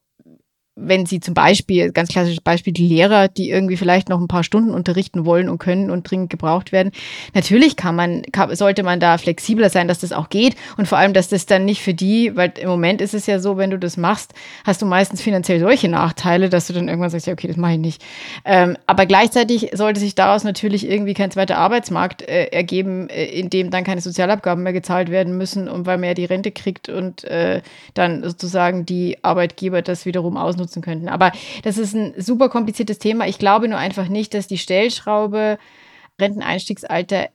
wenn 0.82 1.06
sie 1.06 1.20
zum 1.20 1.34
Beispiel, 1.34 1.92
ganz 1.92 2.08
klassisches 2.08 2.40
Beispiel, 2.40 2.72
die 2.72 2.86
Lehrer, 2.86 3.28
die 3.28 3.50
irgendwie 3.50 3.76
vielleicht 3.76 4.08
noch 4.08 4.20
ein 4.20 4.28
paar 4.28 4.44
Stunden 4.44 4.70
unterrichten 4.70 5.24
wollen 5.24 5.48
und 5.48 5.58
können 5.58 5.90
und 5.90 6.10
dringend 6.10 6.30
gebraucht 6.30 6.72
werden. 6.72 6.92
Natürlich 7.34 7.76
kann 7.76 7.96
man, 7.96 8.22
kann, 8.32 8.54
sollte 8.54 8.82
man 8.82 9.00
da 9.00 9.18
flexibler 9.18 9.70
sein, 9.70 9.88
dass 9.88 10.00
das 10.00 10.12
auch 10.12 10.28
geht 10.28 10.56
und 10.76 10.86
vor 10.86 10.98
allem, 10.98 11.12
dass 11.12 11.28
das 11.28 11.46
dann 11.46 11.64
nicht 11.64 11.82
für 11.82 11.94
die, 11.94 12.36
weil 12.36 12.52
im 12.58 12.68
Moment 12.68 13.00
ist 13.00 13.14
es 13.14 13.26
ja 13.26 13.38
so, 13.38 13.56
wenn 13.56 13.70
du 13.70 13.78
das 13.78 13.96
machst, 13.96 14.32
hast 14.64 14.82
du 14.82 14.86
meistens 14.86 15.20
finanziell 15.20 15.60
solche 15.60 15.88
Nachteile, 15.88 16.48
dass 16.48 16.66
du 16.66 16.72
dann 16.72 16.88
irgendwann 16.88 17.10
sagst, 17.10 17.26
ja, 17.26 17.32
okay, 17.32 17.48
das 17.48 17.56
mache 17.56 17.72
ich 17.72 17.78
nicht. 17.78 18.02
Ähm, 18.44 18.76
aber 18.86 19.06
gleichzeitig 19.06 19.70
sollte 19.74 20.00
sich 20.00 20.14
daraus 20.14 20.44
natürlich 20.44 20.88
irgendwie 20.88 21.14
kein 21.14 21.30
zweiter 21.30 21.58
Arbeitsmarkt 21.58 22.22
äh, 22.22 22.46
ergeben, 22.46 23.08
äh, 23.08 23.26
in 23.26 23.50
dem 23.50 23.70
dann 23.70 23.84
keine 23.84 24.00
Sozialabgaben 24.00 24.62
mehr 24.62 24.72
gezahlt 24.72 25.10
werden 25.10 25.36
müssen 25.36 25.68
und 25.68 25.86
weil 25.86 25.98
man 25.98 26.08
ja 26.08 26.14
die 26.14 26.24
Rente 26.24 26.50
kriegt 26.50 26.88
und 26.88 27.24
äh, 27.24 27.62
dann 27.94 28.22
sozusagen 28.22 28.86
die 28.86 29.18
Arbeitgeber 29.22 29.82
das 29.82 30.06
wiederum 30.06 30.36
ausnutzen, 30.36 30.69
nutzen 30.70 30.82
könnten. 30.82 31.08
Aber 31.08 31.32
das 31.62 31.78
ist 31.78 31.94
ein 31.94 32.14
super 32.16 32.48
kompliziertes 32.48 32.98
Thema. 32.98 33.26
Ich 33.26 33.38
glaube 33.38 33.68
nur 33.68 33.78
einfach 33.78 34.08
nicht, 34.08 34.34
dass 34.34 34.46
die 34.46 34.58
Stellschraube 34.58 35.58
Renteneinstiegsalter 36.20 37.28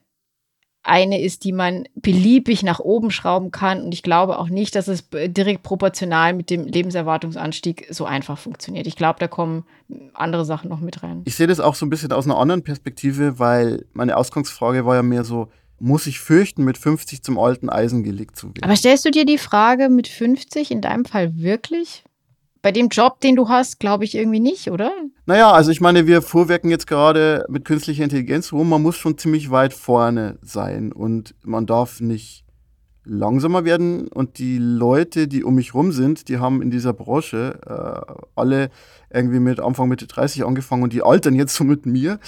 eine 0.82 1.20
ist, 1.20 1.42
die 1.42 1.50
man 1.50 1.84
beliebig 1.96 2.62
nach 2.62 2.78
oben 2.78 3.10
schrauben 3.10 3.50
kann. 3.50 3.82
Und 3.82 3.92
ich 3.92 4.04
glaube 4.04 4.38
auch 4.38 4.48
nicht, 4.48 4.76
dass 4.76 4.86
es 4.86 5.08
direkt 5.10 5.64
proportional 5.64 6.32
mit 6.32 6.48
dem 6.48 6.64
Lebenserwartungsanstieg 6.64 7.88
so 7.90 8.04
einfach 8.04 8.38
funktioniert. 8.38 8.86
Ich 8.86 8.94
glaube, 8.94 9.18
da 9.18 9.26
kommen 9.26 9.64
andere 10.14 10.44
Sachen 10.44 10.70
noch 10.70 10.78
mit 10.78 11.02
rein. 11.02 11.22
Ich 11.24 11.34
sehe 11.34 11.48
das 11.48 11.58
auch 11.58 11.74
so 11.74 11.84
ein 11.84 11.90
bisschen 11.90 12.12
aus 12.12 12.24
einer 12.24 12.38
anderen 12.38 12.62
Perspektive, 12.62 13.40
weil 13.40 13.84
meine 13.94 14.16
Ausgangsfrage 14.16 14.86
war 14.86 14.94
ja 14.94 15.02
mehr 15.02 15.24
so, 15.24 15.48
muss 15.80 16.06
ich 16.06 16.20
fürchten, 16.20 16.64
mit 16.64 16.78
50 16.78 17.22
zum 17.22 17.36
alten 17.38 17.68
Eisen 17.68 18.04
gelegt 18.04 18.36
zu 18.36 18.46
werden? 18.48 18.62
Aber 18.62 18.76
stellst 18.76 19.04
du 19.04 19.10
dir 19.10 19.26
die 19.26 19.38
Frage 19.38 19.88
mit 19.88 20.06
50 20.06 20.70
in 20.70 20.80
deinem 20.80 21.04
Fall 21.04 21.36
wirklich? 21.36 22.04
Bei 22.66 22.72
dem 22.72 22.88
Job, 22.88 23.20
den 23.20 23.36
du 23.36 23.48
hast, 23.48 23.78
glaube 23.78 24.02
ich 24.02 24.16
irgendwie 24.16 24.40
nicht, 24.40 24.72
oder? 24.72 24.90
Naja, 25.24 25.52
also 25.52 25.70
ich 25.70 25.80
meine, 25.80 26.08
wir 26.08 26.20
vorwerken 26.20 26.68
jetzt 26.68 26.88
gerade 26.88 27.46
mit 27.48 27.64
künstlicher 27.64 28.02
Intelligenz 28.02 28.52
rum. 28.52 28.68
Man 28.68 28.82
muss 28.82 28.96
schon 28.96 29.16
ziemlich 29.16 29.52
weit 29.52 29.72
vorne 29.72 30.36
sein 30.42 30.90
und 30.90 31.36
man 31.44 31.66
darf 31.66 32.00
nicht 32.00 32.44
langsamer 33.04 33.64
werden. 33.64 34.08
Und 34.08 34.38
die 34.38 34.58
Leute, 34.58 35.28
die 35.28 35.44
um 35.44 35.54
mich 35.54 35.74
rum 35.74 35.92
sind, 35.92 36.26
die 36.26 36.38
haben 36.38 36.60
in 36.60 36.72
dieser 36.72 36.92
Branche 36.92 37.60
äh, 37.64 38.14
alle 38.34 38.70
irgendwie 39.10 39.38
mit 39.38 39.60
Anfang 39.60 39.88
Mitte 39.88 40.08
30 40.08 40.44
angefangen 40.44 40.82
und 40.82 40.92
die 40.92 41.04
altern 41.04 41.36
jetzt 41.36 41.54
so 41.54 41.62
mit 41.62 41.86
mir. 41.86 42.18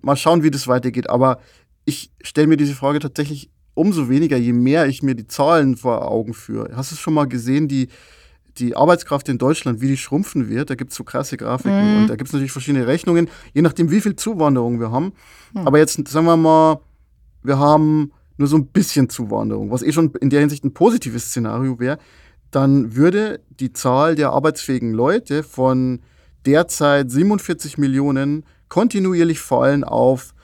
Mal 0.00 0.14
schauen, 0.14 0.44
wie 0.44 0.52
das 0.52 0.68
weitergeht. 0.68 1.10
Aber 1.10 1.40
ich 1.86 2.12
stelle 2.22 2.46
mir 2.46 2.56
diese 2.56 2.76
Frage 2.76 3.00
tatsächlich 3.00 3.50
umso 3.74 4.08
weniger, 4.08 4.36
je 4.36 4.52
mehr 4.52 4.86
ich 4.86 5.02
mir 5.02 5.16
die 5.16 5.26
Zahlen 5.26 5.76
vor 5.76 6.08
Augen 6.08 6.34
führe. 6.34 6.76
Hast 6.76 6.92
du 6.92 6.94
es 6.94 7.00
schon 7.00 7.14
mal 7.14 7.26
gesehen, 7.26 7.66
die 7.66 7.88
die 8.58 8.76
Arbeitskraft 8.76 9.28
in 9.28 9.38
Deutschland, 9.38 9.80
wie 9.80 9.88
die 9.88 9.96
schrumpfen 9.96 10.48
wird. 10.48 10.70
Da 10.70 10.74
gibt 10.74 10.90
es 10.90 10.96
so 10.96 11.04
krasse 11.04 11.36
Grafiken 11.36 11.94
mhm. 11.94 12.02
und 12.02 12.06
da 12.08 12.16
gibt 12.16 12.28
es 12.28 12.32
natürlich 12.32 12.52
verschiedene 12.52 12.86
Rechnungen, 12.86 13.28
je 13.54 13.62
nachdem, 13.62 13.90
wie 13.90 14.00
viel 14.00 14.16
Zuwanderung 14.16 14.80
wir 14.80 14.90
haben. 14.90 15.12
Mhm. 15.54 15.66
Aber 15.66 15.78
jetzt 15.78 16.08
sagen 16.08 16.26
wir 16.26 16.36
mal, 16.36 16.80
wir 17.42 17.58
haben 17.58 18.12
nur 18.36 18.48
so 18.48 18.56
ein 18.56 18.66
bisschen 18.66 19.08
Zuwanderung, 19.08 19.70
was 19.70 19.82
eh 19.82 19.92
schon 19.92 20.12
in 20.20 20.30
der 20.30 20.40
Hinsicht 20.40 20.64
ein 20.64 20.74
positives 20.74 21.26
Szenario 21.26 21.78
wäre, 21.78 21.98
dann 22.50 22.94
würde 22.94 23.40
die 23.50 23.72
Zahl 23.72 24.14
der 24.14 24.30
arbeitsfähigen 24.30 24.92
Leute 24.92 25.42
von 25.42 26.00
derzeit 26.46 27.10
47 27.10 27.78
Millionen 27.78 28.44
kontinuierlich 28.68 29.40
fallen 29.40 29.84
auf, 29.84 30.34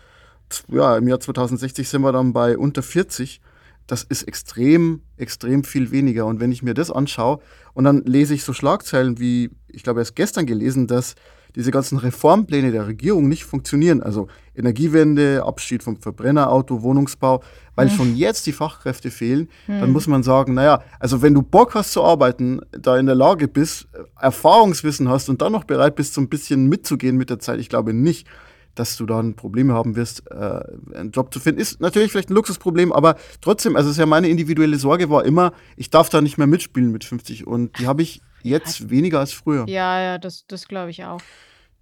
ja, 0.68 0.96
im 0.96 1.08
Jahr 1.08 1.20
2060 1.20 1.88
sind 1.88 2.02
wir 2.02 2.12
dann 2.12 2.32
bei 2.32 2.58
unter 2.58 2.82
40 2.82 3.40
das 3.86 4.02
ist 4.02 4.22
extrem, 4.22 5.02
extrem 5.16 5.64
viel 5.64 5.90
weniger. 5.90 6.26
Und 6.26 6.40
wenn 6.40 6.52
ich 6.52 6.62
mir 6.62 6.74
das 6.74 6.90
anschaue 6.90 7.40
und 7.74 7.84
dann 7.84 8.02
lese 8.04 8.34
ich 8.34 8.44
so 8.44 8.52
Schlagzeilen 8.52 9.18
wie, 9.18 9.50
ich 9.68 9.82
glaube, 9.82 10.00
erst 10.00 10.16
gestern 10.16 10.46
gelesen, 10.46 10.86
dass 10.86 11.14
diese 11.54 11.70
ganzen 11.70 11.98
Reformpläne 11.98 12.72
der 12.72 12.86
Regierung 12.86 13.28
nicht 13.28 13.44
funktionieren. 13.44 14.02
Also 14.02 14.28
Energiewende, 14.56 15.44
Abschied 15.44 15.82
vom 15.82 15.96
Verbrennerauto, 15.96 16.82
Wohnungsbau, 16.82 17.42
weil 17.76 17.88
hm. 17.88 17.96
schon 17.96 18.16
jetzt 18.16 18.46
die 18.46 18.52
Fachkräfte 18.52 19.10
fehlen, 19.10 19.48
hm. 19.66 19.80
dann 19.80 19.90
muss 19.90 20.06
man 20.06 20.22
sagen, 20.22 20.54
naja, 20.54 20.82
also 20.98 21.22
wenn 21.22 21.34
du 21.34 21.42
Bock 21.42 21.74
hast 21.74 21.92
zu 21.92 22.02
arbeiten, 22.02 22.60
da 22.72 22.98
in 22.98 23.06
der 23.06 23.14
Lage 23.14 23.46
bist, 23.46 23.88
Erfahrungswissen 24.20 25.08
hast 25.08 25.28
und 25.28 25.42
dann 25.42 25.52
noch 25.52 25.64
bereit 25.64 25.94
bist, 25.94 26.14
so 26.14 26.20
ein 26.20 26.28
bisschen 26.28 26.68
mitzugehen 26.68 27.16
mit 27.16 27.30
der 27.30 27.38
Zeit, 27.38 27.60
ich 27.60 27.68
glaube 27.68 27.92
nicht 27.92 28.26
dass 28.74 28.96
du 28.96 29.06
dann 29.06 29.34
Probleme 29.34 29.72
haben 29.72 29.96
wirst, 29.96 30.30
äh, 30.30 30.60
einen 30.94 31.10
Job 31.10 31.32
zu 31.32 31.40
finden. 31.40 31.60
Ist 31.60 31.80
natürlich 31.80 32.12
vielleicht 32.12 32.30
ein 32.30 32.34
Luxusproblem, 32.34 32.92
aber 32.92 33.16
trotzdem, 33.40 33.76
also 33.76 33.88
es 33.88 33.96
ist 33.96 34.00
ja 34.00 34.06
meine 34.06 34.28
individuelle 34.28 34.78
Sorge 34.78 35.10
war 35.10 35.24
immer, 35.24 35.52
ich 35.76 35.90
darf 35.90 36.08
da 36.08 36.20
nicht 36.20 36.38
mehr 36.38 36.46
mitspielen 36.46 36.90
mit 36.90 37.04
50 37.04 37.46
und 37.46 37.78
die 37.78 37.86
habe 37.86 38.02
ich 38.02 38.20
jetzt 38.42 38.80
ja. 38.80 38.90
weniger 38.90 39.20
als 39.20 39.32
früher. 39.32 39.64
Ja, 39.68 40.00
ja, 40.00 40.18
das, 40.18 40.46
das 40.46 40.68
glaube 40.68 40.90
ich 40.90 41.04
auch. 41.04 41.20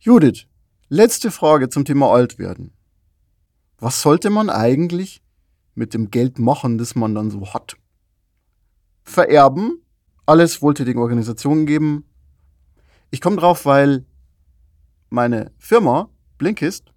Judith, 0.01 0.47
letzte 0.89 1.31
Frage 1.31 1.69
zum 1.69 1.85
Thema 1.85 2.13
Altwerden. 2.13 2.73
Was 3.79 4.03
sollte 4.03 4.31
man 4.31 4.49
eigentlich 4.49 5.23
mit 5.75 5.95
dem 5.95 6.11
Geld 6.11 6.39
machen, 6.39 6.79
das 6.79 6.95
man 6.95 7.15
dann 7.15 7.31
so 7.31 7.53
hat? 7.53 7.77
Vererben, 9.03 9.83
alles 10.27 10.63
wohltätigen 10.63 11.01
Organisationen 11.01 11.67
geben. 11.67 12.05
Ich 13.11 13.21
komme 13.21 13.37
drauf, 13.37 13.67
weil 13.67 14.07
meine 15.11 15.53
Firma 15.59 16.12
Blinkist 16.43 16.93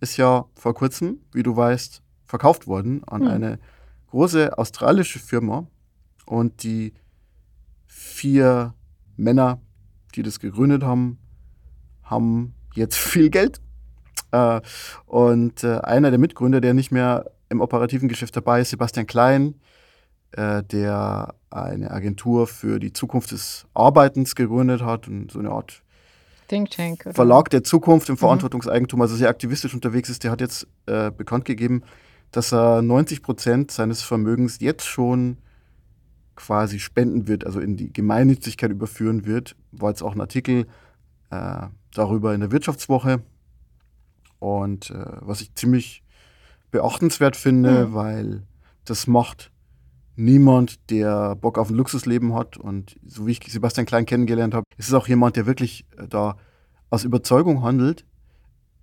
ist 0.00 0.18
ja 0.18 0.44
vor 0.54 0.74
kurzem, 0.74 1.20
wie 1.32 1.42
du 1.42 1.56
weißt, 1.56 2.02
verkauft 2.26 2.66
worden 2.66 3.02
an 3.04 3.22
hm. 3.22 3.28
eine 3.28 3.58
große 4.10 4.58
australische 4.58 5.18
Firma. 5.18 5.66
Und 6.26 6.62
die 6.62 6.92
vier 7.86 8.74
Männer, 9.16 9.62
die 10.14 10.22
das 10.22 10.40
gegründet 10.40 10.82
haben, 10.82 11.18
haben 12.02 12.52
jetzt 12.74 12.98
viel 12.98 13.30
Geld. 13.30 13.62
Äh, 14.30 14.60
und 15.06 15.64
äh, 15.64 15.78
einer 15.78 16.10
der 16.10 16.18
Mitgründer, 16.18 16.60
der 16.60 16.74
nicht 16.74 16.92
mehr 16.92 17.30
im 17.48 17.62
operativen 17.62 18.10
Geschäft 18.10 18.36
dabei 18.36 18.60
ist, 18.60 18.70
Sebastian 18.70 19.06
Klein, 19.06 19.54
äh, 20.32 20.62
der 20.64 21.34
eine 21.48 21.90
Agentur 21.90 22.46
für 22.46 22.78
die 22.78 22.92
Zukunft 22.92 23.32
des 23.32 23.66
Arbeitens 23.72 24.34
gegründet 24.34 24.82
hat 24.82 25.08
und 25.08 25.30
so 25.30 25.38
eine 25.38 25.50
Art 25.50 25.82
Think 26.48 26.70
Tank. 26.70 27.06
Oder? 27.06 27.14
Verlag 27.14 27.50
der 27.50 27.64
Zukunft 27.64 28.08
im 28.08 28.14
mhm. 28.14 28.18
Verantwortungseigentum, 28.18 29.00
also 29.00 29.16
sehr 29.16 29.28
aktivistisch 29.28 29.74
unterwegs 29.74 30.08
ist, 30.08 30.24
der 30.24 30.30
hat 30.30 30.40
jetzt 30.40 30.66
äh, 30.86 31.10
bekannt 31.10 31.44
gegeben, 31.44 31.82
dass 32.30 32.52
er 32.52 32.82
90 32.82 33.22
Prozent 33.22 33.70
seines 33.70 34.02
Vermögens 34.02 34.60
jetzt 34.60 34.86
schon 34.86 35.38
quasi 36.34 36.78
spenden 36.78 37.28
wird, 37.28 37.44
also 37.44 37.60
in 37.60 37.76
die 37.76 37.92
Gemeinnützigkeit 37.92 38.70
überführen 38.70 39.26
wird. 39.26 39.54
War 39.70 39.90
jetzt 39.90 40.02
auch 40.02 40.14
ein 40.14 40.20
Artikel 40.20 40.66
äh, 41.30 41.66
darüber 41.94 42.34
in 42.34 42.40
der 42.40 42.50
Wirtschaftswoche. 42.50 43.22
Und 44.38 44.90
äh, 44.90 45.04
was 45.20 45.40
ich 45.40 45.54
ziemlich 45.54 46.02
beachtenswert 46.70 47.36
finde, 47.36 47.86
mhm. 47.86 47.94
weil 47.94 48.42
das 48.84 49.06
macht 49.06 49.52
niemand, 50.16 50.90
der 50.90 51.36
Bock 51.36 51.58
auf 51.58 51.70
ein 51.70 51.76
Luxusleben 51.76 52.34
hat. 52.34 52.56
Und 52.56 52.96
so 53.06 53.26
wie 53.26 53.32
ich 53.32 53.40
Sebastian 53.46 53.86
Klein 53.86 54.06
kennengelernt 54.06 54.54
habe, 54.54 54.64
ist 54.76 54.88
es 54.88 54.94
auch 54.94 55.08
jemand, 55.08 55.36
der 55.36 55.46
wirklich 55.46 55.86
äh, 55.96 56.06
da 56.08 56.36
aus 56.90 57.04
Überzeugung 57.04 57.62
handelt. 57.62 58.04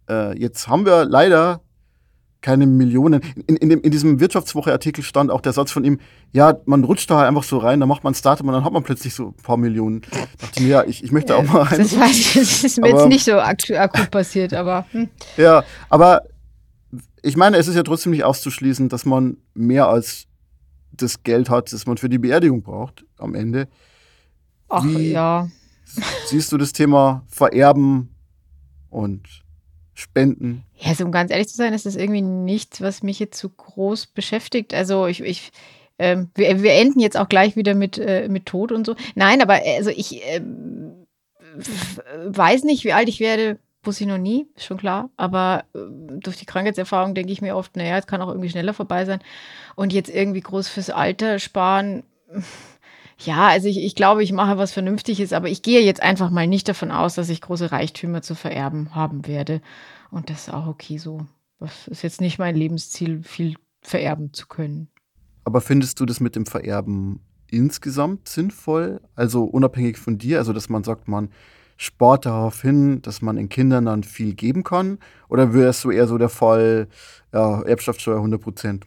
Äh, 0.10 0.38
jetzt 0.40 0.68
haben 0.68 0.86
wir 0.86 1.06
leider 1.06 1.62
keine 2.42 2.66
Millionen. 2.66 3.22
In, 3.48 3.58
in, 3.58 3.70
dem, 3.70 3.82
in 3.82 3.92
diesem 3.92 4.20
Wirtschaftswoche-Artikel 4.20 5.04
stand 5.04 5.30
auch 5.30 5.42
der 5.42 5.54
Satz 5.54 5.72
von 5.72 5.84
ihm, 5.84 6.00
ja, 6.32 6.58
man 6.66 6.84
rutscht 6.84 7.10
da 7.12 7.28
einfach 7.28 7.44
so 7.44 7.58
rein, 7.58 7.80
dann 7.80 7.90
macht 7.90 8.04
man 8.04 8.14
ein 8.14 8.16
Startup 8.16 8.46
und 8.46 8.54
dann 8.54 8.64
hat 8.64 8.72
man 8.72 8.84
plötzlich 8.84 9.14
so 9.14 9.28
ein 9.28 9.44
paar 9.44 9.58
Millionen. 9.58 10.02
Da 10.02 10.46
dachte 10.46 10.64
mir, 10.64 10.70
ja, 10.70 10.84
ich, 10.86 11.04
ich 11.04 11.12
möchte 11.12 11.36
auch 11.36 11.44
mal 11.44 11.64
rein. 11.64 11.80
Das, 11.80 12.00
weiß, 12.00 12.34
das 12.36 12.64
ist 12.64 12.80
mir 12.80 12.90
aber, 12.90 13.00
jetzt 13.00 13.10
nicht 13.10 13.26
so 13.26 13.40
akut 13.40 14.10
passiert, 14.10 14.54
aber. 14.54 14.86
Hm. 14.92 15.10
Ja, 15.38 15.64
aber 15.90 16.24
ich 17.22 17.36
meine, 17.36 17.58
es 17.58 17.68
ist 17.68 17.76
ja 17.76 17.84
trotzdem 17.84 18.12
nicht 18.12 18.24
auszuschließen, 18.24 18.88
dass 18.88 19.06
man 19.06 19.38
mehr 19.54 19.90
als 19.90 20.29
das 21.02 21.24
Geld 21.24 21.50
hat, 21.50 21.72
das 21.74 21.86
man 21.86 21.98
für 21.98 22.10
die 22.10 22.18
Beerdigung 22.18 22.62
braucht 22.62 23.06
am 23.18 23.36
Ende. 23.36 23.68
Ach 24.68 24.84
Wie 24.84 25.12
ja. 25.12 25.50
Siehst 26.28 26.52
du 26.52 26.58
das 26.58 26.74
Thema 26.74 27.24
Vererben 27.28 28.16
und 28.90 29.44
Spenden? 29.94 30.64
Ja, 30.76 30.94
so 30.94 31.06
um 31.06 31.12
ganz 31.12 31.32
ehrlich 31.32 31.50
zu 31.50 31.58
sein, 31.58 31.74
ist 31.74 31.86
das 31.86 31.96
irgendwie 31.96 32.22
nichts, 32.22 32.80
was 32.82 33.04
mich 33.04 33.20
jetzt 33.20 33.40
so 33.40 33.50
groß 33.50 34.08
beschäftigt. 34.08 34.74
Also 34.74 35.08
ich, 35.08 35.22
ich 35.22 35.52
ähm, 35.98 36.30
wir, 36.36 36.64
wir, 36.64 36.74
enden 36.74 37.00
jetzt 37.00 37.18
auch 37.18 37.28
gleich 37.28 37.56
wieder 37.56 37.76
mit, 37.76 37.98
äh, 37.98 38.30
mit 38.30 38.46
Tod 38.46 38.72
und 38.72 38.86
so. 38.86 38.96
Nein, 39.16 39.42
aber 39.42 39.60
also 39.66 39.90
ich 39.90 40.24
äh, 40.26 40.42
weiß 42.26 42.64
nicht, 42.64 42.86
wie 42.86 42.94
alt 42.94 43.10
ich 43.10 43.20
werde, 43.20 43.60
Wusste 43.84 44.04
ich 44.04 44.10
noch 44.10 44.18
nie, 44.18 44.48
ist 44.56 44.66
schon 44.66 44.78
klar. 44.78 45.10
Aber 45.16 45.64
äh, 45.74 45.80
durch 46.20 46.38
die 46.38 46.46
Krankheitserfahrung 46.46 47.16
denke 47.16 47.32
ich 47.32 47.42
mir 47.42 47.56
oft, 47.56 47.76
naja, 47.78 47.98
es 47.98 48.08
kann 48.08 48.22
auch 48.22 48.28
irgendwie 48.28 48.50
schneller 48.50 48.74
vorbei 48.74 49.06
sein. 49.06 49.22
Und 49.76 49.94
jetzt 49.94 50.10
irgendwie 50.10 50.42
groß 50.42 50.68
fürs 50.68 50.90
Alter 50.90 51.40
sparen. 51.40 52.04
Ja, 53.22 53.50
also 53.50 53.68
ich, 53.68 53.80
ich 53.80 53.96
glaube, 53.96 54.24
ich 54.24 54.32
mache 54.32 54.58
was 54.58 54.72
Vernünftiges, 54.72 55.34
aber 55.34 55.50
ich 55.50 55.62
gehe 55.62 55.82
jetzt 55.82 56.02
einfach 56.02 56.30
mal 56.30 56.48
nicht 56.48 56.70
davon 56.70 56.90
aus, 56.90 57.16
dass 57.16 57.28
ich 57.28 57.42
große 57.42 57.70
Reichtümer 57.70 58.22
zu 58.22 58.34
vererben 58.34 58.96
haben 58.96 59.28
werde. 59.28 59.62
Und 60.10 60.30
das 60.30 60.48
ist 60.48 60.54
auch 60.54 60.68
okay 60.68 60.98
so. 60.98 61.26
Das 61.60 61.90
ist 61.90 62.02
jetzt 62.02 62.22
nicht 62.22 62.40
mein 62.40 62.56
Lebensziel, 62.56 63.22
viel 63.24 63.56
vererben 63.82 64.34
zu 64.34 64.48
können. 64.48 64.88
Aber 65.44 65.60
findest 65.60 66.00
du 66.00 66.06
das 66.06 66.22
mit 66.22 66.38
dem 66.38 66.46
Vererben 66.46 67.20
insgesamt 67.48 68.30
sinnvoll? 68.30 69.02
Also 69.16 69.44
unabhängig 69.44 69.98
von 69.98 70.18
dir, 70.18 70.38
also 70.38 70.54
dass 70.54 70.70
man 70.70 70.86
sagt, 70.86 71.10
man 71.10 71.30
spart 71.80 72.26
darauf 72.26 72.62
hin, 72.62 73.02
dass 73.02 73.22
man 73.22 73.38
den 73.38 73.48
Kindern 73.48 73.86
dann 73.86 74.04
viel 74.04 74.34
geben 74.34 74.64
kann? 74.64 75.00
Oder 75.30 75.54
es 75.54 75.80
so 75.80 75.90
eher 75.90 76.08
so 76.08 76.18
der 76.18 76.28
Fall, 76.28 76.90
ja, 77.34 77.62
Erbschaftssteuer 77.62 78.18
100 78.18 78.42
Prozent? 78.42 78.86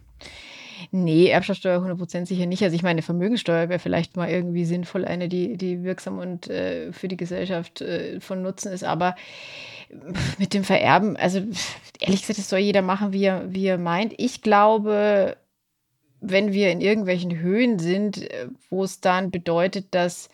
Nee, 0.91 1.27
Erbschaftssteuer 1.27 1.77
100 1.77 1.97
Prozent 1.97 2.27
sicher 2.27 2.45
nicht. 2.45 2.61
Also 2.61 2.75
ich 2.75 2.83
meine, 2.83 3.01
Vermögensteuer 3.01 3.67
wäre 3.67 3.79
vielleicht 3.79 4.15
mal 4.15 4.29
irgendwie 4.29 4.63
sinnvoll, 4.63 5.05
eine, 5.05 5.27
die, 5.27 5.57
die 5.57 5.83
wirksam 5.83 6.19
und 6.19 6.51
äh, 6.51 6.93
für 6.93 7.07
die 7.07 7.17
Gesellschaft 7.17 7.81
äh, 7.81 8.19
von 8.19 8.43
Nutzen 8.43 8.71
ist. 8.71 8.83
Aber 8.83 9.15
mit 10.37 10.53
dem 10.53 10.63
Vererben, 10.63 11.17
also 11.17 11.39
ehrlich 11.99 12.21
gesagt, 12.21 12.37
das 12.37 12.49
soll 12.49 12.59
jeder 12.59 12.83
machen, 12.83 13.11
wie 13.11 13.23
er, 13.23 13.51
wie 13.51 13.65
er 13.65 13.79
meint. 13.79 14.13
Ich 14.17 14.43
glaube, 14.43 15.35
wenn 16.21 16.53
wir 16.53 16.71
in 16.71 16.79
irgendwelchen 16.79 17.39
Höhen 17.39 17.79
sind, 17.79 18.21
äh, 18.29 18.49
wo 18.69 18.83
es 18.83 19.01
dann 19.01 19.31
bedeutet, 19.31 19.87
dass 19.95 20.29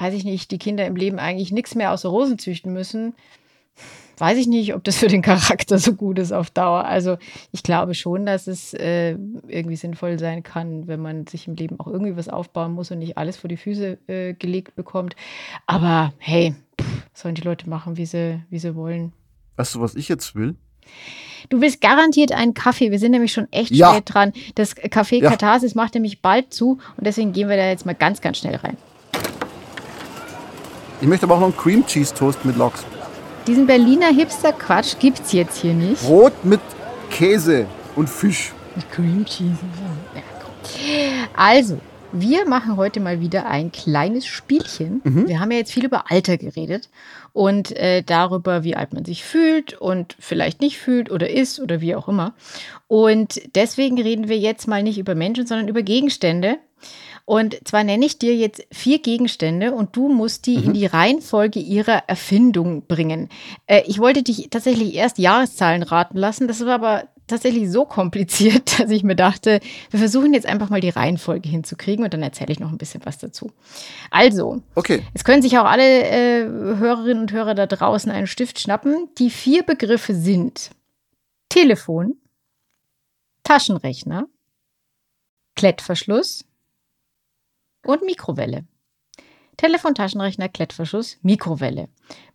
weiß 0.00 0.14
ich 0.14 0.24
nicht, 0.24 0.50
die 0.50 0.58
Kinder 0.58 0.86
im 0.86 0.96
Leben 0.96 1.18
eigentlich 1.18 1.52
nichts 1.52 1.74
mehr 1.74 1.92
außer 1.92 2.08
Rosen 2.08 2.38
züchten 2.38 2.72
müssen, 2.72 3.14
weiß 4.18 4.36
ich 4.38 4.46
nicht, 4.46 4.74
ob 4.74 4.84
das 4.84 4.98
für 4.98 5.08
den 5.08 5.22
Charakter 5.22 5.78
so 5.78 5.94
gut 5.94 6.18
ist 6.18 6.32
auf 6.32 6.50
Dauer. 6.50 6.84
Also 6.84 7.16
ich 7.52 7.62
glaube 7.62 7.94
schon, 7.94 8.26
dass 8.26 8.46
es 8.46 8.74
äh, 8.74 9.16
irgendwie 9.48 9.76
sinnvoll 9.76 10.18
sein 10.18 10.42
kann, 10.42 10.86
wenn 10.86 11.00
man 11.00 11.26
sich 11.26 11.46
im 11.48 11.54
Leben 11.54 11.80
auch 11.80 11.86
irgendwie 11.86 12.16
was 12.16 12.28
aufbauen 12.28 12.72
muss 12.72 12.90
und 12.90 12.98
nicht 12.98 13.16
alles 13.18 13.36
vor 13.36 13.48
die 13.48 13.56
Füße 13.56 13.98
äh, 14.08 14.34
gelegt 14.34 14.74
bekommt. 14.76 15.16
Aber 15.66 16.12
hey, 16.18 16.54
pff, 16.80 17.02
sollen 17.14 17.34
die 17.34 17.42
Leute 17.42 17.68
machen, 17.68 17.96
wie 17.96 18.06
sie, 18.06 18.42
wie 18.50 18.58
sie 18.58 18.74
wollen. 18.74 19.12
Weißt 19.56 19.74
du, 19.74 19.80
was 19.80 19.94
ich 19.94 20.08
jetzt 20.08 20.34
will? 20.34 20.54
Du 21.48 21.60
willst 21.60 21.80
garantiert 21.80 22.32
einen 22.32 22.52
Kaffee. 22.54 22.90
Wir 22.90 22.98
sind 22.98 23.12
nämlich 23.12 23.32
schon 23.32 23.50
echt 23.52 23.70
Ja. 23.70 23.92
spät 23.92 24.12
dran. 24.14 24.32
Das 24.54 24.76
Café 24.76 25.22
Ja. 25.22 25.30
Katharsis 25.30 25.74
macht 25.74 25.94
nämlich 25.94 26.20
bald 26.20 26.52
zu 26.52 26.78
und 26.96 27.06
deswegen 27.06 27.32
gehen 27.32 27.48
wir 27.48 27.56
da 27.56 27.66
jetzt 27.68 27.86
mal 27.86 27.94
ganz, 27.94 28.20
ganz 28.20 28.38
schnell 28.38 28.56
rein. 28.56 28.76
Ich 31.00 31.08
möchte 31.08 31.24
aber 31.24 31.36
auch 31.36 31.40
noch 31.40 31.46
einen 31.46 31.56
Cream 31.56 31.86
Cheese 31.86 32.14
Toast 32.14 32.44
mit 32.44 32.56
Lachs. 32.56 32.84
Diesen 33.46 33.66
Berliner 33.66 34.08
Hipster-Quatsch 34.08 34.98
gibt's 34.98 35.32
jetzt 35.32 35.56
hier 35.56 35.72
nicht. 35.72 36.02
Brot 36.02 36.44
mit 36.44 36.60
Käse 37.08 37.66
und 37.96 38.08
Fisch. 38.10 38.52
Mit 38.76 38.90
Cream 38.92 39.24
Cheese. 39.24 39.56
Ja, 40.14 40.20
komm. 40.42 40.52
Also, 41.34 41.78
wir 42.12 42.46
machen 42.46 42.76
heute 42.76 43.00
mal 43.00 43.20
wieder 43.20 43.46
ein 43.46 43.72
kleines 43.72 44.26
Spielchen. 44.26 45.00
Wir 45.04 45.40
haben 45.40 45.50
ja 45.50 45.58
jetzt 45.58 45.72
viel 45.72 45.86
über 45.86 46.10
Alter 46.10 46.36
geredet 46.36 46.90
und 47.32 47.74
äh, 47.76 48.02
darüber, 48.02 48.62
wie 48.62 48.76
alt 48.76 48.92
man 48.92 49.06
sich 49.06 49.24
fühlt 49.24 49.72
und 49.80 50.16
vielleicht 50.18 50.60
nicht 50.60 50.78
fühlt 50.78 51.10
oder 51.10 51.30
ist 51.30 51.60
oder 51.60 51.80
wie 51.80 51.94
auch 51.94 52.08
immer. 52.08 52.34
Und 52.88 53.40
deswegen 53.54 53.98
reden 53.98 54.28
wir 54.28 54.38
jetzt 54.38 54.68
mal 54.68 54.82
nicht 54.82 54.98
über 54.98 55.14
Menschen, 55.14 55.46
sondern 55.46 55.68
über 55.68 55.82
Gegenstände. 55.82 56.58
Und 57.30 57.60
zwar 57.64 57.84
nenne 57.84 58.06
ich 58.06 58.18
dir 58.18 58.34
jetzt 58.34 58.66
vier 58.72 58.98
Gegenstände 58.98 59.72
und 59.72 59.94
du 59.94 60.08
musst 60.08 60.46
die 60.46 60.56
in 60.56 60.74
die 60.74 60.86
Reihenfolge 60.86 61.60
ihrer 61.60 62.08
Erfindung 62.08 62.88
bringen. 62.88 63.28
Äh, 63.68 63.84
ich 63.86 64.00
wollte 64.00 64.24
dich 64.24 64.48
tatsächlich 64.50 64.96
erst 64.96 65.16
Jahreszahlen 65.18 65.84
raten 65.84 66.18
lassen. 66.18 66.48
Das 66.48 66.66
war 66.66 66.74
aber 66.74 67.04
tatsächlich 67.28 67.70
so 67.70 67.84
kompliziert, 67.84 68.80
dass 68.80 68.90
ich 68.90 69.04
mir 69.04 69.14
dachte, 69.14 69.60
wir 69.90 70.00
versuchen 70.00 70.34
jetzt 70.34 70.44
einfach 70.44 70.70
mal 70.70 70.80
die 70.80 70.88
Reihenfolge 70.88 71.48
hinzukriegen 71.48 72.04
und 72.04 72.12
dann 72.12 72.24
erzähle 72.24 72.50
ich 72.50 72.58
noch 72.58 72.72
ein 72.72 72.78
bisschen 72.78 73.02
was 73.06 73.18
dazu. 73.18 73.52
Also, 74.10 74.60
Okay. 74.74 75.04
es 75.14 75.22
können 75.22 75.42
sich 75.42 75.56
auch 75.56 75.66
alle 75.66 75.84
äh, 75.84 76.42
Hörerinnen 76.48 77.20
und 77.20 77.32
Hörer 77.32 77.54
da 77.54 77.66
draußen 77.68 78.10
einen 78.10 78.26
Stift 78.26 78.58
schnappen. 78.58 79.08
Die 79.18 79.30
vier 79.30 79.62
Begriffe 79.62 80.16
sind 80.16 80.70
Telefon, 81.48 82.16
Taschenrechner, 83.44 84.26
Klettverschluss 85.54 86.44
und 87.84 88.02
Mikrowelle. 88.04 88.64
Telefon, 89.56 89.94
Taschenrechner, 89.94 90.48
Klettverschluss, 90.48 91.18
Mikrowelle. 91.22 91.88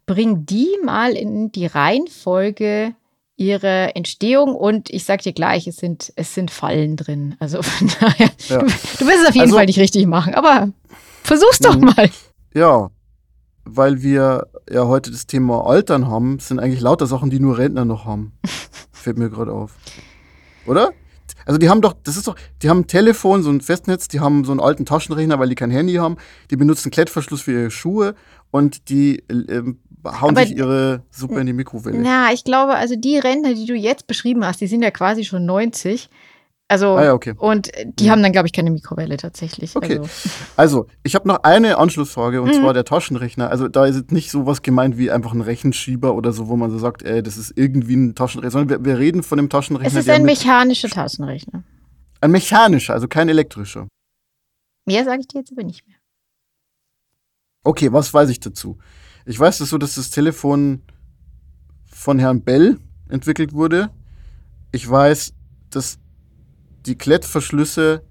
Bring 0.06 0.46
die 0.46 0.70
mal 0.84 1.14
in 1.14 1.52
die 1.52 1.66
Reihenfolge 1.66 2.94
ihrer 3.38 3.96
Entstehung 3.96 4.56
und 4.56 4.90
ich 4.92 5.04
sag 5.04 5.22
dir 5.24 5.34
gleich, 5.34 5.68
es 5.68 5.78
sind, 5.78 6.14
es 6.16 6.34
sind 6.36 6.52
Fallen 6.52 6.96
drin. 6.96 7.36
Also 7.40 7.62
von 7.62 7.90
daher, 8.00 8.30
Ja. 8.48 8.60
du, 8.60 8.66
wirst 8.68 9.22
es 9.24 9.28
auf 9.30 9.34
jeden 9.36 9.42
Also- 9.48 9.56
Fall 9.56 9.66
nicht 9.66 9.80
richtig 9.80 10.06
machen, 10.08 10.34
aber 10.36 10.70
versuch's 11.24 11.60
doch 11.60 11.76
Mhm. 11.76 11.86
mal. 11.96 12.10
Ja, 12.54 12.90
weil 13.66 14.02
wir 14.04 14.48
ja 14.70 14.86
heute 14.88 15.12
das 15.12 15.26
Thema 15.28 15.66
Altern 15.68 16.08
haben, 16.08 16.40
sind 16.40 16.60
eigentlich 16.60 16.80
lauter 16.82 17.08
Sachen, 17.08 17.30
die 17.30 17.40
nur 17.40 17.58
Rentner 17.58 17.84
noch 17.84 18.06
haben. 18.06 18.34
Fällt 18.94 19.18
mir 19.18 19.30
gerade 19.30 19.52
auf. 19.52 19.76
Oder? 20.66 20.92
Also 21.46 21.58
die 21.60 21.70
haben 21.70 21.82
doch, 21.82 21.94
das 22.04 22.18
ist 22.18 22.28
doch, 22.28 22.36
die 22.62 22.70
haben 22.70 22.80
ein 22.82 22.88
Telefon, 22.88 23.44
so 23.44 23.50
ein 23.52 23.62
Festnetz, 23.62 24.08
die 24.08 24.20
haben 24.20 24.44
so 24.46 24.52
einen 24.52 24.60
alten 24.60 24.86
Taschenrechner, 24.86 25.40
weil 25.40 25.50
die 25.50 25.56
kein 25.56 25.70
Handy 25.72 25.94
haben, 25.96 26.18
die 26.52 26.56
benutzen 26.58 26.92
Klettverschluss 26.92 27.42
für 27.42 27.52
ihre 27.52 27.72
Schuhe 27.72 28.16
und 28.52 28.90
die 28.90 29.24
ähm, 29.30 29.80
hauen 30.04 30.32
Aber- 30.38 30.42
sich 30.46 30.58
ihre 30.58 31.04
Suppe 31.12 31.40
in 31.40 31.46
die 31.48 31.54
Mikrowelle. 31.54 32.00
Na, 32.00 32.32
ich 32.34 32.44
glaube, 32.44 32.76
also 32.76 32.96
die 32.96 33.18
Rentner, 33.18 33.54
die 33.54 33.66
du 33.66 33.76
jetzt 33.76 34.08
beschrieben 34.08 34.46
hast, 34.46 34.60
die 34.62 34.68
sind 34.68 34.82
ja 34.82 34.92
quasi 34.92 35.24
schon 35.24 35.46
90. 35.46 36.10
Also, 36.68 36.96
Ah 36.96 37.04
ja, 37.04 37.14
okay. 37.14 37.36
und 37.38 37.70
die 38.00 38.10
haben 38.10 38.24
dann, 38.24 38.32
glaube 38.32 38.48
ich, 38.48 38.52
keine 38.54 38.72
Mikrowelle 38.72 39.18
tatsächlich. 39.18 39.76
Okay. 39.76 40.00
Also, 40.00 40.10
Also, 40.58 40.88
ich 41.04 41.14
habe 41.14 41.28
noch 41.28 41.44
eine 41.44 41.78
Anschlussfrage 41.78 42.42
und 42.42 42.48
Mhm. 42.50 42.54
zwar 42.62 42.74
der 42.74 42.86
Taschenrechner. 42.86 43.50
Also, 43.52 43.68
da 43.68 43.86
ist 43.86 43.96
jetzt 43.98 44.12
nicht 44.12 44.32
sowas 44.32 44.64
gemeint 44.64 44.98
wie 44.98 45.12
einfach 45.12 45.34
ein 45.34 45.42
Rechenschieber 45.42 46.16
oder 46.16 46.34
so, 46.34 46.48
wo 46.48 46.56
man 46.56 46.72
so 46.72 46.80
sagt, 46.80 47.04
ey, 47.04 47.22
das 47.22 47.38
ist 47.38 47.54
irgendwie 47.56 47.96
ein 47.96 48.16
Taschenrechner, 48.16 48.50
sondern 48.52 48.84
wir, 48.84 48.86
wir 48.94 48.98
reden 49.00 49.22
von 49.22 49.38
dem 49.38 49.50
Taschenrechner, 49.50 49.88
es 50.00 50.06
ist 50.08 50.10
ein 50.10 50.24
mechanischer 50.24 50.90
Taschenrechner. 50.90 51.64
ein 52.22 52.32
mechanischer, 52.32 52.94
also 52.96 53.08
kein 53.08 53.30
elektrischer. 53.30 53.88
Mehr 54.88 55.04
sage 55.04 55.20
ich 55.22 55.28
dir 55.28 55.40
jetzt 55.42 55.52
aber 55.52 55.64
nicht 55.64 55.86
mehr. 55.88 55.98
Okay, 57.64 57.92
was 57.94 58.12
weiß 58.14 58.30
ich 58.30 58.40
dazu? 58.40 58.78
Ich 59.26 59.40
weiß 59.40 59.60
das 59.60 59.70
so, 59.70 59.78
dass 59.78 59.96
das 59.96 60.10
Telefon 60.10 60.82
von 61.86 62.18
Herrn 62.20 62.42
Bell 62.44 62.78
entwickelt 63.10 63.54
wurde. 63.54 63.90
Ich 64.72 64.88
weiß, 64.90 65.34
dass 65.70 65.98
die 66.86 66.98
Klettverschlüsse, 66.98 68.04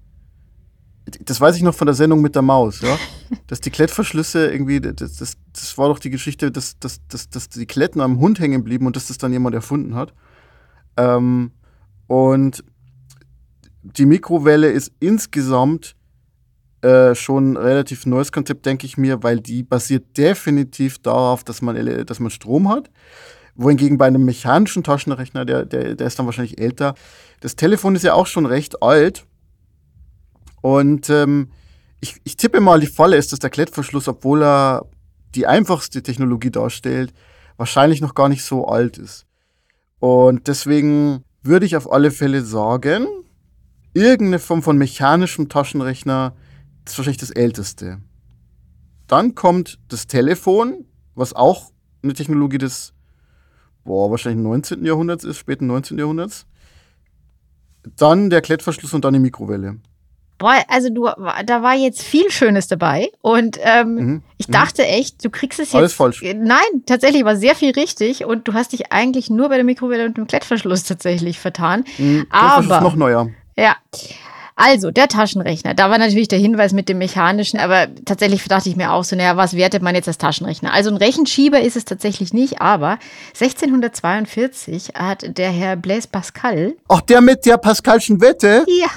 das 1.21 1.39
weiß 1.39 1.55
ich 1.55 1.61
noch 1.61 1.75
von 1.75 1.85
der 1.85 1.93
Sendung 1.93 2.21
mit 2.21 2.35
der 2.35 2.41
Maus, 2.41 2.81
ja, 2.81 2.97
dass 3.47 3.61
die 3.61 3.69
Klettverschlüsse 3.69 4.51
irgendwie, 4.51 4.81
das, 4.81 4.95
das, 4.95 5.37
das 5.53 5.77
war 5.77 5.89
doch 5.89 5.99
die 5.99 6.09
Geschichte, 6.09 6.51
dass, 6.51 6.79
dass, 6.79 7.05
dass, 7.07 7.29
dass 7.29 7.49
die 7.49 7.65
Kletten 7.65 8.01
am 8.01 8.19
Hund 8.19 8.39
hängen 8.39 8.63
blieben 8.63 8.85
und 8.85 8.95
dass 8.95 9.07
das 9.07 9.17
dann 9.17 9.33
jemand 9.33 9.55
erfunden 9.55 9.95
hat. 9.95 10.13
Ähm, 10.97 11.51
und 12.07 12.63
die 13.81 14.05
Mikrowelle 14.05 14.71
ist 14.71 14.91
insgesamt 14.99 15.95
äh, 16.81 17.15
schon 17.15 17.53
ein 17.53 17.57
relativ 17.57 18.05
neues 18.05 18.31
Konzept, 18.31 18.65
denke 18.65 18.85
ich 18.85 18.97
mir, 18.97 19.23
weil 19.23 19.39
die 19.39 19.63
basiert 19.63 20.17
definitiv 20.17 20.99
darauf, 20.99 21.43
dass 21.43 21.61
man, 21.61 22.05
dass 22.05 22.19
man 22.19 22.31
Strom 22.31 22.69
hat. 22.69 22.89
Wohingegen 23.55 23.97
bei 23.97 24.07
einem 24.07 24.25
mechanischen 24.25 24.83
Taschenrechner, 24.83 25.45
der, 25.45 25.65
der, 25.65 25.95
der 25.95 26.07
ist 26.07 26.19
dann 26.19 26.25
wahrscheinlich 26.25 26.59
älter. 26.59 26.95
Das 27.39 27.55
Telefon 27.55 27.95
ist 27.95 28.03
ja 28.03 28.13
auch 28.13 28.27
schon 28.27 28.45
recht 28.45 28.83
alt. 28.83 29.25
Und 30.61 31.09
ähm, 31.09 31.49
ich, 32.01 32.19
ich 32.23 32.37
tippe 32.37 32.59
mal, 32.59 32.79
die 32.79 32.87
Falle 32.87 33.17
ist, 33.17 33.31
dass 33.31 33.39
der 33.39 33.49
Klettverschluss, 33.49 34.07
obwohl 34.07 34.43
er 34.43 34.85
die 35.35 35.47
einfachste 35.47 36.03
Technologie 36.03 36.51
darstellt, 36.51 37.13
wahrscheinlich 37.57 38.01
noch 38.01 38.15
gar 38.15 38.29
nicht 38.29 38.43
so 38.43 38.67
alt 38.67 38.97
ist. 38.97 39.25
Und 39.99 40.47
deswegen 40.47 41.23
würde 41.41 41.65
ich 41.65 41.75
auf 41.75 41.91
alle 41.91 42.11
Fälle 42.11 42.41
sagen, 42.43 43.07
irgendeine 43.93 44.39
Form 44.39 44.63
von 44.63 44.77
mechanischem 44.77 45.47
Taschenrechner 45.49 46.35
ist 46.85 46.97
wahrscheinlich 46.97 47.19
das 47.19 47.31
älteste. 47.31 48.01
Dann 49.07 49.35
kommt 49.35 49.79
das 49.87 50.07
Telefon, 50.07 50.85
was 51.13 51.33
auch 51.33 51.71
eine 52.03 52.13
Technologie 52.13 52.57
des, 52.57 52.93
boah, 53.85 54.11
wahrscheinlich 54.11 54.43
19. 54.43 54.83
Jahrhunderts 54.85 55.23
ist, 55.23 55.37
späten 55.37 55.67
19. 55.67 55.97
Jahrhunderts. 55.97 56.45
Dann 57.97 58.29
der 58.29 58.41
Klettverschluss 58.41 58.93
und 58.93 59.05
dann 59.05 59.13
die 59.13 59.19
Mikrowelle. 59.19 59.77
Boah, 60.37 60.55
also 60.67 60.89
du, 60.89 61.05
da 61.45 61.61
war 61.63 61.75
jetzt 61.75 62.01
viel 62.03 62.29
Schönes 62.29 62.67
dabei. 62.67 63.09
Und 63.21 63.57
ähm, 63.61 63.95
Mhm. 63.95 64.23
ich 64.37 64.47
dachte 64.47 64.85
echt, 64.85 65.23
du 65.23 65.29
kriegst 65.29 65.59
es 65.59 65.67
jetzt. 65.67 65.75
Alles 65.75 65.93
falsch. 65.93 66.21
Äh, 66.23 66.33
Nein, 66.33 66.83
tatsächlich 66.85 67.23
war 67.23 67.37
sehr 67.37 67.55
viel 67.55 67.71
richtig. 67.71 68.25
Und 68.25 68.47
du 68.47 68.53
hast 68.53 68.73
dich 68.73 68.91
eigentlich 68.91 69.29
nur 69.29 69.47
bei 69.47 69.55
der 69.55 69.63
Mikrowelle 69.63 70.05
und 70.05 70.17
dem 70.17 70.27
Klettverschluss 70.27 70.83
tatsächlich 70.83 71.39
vertan. 71.39 71.85
Mhm, 71.97 72.25
Aber- 72.31 72.55
Klettverschluss 72.55 72.83
noch 72.83 72.95
neuer. 72.97 73.29
Ja. 73.57 73.77
Also, 74.57 74.89
der 74.89 75.09
Taschenrechner. 75.09 75.73
Da 75.73 75.89
war 75.89 75.97
natürlich 75.97 76.29
der 76.29 76.39
Hinweis 76.39 76.71
mit 76.71 76.87
dem 76.87 76.97
mechanischen, 76.97 77.59
aber 77.59 77.87
tatsächlich 78.05 78.41
dachte 78.45 78.69
ich 78.69 78.77
mir 78.77 78.93
auch 78.93 79.03
so, 79.03 79.15
naja, 79.17 79.35
was 79.35 79.55
wertet 79.55 79.81
man 79.83 79.95
jetzt 79.95 80.07
als 80.07 80.17
Taschenrechner? 80.17 80.71
Also 80.73 80.89
ein 80.89 80.95
Rechenschieber 80.97 81.59
ist 81.59 81.75
es 81.75 81.83
tatsächlich 81.83 82.33
nicht, 82.33 82.61
aber 82.61 82.97
1642 83.33 84.93
hat 84.95 85.37
der 85.37 85.51
Herr 85.51 85.75
Blaise 85.75 86.07
Pascal, 86.07 86.73
Ach, 86.87 87.01
der 87.01 87.21
mit 87.21 87.45
der 87.45 87.57
Pascalschen 87.57 88.21
Wette? 88.21 88.65
ja, 88.67 88.87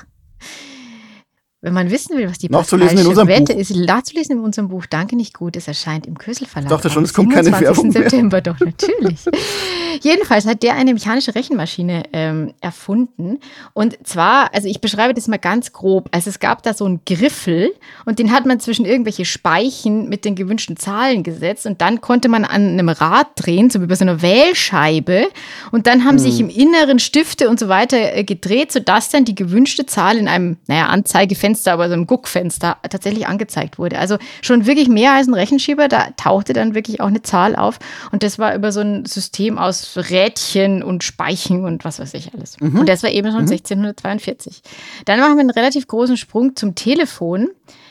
wenn 1.61 1.75
man 1.75 1.91
wissen 1.91 2.17
will, 2.17 2.29
was 2.29 2.39
die 2.39 2.47
in 2.47 2.55
unserem 2.55 3.27
Wette 3.27 3.55
Buch. 3.55 3.61
ist, 3.61 3.75
nachzulesen 3.75 4.37
in 4.37 4.45
unserem 4.45 4.69
Buch 4.69 4.87
Danke 4.87 5.17
nicht 5.17 5.35
gut, 5.35 5.57
es 5.57 5.67
erscheint 5.67 6.07
im 6.07 6.17
Kösel 6.17 6.47
Verlag. 6.47 6.71
Ich 6.71 6.77
dachte 6.77 6.91
schon, 6.91 7.03
es 7.03 7.13
kommt 7.13 7.33
keine 7.33 7.47
27. 7.47 7.67
Werbung 7.67 7.93
mehr. 7.93 8.03
September, 8.03 8.41
doch, 8.41 8.61
natürlich. 8.61 9.19
Jedenfalls 10.03 10.47
hat 10.47 10.63
der 10.63 10.75
eine 10.75 10.95
mechanische 10.95 11.35
Rechenmaschine 11.35 12.05
ähm, 12.13 12.55
erfunden. 12.61 13.41
Und 13.73 13.99
zwar, 14.07 14.55
also 14.55 14.69
ich 14.69 14.81
beschreibe 14.81 15.15
das 15.15 15.27
mal 15.27 15.39
ganz 15.39 15.73
grob. 15.73 16.09
Also 16.13 16.31
es 16.31 16.39
gab 16.39 16.63
da 16.63 16.75
so 16.75 16.85
einen 16.85 17.01
Griffel 17.05 17.73
und 18.05 18.21
den 18.21 18.33
hat 18.33 18.47
man 18.47 18.61
zwischen 18.61 18.85
irgendwelche 18.85 19.25
Speichen 19.25 20.09
mit 20.09 20.25
den 20.25 20.37
gewünschten 20.37 20.77
Zahlen 20.77 21.25
gesetzt 21.25 21.67
und 21.67 21.81
dann 21.81 22.01
konnte 22.01 22.29
man 22.29 22.45
an 22.45 22.69
einem 22.69 22.89
Rad 22.89 23.29
drehen, 23.37 23.71
so 23.71 23.83
wie 23.83 23.87
bei 23.87 23.97
so 23.97 24.05
einer 24.05 24.23
Wählscheibe. 24.23 25.29
Und 25.73 25.87
dann 25.87 26.05
haben 26.05 26.19
sich 26.19 26.39
im 26.39 26.51
Inneren 26.51 26.99
Stifte 26.99 27.49
und 27.49 27.59
so 27.59 27.69
weiter 27.69 28.15
äh, 28.17 28.25
gedreht, 28.25 28.71
sodass 28.73 29.11
dann 29.11 29.25
die 29.25 29.35
gewünschte 29.35 29.87
Zahl 29.87 30.17
in 30.19 30.29
einem, 30.29 30.59
naja, 30.67 30.87
Anzeigefenster, 30.87 31.49
aber 31.67 31.89
so 31.89 31.95
einem 31.95 32.07
Guckfenster 32.07 32.77
tatsächlich 32.89 33.27
angezeigt 33.27 33.79
wurde. 33.79 33.99
Also 33.99 34.19
schon 34.43 34.67
wirklich 34.67 34.89
mehr 34.89 35.15
als 35.15 35.27
ein 35.27 35.35
Rechenschieber, 35.35 35.89
da 35.89 36.09
tauchte 36.17 36.53
dann 36.53 36.75
wirklich 36.75 37.01
auch 37.01 37.07
eine 37.09 37.23
Zahl 37.23 37.57
auf. 37.57 37.79
Und 38.13 38.23
das 38.23 38.39
war 38.39 38.55
über 38.55 38.71
so 38.71 38.81
ein 38.81 39.05
System 39.07 39.59
aus 39.59 39.97
Rädchen 39.97 40.83
und 40.83 41.03
Speichen 41.05 41.65
und 41.65 41.85
was 41.85 41.99
weiß 41.99 42.15
ich 42.15 42.33
alles. 42.35 42.57
Und 42.81 42.89
das 42.89 43.03
war 43.03 43.11
eben 43.11 43.29
schon 43.29 43.41
1642. 43.41 44.63
Dann 45.05 45.21
machen 45.21 45.35
wir 45.35 45.41
einen 45.41 45.51
relativ 45.51 45.87
großen 45.89 46.17
Sprung 46.17 46.55
zum 46.55 46.75
Telefon. 46.75 47.49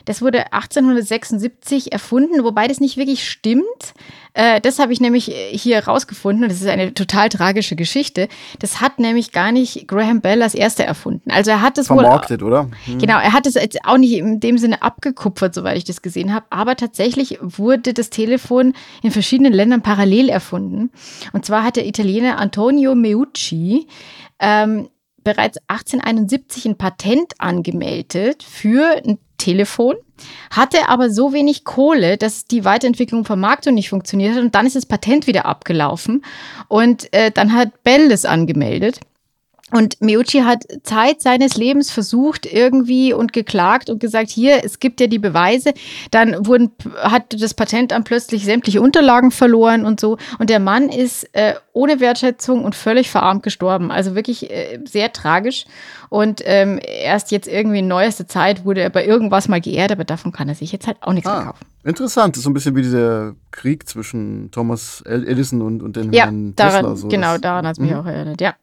Das 0.08 0.22
wurde 0.22 0.54
1876 0.54 1.92
erfunden, 1.92 2.46
wobei 2.46 2.68
das 2.70 2.80
nicht 2.80 2.96
wirklich 2.96 3.30
stimmt. 3.30 3.94
Äh, 4.34 4.62
das 4.62 4.80
habe 4.80 4.94
ich 4.94 5.02
nämlich 5.02 5.26
hier 5.52 5.86
rausgefunden 5.86 6.44
und 6.44 6.50
das 6.50 6.62
ist 6.62 6.68
eine 6.68 6.94
total 6.94 7.28
tragische 7.28 7.76
Geschichte. 7.76 8.30
Das 8.60 8.80
hat 8.80 9.00
nämlich 9.00 9.34
gar 9.34 9.52
nicht 9.52 9.86
Graham 9.86 10.22
Bell 10.22 10.42
als 10.42 10.56
erster 10.56 10.86
erfunden. 10.86 11.30
Also 11.30 11.52
er 11.52 11.62
hat 11.62 11.78
es 11.78 11.88
Vermarktet, 11.88 12.42
wohl, 12.42 12.48
oder? 12.48 12.70
Hm. 12.86 13.00
Genau, 13.00 13.20
er 13.20 13.34
hat 13.34 13.46
es 13.48 13.56
jetzt 13.56 13.84
auch 13.84 13.98
nicht 13.98 14.14
in 14.14 14.40
dem 14.40 14.58
Sinne 14.58 14.82
abgekupfert, 14.82 15.54
soweit 15.54 15.76
ich 15.76 15.84
das 15.84 16.02
gesehen 16.02 16.34
habe. 16.34 16.46
Aber 16.52 16.78
tatsächlich 16.78 17.40
wurde 17.42 17.94
das 17.94 18.10
Telefon 18.10 18.74
in 19.04 19.12
verschiedenen 19.12 19.52
Ländern 19.52 19.82
parallel 19.82 20.30
erfunden. 20.30 20.90
Und 21.34 21.44
zwar 21.44 21.66
hat 21.66 21.76
der 21.76 21.86
Italiener 21.86 22.40
Antonio 22.40 22.96
Meucci 22.96 23.88
ähm, 24.40 24.88
bereits 25.28 25.58
1871 25.68 26.66
ein 26.68 26.78
Patent 26.78 27.34
angemeldet 27.38 28.44
für 28.44 29.02
ein 29.06 29.18
Telefon, 29.38 29.96
hatte 30.50 30.88
aber 30.88 31.10
so 31.10 31.34
wenig 31.34 31.66
Kohle, 31.66 32.16
dass 32.16 32.46
die 32.46 32.64
Weiterentwicklung 32.64 33.26
von 33.26 33.42
Vermarktung 33.42 33.74
nicht 33.74 33.90
funktioniert 33.90 34.36
hat 34.36 34.42
und 34.42 34.56
dann 34.56 34.66
ist 34.66 34.78
das 34.78 34.86
Patent 34.86 35.28
wieder 35.28 35.46
abgelaufen 35.46 36.24
und 36.70 37.14
äh, 37.14 37.30
dann 37.30 37.52
hat 37.52 37.84
Bell 37.84 38.08
das 38.08 38.24
angemeldet. 38.24 39.02
Und 39.72 40.02
Meucci 40.02 40.40
hat 40.40 40.64
Zeit 40.84 41.22
seines 41.22 41.58
Lebens 41.58 41.92
versucht 41.92 42.46
irgendwie 42.46 43.12
und 43.12 43.34
geklagt 43.34 43.90
und 43.90 44.00
gesagt, 44.00 44.30
hier, 44.30 44.64
es 44.64 44.80
gibt 44.80 45.02
ja 45.02 45.08
die 45.08 45.20
Beweise. 45.20 45.74
Dann 46.12 46.46
wurden, 46.46 46.72
hat 47.02 47.42
das 47.42 47.54
Patentamt 47.54 48.06
plötzlich 48.06 48.46
sämtliche 48.46 48.82
Unterlagen 48.82 49.30
verloren 49.30 49.86
und 49.86 50.00
so. 50.00 50.18
Und 50.40 50.50
der 50.50 50.62
Mann 50.62 50.88
ist 50.88 51.28
äh, 51.34 51.56
ohne 51.74 52.00
Wertschätzung 52.00 52.64
und 52.64 52.76
völlig 52.76 53.10
verarmt 53.10 53.44
gestorben. 53.44 53.92
Also 53.92 54.16
wirklich 54.16 54.50
äh, 54.50 54.80
sehr 54.86 55.12
tragisch. 55.12 55.66
Und 56.08 56.42
ähm, 56.46 56.80
erst 56.82 57.32
jetzt 57.32 57.50
irgendwie 57.50 57.80
in 57.80 57.90
neuester 57.90 58.26
Zeit 58.26 58.64
wurde 58.64 58.80
er 58.80 58.90
bei 58.90 59.06
irgendwas 59.06 59.50
mal 59.50 59.60
geehrt, 59.60 59.92
aber 59.92 60.06
davon 60.06 60.32
kann 60.32 60.48
er 60.48 60.56
sich 60.56 60.72
jetzt 60.72 60.88
halt 60.88 60.98
auch 61.02 61.12
nichts 61.12 61.30
ah, 61.30 61.36
mehr 61.36 61.46
kaufen. 61.48 61.66
Interessant, 61.84 62.36
das 62.36 62.40
ist 62.40 62.44
so 62.46 62.50
ein 62.50 62.54
bisschen 62.54 62.76
wie 62.78 62.82
dieser 62.82 63.36
Krieg 63.52 63.88
zwischen 63.90 64.50
Thomas 64.52 65.02
Edison 65.02 65.62
und, 65.62 65.84
und 65.84 65.98
den 65.98 66.14
ja, 66.14 66.26
Herrn 66.26 66.56
daran, 66.56 66.84
Tesla. 66.84 66.96
So 66.96 67.08
genau, 67.10 67.38
daran 67.38 67.68
hat 67.68 67.74
es 67.74 67.80
mich 67.80 67.92
mhm. 67.92 67.98
auch 67.98 68.06
erinnert, 68.06 68.40
ja. 68.40 68.56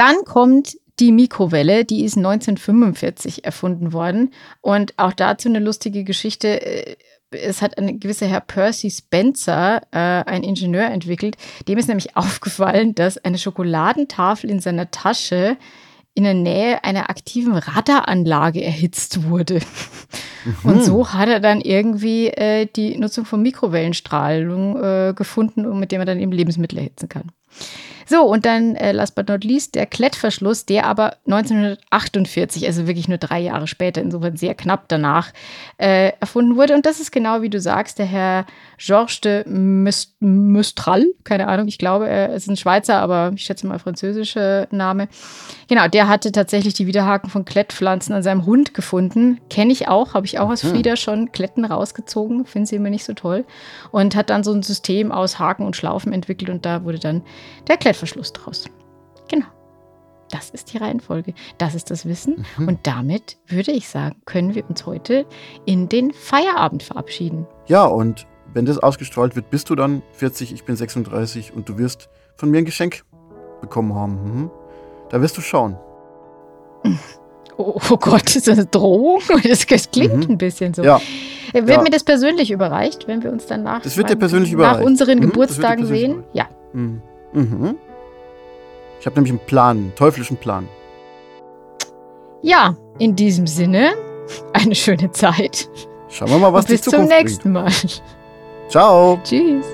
Dann 0.00 0.24
kommt 0.24 0.78
die 0.98 1.12
Mikrowelle, 1.12 1.84
die 1.84 2.06
ist 2.06 2.16
1945 2.16 3.44
erfunden 3.44 3.92
worden. 3.92 4.32
Und 4.62 4.94
auch 4.96 5.12
dazu 5.12 5.50
eine 5.50 5.58
lustige 5.58 6.04
Geschichte. 6.04 6.62
Äh, 6.64 6.96
es 7.32 7.60
hat 7.60 7.76
ein 7.76 8.00
gewisser 8.00 8.26
Herr 8.26 8.40
Percy 8.40 8.90
Spencer, 8.90 9.82
äh, 9.90 9.98
ein 9.98 10.42
Ingenieur, 10.42 10.86
entwickelt. 10.86 11.36
Dem 11.68 11.76
ist 11.76 11.88
nämlich 11.88 12.16
aufgefallen, 12.16 12.94
dass 12.94 13.18
eine 13.18 13.36
Schokoladentafel 13.36 14.48
in 14.48 14.60
seiner 14.60 14.90
Tasche 14.90 15.58
in 16.14 16.24
der 16.24 16.32
Nähe 16.32 16.82
einer 16.82 17.10
aktiven 17.10 17.54
Radaranlage 17.54 18.64
erhitzt 18.64 19.24
wurde. 19.24 19.60
Mhm. 20.64 20.70
Und 20.70 20.82
so 20.82 21.12
hat 21.12 21.28
er 21.28 21.40
dann 21.40 21.60
irgendwie 21.60 22.28
äh, 22.28 22.66
die 22.74 22.96
Nutzung 22.96 23.26
von 23.26 23.42
Mikrowellenstrahlung 23.42 24.82
äh, 24.82 25.12
gefunden, 25.14 25.78
mit 25.78 25.92
dem 25.92 26.00
er 26.00 26.06
dann 26.06 26.20
eben 26.20 26.32
Lebensmittel 26.32 26.78
erhitzen 26.78 27.10
kann. 27.10 27.32
So, 28.10 28.22
und 28.24 28.44
dann, 28.44 28.74
äh, 28.74 28.90
last 28.90 29.14
but 29.14 29.28
not 29.28 29.44
least, 29.44 29.76
der 29.76 29.86
Klettverschluss, 29.86 30.66
der 30.66 30.86
aber 30.86 31.18
1948, 31.26 32.66
also 32.66 32.88
wirklich 32.88 33.06
nur 33.06 33.18
drei 33.18 33.38
Jahre 33.38 33.68
später, 33.68 34.02
insofern 34.02 34.36
sehr 34.36 34.56
knapp 34.56 34.88
danach, 34.88 35.32
äh, 35.78 36.10
erfunden 36.18 36.56
wurde. 36.56 36.74
Und 36.74 36.86
das 36.86 36.98
ist 36.98 37.12
genau 37.12 37.40
wie 37.42 37.48
du 37.48 37.60
sagst, 37.60 38.00
der 38.00 38.06
Herr 38.06 38.46
Georges 38.78 39.20
de 39.20 39.44
Mistral, 39.46 41.06
keine 41.22 41.46
Ahnung, 41.46 41.68
ich 41.68 41.78
glaube, 41.78 42.08
er 42.08 42.34
ist 42.34 42.48
ein 42.48 42.56
Schweizer, 42.56 42.96
aber 42.96 43.30
ich 43.36 43.44
schätze 43.44 43.68
mal 43.68 43.78
französischer 43.78 44.66
Name. 44.72 45.06
Genau, 45.68 45.86
der 45.86 46.08
hatte 46.08 46.32
tatsächlich 46.32 46.74
die 46.74 46.88
Widerhaken 46.88 47.30
von 47.30 47.44
Klettpflanzen 47.44 48.12
an 48.12 48.24
seinem 48.24 48.44
Hund 48.44 48.74
gefunden. 48.74 49.38
Kenne 49.50 49.70
ich 49.70 49.86
auch, 49.86 50.14
habe 50.14 50.26
ich 50.26 50.40
auch 50.40 50.50
aus 50.50 50.62
Frieda 50.62 50.96
schon 50.96 51.30
Kletten 51.30 51.64
rausgezogen, 51.64 52.44
finde 52.44 52.66
sie 52.66 52.74
immer 52.74 52.90
nicht 52.90 53.04
so 53.04 53.12
toll. 53.12 53.44
Und 53.92 54.16
hat 54.16 54.30
dann 54.30 54.42
so 54.42 54.52
ein 54.52 54.64
System 54.64 55.12
aus 55.12 55.38
Haken 55.38 55.64
und 55.64 55.76
Schlaufen 55.76 56.12
entwickelt 56.12 56.50
und 56.50 56.66
da 56.66 56.82
wurde 56.82 56.98
dann 56.98 57.22
der 57.68 57.76
Klettverschluss 58.00 58.32
draus. 58.32 58.64
Genau. 59.28 59.46
Das 60.30 60.50
ist 60.50 60.72
die 60.72 60.78
Reihenfolge. 60.78 61.34
Das 61.58 61.74
ist 61.74 61.90
das 61.90 62.06
Wissen. 62.06 62.46
Mhm. 62.56 62.68
Und 62.68 62.86
damit 62.86 63.36
würde 63.48 63.72
ich 63.72 63.88
sagen, 63.88 64.16
können 64.24 64.54
wir 64.54 64.68
uns 64.68 64.86
heute 64.86 65.26
in 65.66 65.88
den 65.88 66.12
Feierabend 66.12 66.82
verabschieden. 66.82 67.46
Ja, 67.66 67.84
und 67.84 68.26
wenn 68.52 68.64
das 68.64 68.78
ausgestrahlt 68.78 69.36
wird, 69.36 69.50
bist 69.50 69.70
du 69.70 69.74
dann 69.74 70.02
40, 70.12 70.52
ich 70.52 70.64
bin 70.64 70.76
36 70.76 71.52
und 71.52 71.68
du 71.68 71.78
wirst 71.78 72.08
von 72.36 72.50
mir 72.50 72.58
ein 72.58 72.64
Geschenk 72.64 73.04
bekommen 73.60 73.94
haben. 73.94 74.14
Mhm. 74.14 74.50
Da 75.10 75.20
wirst 75.20 75.36
du 75.36 75.40
schauen. 75.40 75.76
Oh, 77.56 77.78
oh 77.90 77.98
Gott, 77.98 78.34
ist 78.34 78.46
das 78.46 78.56
eine 78.56 78.64
Drohung? 78.64 79.20
Das, 79.46 79.66
das 79.66 79.90
klingt 79.90 80.24
mhm. 80.24 80.30
ein 80.30 80.38
bisschen 80.38 80.72
so. 80.72 80.82
Ja. 80.82 80.98
Wird 81.52 81.68
ja. 81.68 81.82
mir 81.82 81.90
das 81.90 82.04
persönlich 82.04 82.50
überreicht, 82.50 83.06
wenn 83.06 83.22
wir 83.22 83.30
uns 83.30 83.44
dann 83.44 83.64
nach, 83.64 83.82
das 83.82 83.98
wird 83.98 84.08
dir 84.08 84.16
persönlich 84.16 84.52
überreicht. 84.52 84.80
nach 84.80 84.86
unseren 84.86 85.18
mhm. 85.18 85.22
Geburtstagen 85.22 85.84
sehen? 85.84 86.24
Ja. 86.32 86.48
Mhm. 86.72 87.02
Ich 89.00 89.06
habe 89.06 89.16
nämlich 89.16 89.32
einen 89.32 89.46
Plan, 89.46 89.76
einen 89.78 89.94
teuflischen 89.94 90.36
Plan. 90.36 90.68
Ja, 92.42 92.76
in 92.98 93.16
diesem 93.16 93.46
Sinne, 93.46 93.92
eine 94.52 94.74
schöne 94.74 95.10
Zeit. 95.10 95.68
Schauen 96.08 96.28
wir 96.28 96.38
mal, 96.38 96.52
was 96.52 96.66
Und 96.66 96.70
bis 96.70 96.80
die 96.82 96.90
Zukunft 96.90 97.10
zum 97.10 97.18
nächsten 97.18 97.52
bringt. 97.54 97.64
Mal. 97.64 98.68
Ciao. 98.68 99.18
Tschüss. 99.24 99.66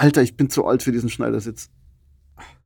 Alter, 0.00 0.22
ich 0.22 0.34
bin 0.34 0.48
zu 0.48 0.64
alt 0.64 0.82
für 0.82 0.92
diesen 0.92 1.10
Schneidersitz. 1.10 1.68